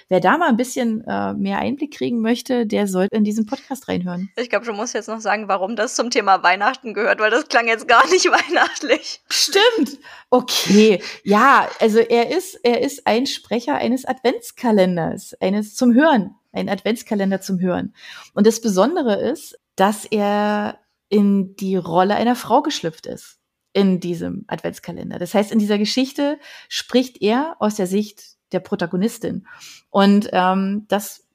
Wer 0.10 0.20
da 0.20 0.38
mal 0.40 0.50
ein 0.50 0.58
bisschen 0.58 1.04
äh, 1.08 1.34
mehr 1.36 1.60
Einblick 1.60 1.94
kriegen 1.94 2.22
möchte, 2.22 2.66
der 2.66 2.88
sollte 2.88 3.16
in 3.16 3.24
diesen 3.24 3.46
Podcast 3.46 3.88
reinhören. 3.88 4.32
Ich 4.36 4.50
glaube, 4.50 4.66
du 4.66 4.74
musst 4.74 4.96
jetzt 4.96 5.08
noch 5.08 5.20
sagen, 5.20 5.48
warum 5.48 5.76
das 5.76 5.94
zum 5.94 6.10
Thema 6.10 6.42
Weihnachten 6.42 6.96
gehört, 6.96 7.20
weil 7.20 7.30
das 7.30 7.48
klang 7.48 7.68
jetzt 7.68 7.88
gar 7.88 8.10
nicht 8.10 8.26
weihnachtlich. 8.32 9.22
Stimmt. 9.30 10.00
Okay. 10.32 11.02
Ja, 11.24 11.70
also 11.80 12.00
er 12.00 12.36
ist, 12.36 12.56
er 12.64 12.82
ist 12.82 13.06
ein 13.06 13.28
Sprecher 13.28 13.76
eines 13.76 14.04
Adventskalenders, 14.04 15.36
eines 15.40 15.76
zum 15.76 15.94
Hören. 15.94 16.36
ein 16.52 16.70
Adventskalender 16.70 17.40
zum 17.40 17.60
Hören. 17.60 17.94
Und 18.34 18.48
das 18.48 18.62
Besondere 18.62 19.16
ist, 19.22 19.60
dass 19.76 20.06
er 20.06 20.80
in 21.10 21.56
die 21.56 21.76
Rolle 21.76 22.16
einer 22.16 22.36
Frau 22.36 22.62
geschlüpft 22.64 23.06
ist 23.06 23.38
in 23.74 24.00
diesem 24.00 24.46
Adventskalender. 24.48 25.20
Das 25.20 25.36
heißt, 25.36 25.52
in 25.52 25.60
dieser 25.60 25.78
Geschichte 25.78 26.40
spricht 26.68 27.22
er 27.22 27.56
aus 27.60 27.76
der 27.76 27.86
Sicht 27.86 28.39
der 28.52 28.60
Protagonistin. 28.60 29.48
Und 29.90 30.30
ähm, 30.32 30.86
das 30.88 31.26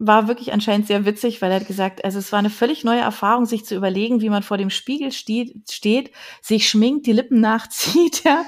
war 0.00 0.28
wirklich 0.28 0.52
anscheinend 0.52 0.86
sehr 0.86 1.04
witzig, 1.04 1.42
weil 1.42 1.50
er 1.50 1.58
hat 1.58 1.66
gesagt, 1.66 2.04
also 2.04 2.20
es 2.20 2.30
war 2.30 2.38
eine 2.38 2.50
völlig 2.50 2.84
neue 2.84 3.00
Erfahrung, 3.00 3.46
sich 3.46 3.64
zu 3.64 3.74
überlegen, 3.74 4.20
wie 4.20 4.30
man 4.30 4.44
vor 4.44 4.56
dem 4.56 4.70
Spiegel 4.70 5.10
steht, 5.10 5.72
steht 5.72 6.12
sich 6.40 6.68
schminkt, 6.68 7.06
die 7.06 7.12
Lippen 7.12 7.40
nachzieht, 7.42 8.22
ja, 8.24 8.44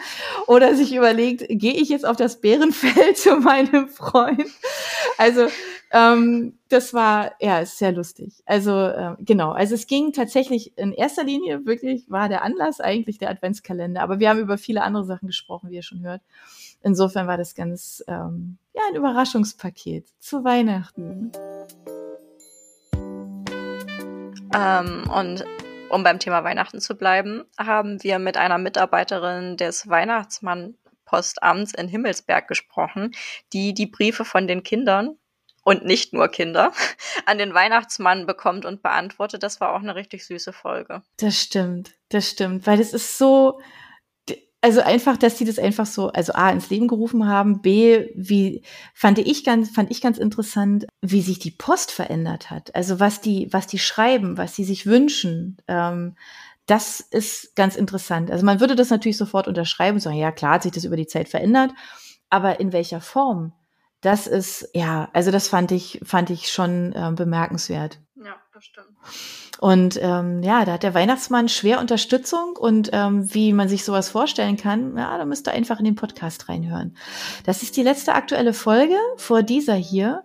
oder 0.47 0.77
sich 0.77 0.95
überlegt, 0.95 1.45
gehe 1.49 1.75
ich 1.75 1.89
jetzt 1.89 2.07
auf 2.07 2.17
das 2.17 2.41
Bärenfeld 2.41 3.17
zu 3.19 3.37
meinem 3.37 3.89
Freund? 3.89 4.47
Also 5.19 5.49
ähm, 5.91 6.55
das 6.69 6.95
war 6.95 7.33
ja 7.41 7.59
ist 7.59 7.79
sehr 7.79 7.91
lustig. 7.91 8.43
Also 8.47 8.71
äh, 8.71 9.17
genau, 9.19 9.51
also 9.51 9.75
es 9.75 9.89
ging 9.89 10.13
tatsächlich 10.13 10.79
in 10.79 10.93
erster 10.93 11.25
Linie 11.25 11.67
wirklich 11.67 12.05
war 12.09 12.29
der 12.29 12.43
Anlass 12.43 12.81
eigentlich 12.81 13.19
der 13.19 13.31
Adventskalender, 13.31 14.03
aber 14.03 14.21
wir 14.21 14.29
haben 14.29 14.39
über 14.39 14.57
viele 14.57 14.83
andere 14.83 15.05
Sachen 15.05 15.27
gesprochen, 15.27 15.71
wie 15.71 15.77
ihr 15.77 15.83
schon 15.83 16.03
hört. 16.03 16.23
Insofern 16.83 17.27
war 17.27 17.37
das 17.37 17.55
ganz 17.55 18.03
ähm, 18.09 18.59
ja 18.75 18.83
ein 18.89 18.97
Überraschungspaket 18.97 20.09
zu 20.19 20.45
Weihnachten. 20.45 21.33
Ähm, 24.55 25.11
und 25.15 25.45
um 25.91 26.03
beim 26.03 26.19
Thema 26.19 26.45
Weihnachten 26.45 26.81
zu 26.81 26.97
bleiben, 26.97 27.45
haben 27.59 28.03
wir 28.03 28.19
mit 28.19 28.37
einer 28.37 28.59
Mitarbeiterin 28.59 29.57
des 29.57 29.89
Weihnachtsmann-Postamts 29.89 31.75
in 31.75 31.89
Himmelsberg 31.89 32.49
gesprochen, 32.49 33.13
die 33.53 33.75
die 33.75 33.87
Briefe 33.87 34.25
von 34.25 34.47
den 34.47 34.63
Kindern 34.63 35.17
und 35.63 35.85
nicht 35.85 36.13
nur 36.13 36.29
Kinder 36.29 36.73
an 37.27 37.39
den 37.39 37.53
Weihnachtsmann 37.53 38.27
bekommt 38.27 38.65
und 38.65 38.83
beantwortet. 38.83 39.43
Das 39.43 39.61
war 39.61 39.75
auch 39.75 39.81
eine 39.81 39.95
richtig 39.95 40.25
süße 40.25 40.53
Folge. 40.53 41.03
Das 41.19 41.37
stimmt, 41.39 41.95
das 42.09 42.31
stimmt, 42.31 42.67
weil 42.67 42.81
es 42.81 42.93
ist 42.95 43.19
so, 43.19 43.61
also 44.63 44.83
einfach, 44.83 45.17
dass 45.17 45.39
sie 45.39 45.45
das 45.45 45.59
einfach 45.59 45.87
so, 45.87 46.09
also 46.09 46.35
A, 46.35 46.51
ins 46.51 46.69
Leben 46.69 46.87
gerufen 46.87 47.27
haben, 47.27 47.63
B, 47.63 48.11
wie, 48.15 48.63
fand 48.95 49.19
ich 49.19 49.45
ganz, 49.45 49.71
fand 49.71 49.91
ich 49.91 50.03
ganz 50.03 50.19
interessant, 50.19 50.87
wie 51.01 51.23
sich 51.23 51.39
die 51.39 51.51
Post 51.51 51.91
verändert 51.91 52.51
hat. 52.51 52.75
Also 52.75 53.01
was 53.01 53.21
die, 53.21 53.49
was 53.53 53.67
die 53.67 53.79
schreiben, 53.79 54.37
was 54.37 54.55
sie 54.55 54.65
sich 54.65 54.85
wünschen, 54.85 55.57
ähm, 55.67 56.15
das 56.67 57.01
ist 57.01 57.57
ganz 57.57 57.75
interessant. 57.75 58.31
Also 58.31 58.45
man 58.45 58.61
würde 58.61 58.77
das 58.77 58.91
natürlich 58.91 59.17
sofort 59.17 59.49
unterschreiben 59.49 59.97
und 59.97 60.01
sagen, 60.01 60.17
ja 60.17 60.31
klar, 60.31 60.55
hat 60.55 60.63
sich 60.63 60.73
das 60.73 60.85
über 60.85 60.97
die 60.97 61.07
Zeit 61.07 61.29
verändert, 61.29 61.73
aber 62.29 62.61
in 62.61 62.73
welcher 62.73 63.01
Form? 63.01 63.53
Das 64.03 64.27
ist, 64.27 64.69
ja, 64.73 65.09
also 65.13 65.31
das 65.31 65.49
fand 65.49 65.73
ich, 65.73 66.01
fand 66.05 66.31
ich 66.31 66.51
schon 66.51 66.93
äh, 66.93 67.13
bemerkenswert. 67.15 67.99
Ja, 68.23 68.37
das 68.53 68.65
stimmt. 68.65 68.89
Und 69.61 69.99
ähm, 70.03 70.43
ja, 70.43 70.65
da 70.65 70.73
hat 70.73 70.83
der 70.83 70.93
Weihnachtsmann 70.93 71.49
schwer 71.49 71.81
Unterstützung 71.81 72.57
und 72.57 72.91
ähm, 72.93 73.33
wie 73.33 73.53
man 73.53 73.69
sich 73.69 73.85
sowas 73.85 74.11
vorstellen 74.11 74.59
kann, 74.59 74.97
ja, 74.97 75.17
da 75.17 75.25
müsst 75.25 75.49
ihr 75.49 75.53
einfach 75.53 75.79
in 75.79 75.87
den 75.87 75.95
Podcast 75.95 76.49
reinhören. 76.49 76.97
Das 77.45 77.63
ist 77.63 77.77
die 77.77 77.83
letzte 77.83 78.15
aktuelle 78.15 78.53
Folge 78.53 78.97
vor 79.17 79.43
dieser 79.43 79.75
hier. 79.75 80.23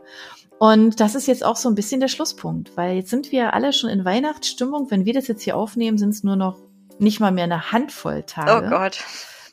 Und 0.57 0.99
das 0.99 1.15
ist 1.15 1.27
jetzt 1.27 1.43
auch 1.43 1.55
so 1.55 1.69
ein 1.69 1.75
bisschen 1.75 1.99
der 1.99 2.07
Schlusspunkt, 2.07 2.75
weil 2.75 2.95
jetzt 2.95 3.09
sind 3.09 3.31
wir 3.31 3.53
alle 3.53 3.73
schon 3.73 3.89
in 3.89 4.05
Weihnachtsstimmung. 4.05 4.89
Wenn 4.91 5.05
wir 5.05 5.13
das 5.13 5.27
jetzt 5.27 5.43
hier 5.43 5.57
aufnehmen, 5.57 5.97
sind 5.97 6.09
es 6.09 6.23
nur 6.23 6.35
noch 6.35 6.57
nicht 6.99 7.19
mal 7.19 7.31
mehr 7.31 7.43
eine 7.45 7.71
Handvoll 7.71 8.23
Tage. 8.23 8.65
Oh 8.65 8.69
Gott 8.69 9.03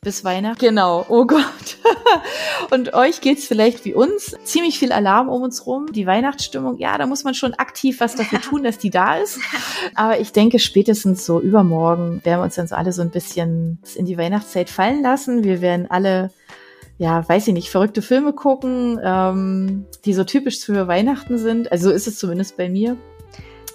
bis 0.04 0.24
Weihnachten. 0.24 0.58
Genau, 0.58 1.06
oh 1.08 1.26
Gott. 1.26 1.78
und 2.72 2.92
euch 2.92 3.20
geht's 3.20 3.46
vielleicht 3.46 3.84
wie 3.84 3.94
uns. 3.94 4.34
Ziemlich 4.42 4.76
viel 4.80 4.90
Alarm 4.90 5.28
um 5.28 5.42
uns 5.42 5.64
rum. 5.64 5.92
Die 5.92 6.08
Weihnachtsstimmung, 6.08 6.78
ja, 6.78 6.98
da 6.98 7.06
muss 7.06 7.22
man 7.22 7.34
schon 7.34 7.54
aktiv 7.54 8.00
was 8.00 8.16
dafür 8.16 8.40
tun, 8.42 8.64
dass 8.64 8.78
die 8.78 8.90
da 8.90 9.18
ist. 9.18 9.38
Aber 9.94 10.18
ich 10.18 10.32
denke, 10.32 10.58
spätestens 10.58 11.24
so 11.24 11.40
übermorgen 11.40 12.20
werden 12.24 12.40
wir 12.40 12.44
uns 12.44 12.56
dann 12.56 12.66
so 12.66 12.74
alle 12.74 12.92
so 12.92 13.00
ein 13.00 13.10
bisschen 13.10 13.78
in 13.94 14.04
die 14.04 14.18
Weihnachtszeit 14.18 14.70
fallen 14.70 15.04
lassen. 15.04 15.44
Wir 15.44 15.60
werden 15.60 15.88
alle 15.88 16.32
ja, 16.98 17.28
weiß 17.28 17.48
ich 17.48 17.54
nicht, 17.54 17.70
verrückte 17.70 18.02
Filme 18.02 18.32
gucken, 18.32 19.00
ähm, 19.02 19.86
die 20.04 20.14
so 20.14 20.22
typisch 20.24 20.60
für 20.60 20.86
Weihnachten 20.86 21.38
sind. 21.38 21.72
Also 21.72 21.88
so 21.88 21.94
ist 21.94 22.06
es 22.06 22.18
zumindest 22.18 22.56
bei 22.56 22.68
mir. 22.68 22.96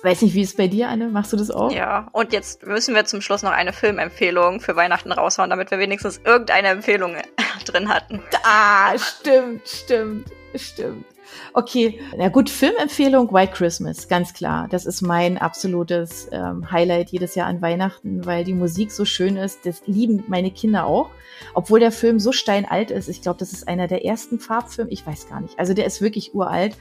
Weiß 0.08 0.22
nicht, 0.22 0.36
wie 0.36 0.42
ist 0.42 0.52
es 0.52 0.56
bei 0.56 0.70
dir, 0.70 0.88
Anne? 0.88 1.10
Machst 1.10 1.34
du 1.34 1.38
das 1.38 1.52
auch? 1.52 1.70
Ja, 1.70 2.08
und 2.14 2.32
jetzt 2.32 2.66
müssen 2.66 2.96
wir 2.96 3.04
zum 3.04 3.20
Schluss 3.20 3.44
noch 3.44 3.52
eine 3.52 3.74
Filmempfehlung 3.74 4.62
für 4.62 4.78
Weihnachten 4.78 5.12
raushauen, 5.12 5.50
damit 5.50 5.70
wir 5.70 5.80
wenigstens 5.80 6.22
irgendeine 6.24 6.70
Empfehlung 6.70 7.18
drin 7.66 7.90
hatten. 7.90 8.24
Ah, 8.46 8.98
stimmt, 8.98 9.68
stimmt, 9.68 10.30
stimmt. 10.56 11.06
Okay, 11.54 12.00
na 12.18 12.30
gut, 12.30 12.50
Filmempfehlung 12.50 13.32
White 13.34 13.54
Christmas, 13.54 14.08
ganz 14.08 14.34
klar. 14.34 14.68
Das 14.70 14.86
ist 14.86 15.02
mein 15.02 15.38
absolutes 15.38 16.28
ähm, 16.32 16.72
Highlight 16.72 17.10
jedes 17.10 17.36
Jahr 17.36 17.48
an 17.48 17.62
Weihnachten, 17.62 18.26
weil 18.26 18.44
die 18.44 18.54
Musik 18.54 18.92
so 18.92 19.06
schön 19.06 19.38
ist. 19.38 19.66
Das 19.66 19.82
lieben 19.86 20.24
meine 20.28 20.52
Kinder 20.52 20.86
auch. 20.86 21.10
Obwohl 21.54 21.80
der 21.80 21.92
Film 21.92 22.20
so 22.20 22.32
steinalt 22.32 22.92
ist. 22.92 23.08
Ich 23.08 23.22
glaube, 23.22 23.40
das 23.40 23.54
ist 23.54 23.68
einer 23.68 23.88
der 23.88 24.06
ersten 24.06 24.40
Farbfilme. 24.40 24.92
Ich 24.92 25.06
weiß 25.06 25.30
gar 25.30 25.42
nicht. 25.42 25.58
Also 25.60 25.74
der 25.74 25.86
ist 25.86 26.02
wirklich 26.02 26.34
uralt. 26.34 26.76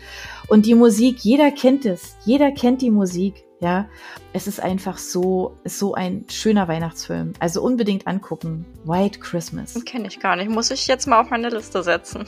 Und 0.48 0.66
die 0.66 0.74
Musik, 0.74 1.20
jeder 1.20 1.50
kennt 1.50 1.84
es. 1.84 2.16
Jeder 2.24 2.50
kennt 2.52 2.82
die 2.82 2.90
Musik. 2.90 3.44
Ja, 3.60 3.88
es 4.34 4.46
ist 4.46 4.60
einfach 4.60 4.98
so, 4.98 5.56
so 5.64 5.94
ein 5.94 6.26
schöner 6.28 6.68
Weihnachtsfilm. 6.68 7.32
Also 7.38 7.62
unbedingt 7.62 8.06
angucken. 8.06 8.66
White 8.84 9.18
Christmas. 9.20 9.82
Kenne 9.86 10.08
ich 10.08 10.20
gar 10.20 10.36
nicht. 10.36 10.50
Muss 10.50 10.70
ich 10.70 10.86
jetzt 10.86 11.06
mal 11.06 11.20
auf 11.20 11.30
meine 11.30 11.48
Liste 11.48 11.82
setzen. 11.82 12.26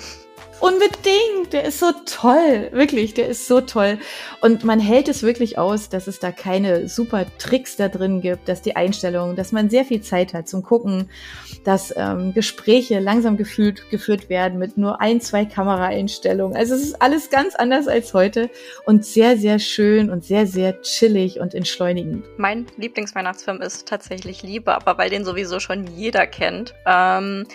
Unbedingt, 0.60 1.52
der 1.52 1.64
ist 1.64 1.78
so 1.78 1.92
toll, 2.04 2.68
wirklich, 2.72 3.14
der 3.14 3.28
ist 3.28 3.46
so 3.46 3.60
toll. 3.60 3.98
Und 4.40 4.64
man 4.64 4.80
hält 4.80 5.06
es 5.08 5.22
wirklich 5.22 5.56
aus, 5.56 5.88
dass 5.88 6.08
es 6.08 6.18
da 6.18 6.32
keine 6.32 6.88
super 6.88 7.26
Tricks 7.38 7.76
da 7.76 7.88
drin 7.88 8.20
gibt, 8.20 8.48
dass 8.48 8.60
die 8.60 8.74
Einstellungen, 8.74 9.36
dass 9.36 9.52
man 9.52 9.70
sehr 9.70 9.84
viel 9.84 10.00
Zeit 10.00 10.34
hat 10.34 10.48
zum 10.48 10.64
Gucken, 10.64 11.10
dass 11.64 11.94
ähm, 11.96 12.34
Gespräche 12.34 12.98
langsam 12.98 13.36
gefühlt, 13.36 13.88
geführt 13.90 14.28
werden 14.28 14.58
mit 14.58 14.76
nur 14.76 15.00
ein, 15.00 15.20
zwei 15.20 15.44
Kameraeinstellungen. 15.44 16.56
Also 16.56 16.74
es 16.74 16.82
ist 16.82 17.02
alles 17.02 17.30
ganz 17.30 17.54
anders 17.54 17.86
als 17.86 18.12
heute 18.12 18.50
und 18.84 19.04
sehr, 19.04 19.36
sehr 19.36 19.60
schön 19.60 20.10
und 20.10 20.24
sehr, 20.24 20.48
sehr 20.48 20.82
chillig 20.82 21.38
und 21.38 21.54
entschleunigend. 21.54 22.24
Mein 22.36 22.66
Lieblingsweihnachtsfilm 22.76 23.62
ist 23.62 23.86
tatsächlich 23.86 24.42
Liebe, 24.42 24.74
aber 24.74 24.98
weil 24.98 25.10
den 25.10 25.24
sowieso 25.24 25.60
schon 25.60 25.86
jeder 25.86 26.26
kennt. 26.26 26.74
Ähm 26.84 27.46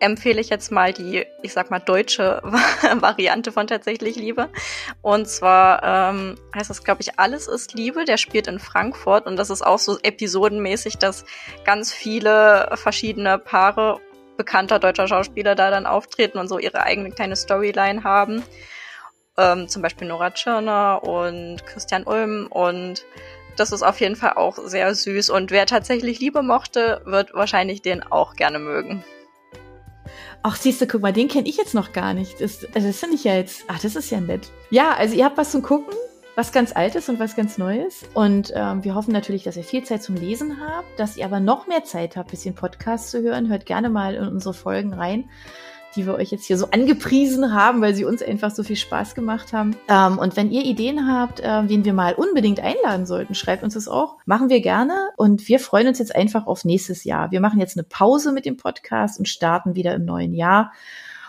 empfehle 0.00 0.40
ich 0.40 0.48
jetzt 0.48 0.72
mal 0.72 0.92
die, 0.92 1.24
ich 1.42 1.52
sag 1.52 1.70
mal, 1.70 1.78
deutsche 1.78 2.40
Variante 3.00 3.52
von 3.52 3.66
Tatsächlich 3.66 4.16
Liebe. 4.16 4.48
Und 5.02 5.28
zwar 5.28 5.82
ähm, 6.10 6.36
heißt 6.54 6.70
das, 6.70 6.82
glaube 6.82 7.02
ich, 7.02 7.18
Alles 7.18 7.46
ist 7.46 7.74
Liebe. 7.74 8.04
Der 8.04 8.16
spielt 8.16 8.46
in 8.46 8.58
Frankfurt 8.58 9.26
und 9.26 9.36
das 9.36 9.50
ist 9.50 9.62
auch 9.62 9.78
so 9.78 9.98
episodenmäßig, 10.02 10.98
dass 10.98 11.24
ganz 11.64 11.92
viele 11.92 12.70
verschiedene 12.74 13.38
Paare 13.38 14.00
bekannter 14.36 14.78
deutscher 14.78 15.06
Schauspieler 15.06 15.54
da 15.54 15.70
dann 15.70 15.86
auftreten 15.86 16.38
und 16.38 16.48
so 16.48 16.58
ihre 16.58 16.82
eigene 16.82 17.10
kleine 17.10 17.36
Storyline 17.36 18.04
haben. 18.04 18.42
Ähm, 19.36 19.68
zum 19.68 19.82
Beispiel 19.82 20.08
Nora 20.08 20.30
Tschirner 20.30 21.02
und 21.02 21.64
Christian 21.66 22.04
Ulm 22.04 22.46
und 22.48 23.04
das 23.56 23.72
ist 23.72 23.82
auf 23.82 24.00
jeden 24.00 24.16
Fall 24.16 24.34
auch 24.34 24.56
sehr 24.56 24.94
süß 24.94 25.28
und 25.28 25.50
wer 25.50 25.66
tatsächlich 25.66 26.20
Liebe 26.20 26.42
mochte, 26.42 27.02
wird 27.04 27.34
wahrscheinlich 27.34 27.82
den 27.82 28.02
auch 28.02 28.34
gerne 28.34 28.58
mögen. 28.58 29.04
Ach, 30.42 30.56
siehst 30.56 30.80
du, 30.80 30.86
guck 30.86 31.02
mal, 31.02 31.12
den 31.12 31.28
kenne 31.28 31.48
ich 31.48 31.56
jetzt 31.56 31.74
noch 31.74 31.92
gar 31.92 32.14
nicht. 32.14 32.40
Das, 32.40 32.66
also 32.74 32.86
das 32.86 32.98
finde 32.98 33.16
ich 33.16 33.24
ja 33.24 33.34
jetzt, 33.34 33.64
ach, 33.68 33.78
das 33.80 33.94
ist 33.94 34.10
ja 34.10 34.20
nett. 34.20 34.50
Ja, 34.70 34.94
also 34.94 35.14
ihr 35.14 35.24
habt 35.24 35.36
was 35.36 35.50
zum 35.50 35.62
Gucken, 35.62 35.92
was 36.34 36.50
ganz 36.52 36.74
Altes 36.74 37.08
und 37.10 37.18
was 37.18 37.36
ganz 37.36 37.58
Neues. 37.58 38.04
Und 38.14 38.52
ähm, 38.54 38.82
wir 38.82 38.94
hoffen 38.94 39.12
natürlich, 39.12 39.44
dass 39.44 39.56
ihr 39.56 39.64
viel 39.64 39.84
Zeit 39.84 40.02
zum 40.02 40.14
Lesen 40.14 40.58
habt, 40.60 40.98
dass 40.98 41.18
ihr 41.18 41.26
aber 41.26 41.40
noch 41.40 41.66
mehr 41.66 41.84
Zeit 41.84 42.16
habt, 42.16 42.30
bisschen 42.30 42.54
Podcast 42.54 43.10
zu 43.10 43.20
hören. 43.20 43.50
Hört 43.50 43.66
gerne 43.66 43.90
mal 43.90 44.14
in 44.14 44.28
unsere 44.28 44.54
Folgen 44.54 44.94
rein 44.94 45.28
die 45.96 46.06
wir 46.06 46.14
euch 46.14 46.30
jetzt 46.30 46.44
hier 46.46 46.56
so 46.56 46.66
angepriesen 46.70 47.52
haben, 47.52 47.80
weil 47.80 47.94
sie 47.94 48.04
uns 48.04 48.22
einfach 48.22 48.50
so 48.50 48.62
viel 48.62 48.76
Spaß 48.76 49.14
gemacht 49.14 49.52
haben. 49.52 49.76
Ähm, 49.88 50.18
und 50.18 50.36
wenn 50.36 50.50
ihr 50.50 50.64
Ideen 50.64 51.08
habt, 51.08 51.40
äh, 51.40 51.68
wen 51.68 51.84
wir 51.84 51.92
mal 51.92 52.14
unbedingt 52.14 52.60
einladen 52.60 53.06
sollten, 53.06 53.34
schreibt 53.34 53.62
uns 53.62 53.74
das 53.74 53.88
auch. 53.88 54.16
Machen 54.24 54.48
wir 54.48 54.60
gerne. 54.60 55.10
Und 55.16 55.48
wir 55.48 55.58
freuen 55.58 55.88
uns 55.88 55.98
jetzt 55.98 56.14
einfach 56.14 56.46
auf 56.46 56.64
nächstes 56.64 57.04
Jahr. 57.04 57.30
Wir 57.30 57.40
machen 57.40 57.60
jetzt 57.60 57.76
eine 57.76 57.84
Pause 57.84 58.32
mit 58.32 58.44
dem 58.44 58.56
Podcast 58.56 59.18
und 59.18 59.28
starten 59.28 59.74
wieder 59.74 59.94
im 59.94 60.04
neuen 60.04 60.34
Jahr. 60.34 60.72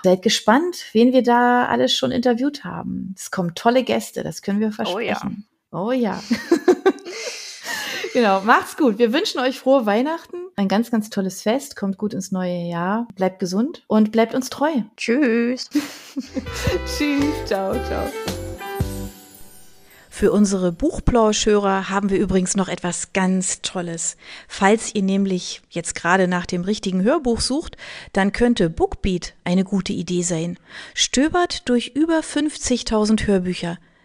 Seid 0.03 0.21
gespannt, 0.21 0.85
wen 0.93 1.13
wir 1.13 1.21
da 1.21 1.65
alles 1.65 1.93
schon 1.93 2.11
interviewt 2.11 2.63
haben. 2.63 3.13
Es 3.17 3.29
kommen 3.29 3.53
tolle 3.53 3.83
Gäste, 3.83 4.23
das 4.23 4.41
können 4.41 4.59
wir 4.59 4.71
versprechen. 4.71 5.45
Oh 5.71 5.91
ja. 5.91 6.19
Oh 6.19 6.19
ja. 6.71 6.90
Genau, 8.13 8.41
macht's 8.41 8.77
gut. 8.77 8.97
Wir 8.97 9.13
wünschen 9.13 9.39
euch 9.39 9.59
frohe 9.59 9.85
Weihnachten, 9.85 10.37
ein 10.55 10.67
ganz, 10.67 10.91
ganz 10.91 11.09
tolles 11.09 11.41
Fest, 11.41 11.75
kommt 11.75 11.97
gut 11.97 12.13
ins 12.13 12.31
neue 12.31 12.69
Jahr, 12.69 13.07
bleibt 13.15 13.39
gesund 13.39 13.83
und 13.87 14.11
bleibt 14.11 14.35
uns 14.35 14.49
treu. 14.49 14.71
Tschüss. 14.97 15.69
Tschüss, 16.85 17.45
ciao, 17.45 17.73
ciao. 17.85 18.07
Für 20.13 20.33
unsere 20.33 20.71
Buchplauschhörer 20.71 21.89
haben 21.89 22.11
wir 22.11 22.19
übrigens 22.19 22.55
noch 22.55 22.67
etwas 22.67 23.11
ganz 23.11 23.61
Tolles. 23.61 24.17
Falls 24.47 24.93
ihr 24.93 25.01
nämlich 25.01 25.63
jetzt 25.71 25.95
gerade 25.95 26.27
nach 26.27 26.45
dem 26.45 26.61
richtigen 26.61 27.01
Hörbuch 27.01 27.39
sucht, 27.39 27.75
dann 28.13 28.31
könnte 28.31 28.69
Bookbeat 28.69 29.33
eine 29.45 29.63
gute 29.63 29.93
Idee 29.93 30.21
sein. 30.21 30.59
Stöbert 30.93 31.67
durch 31.69 31.93
über 31.95 32.19
50.000 32.19 33.25
Hörbücher 33.25 33.79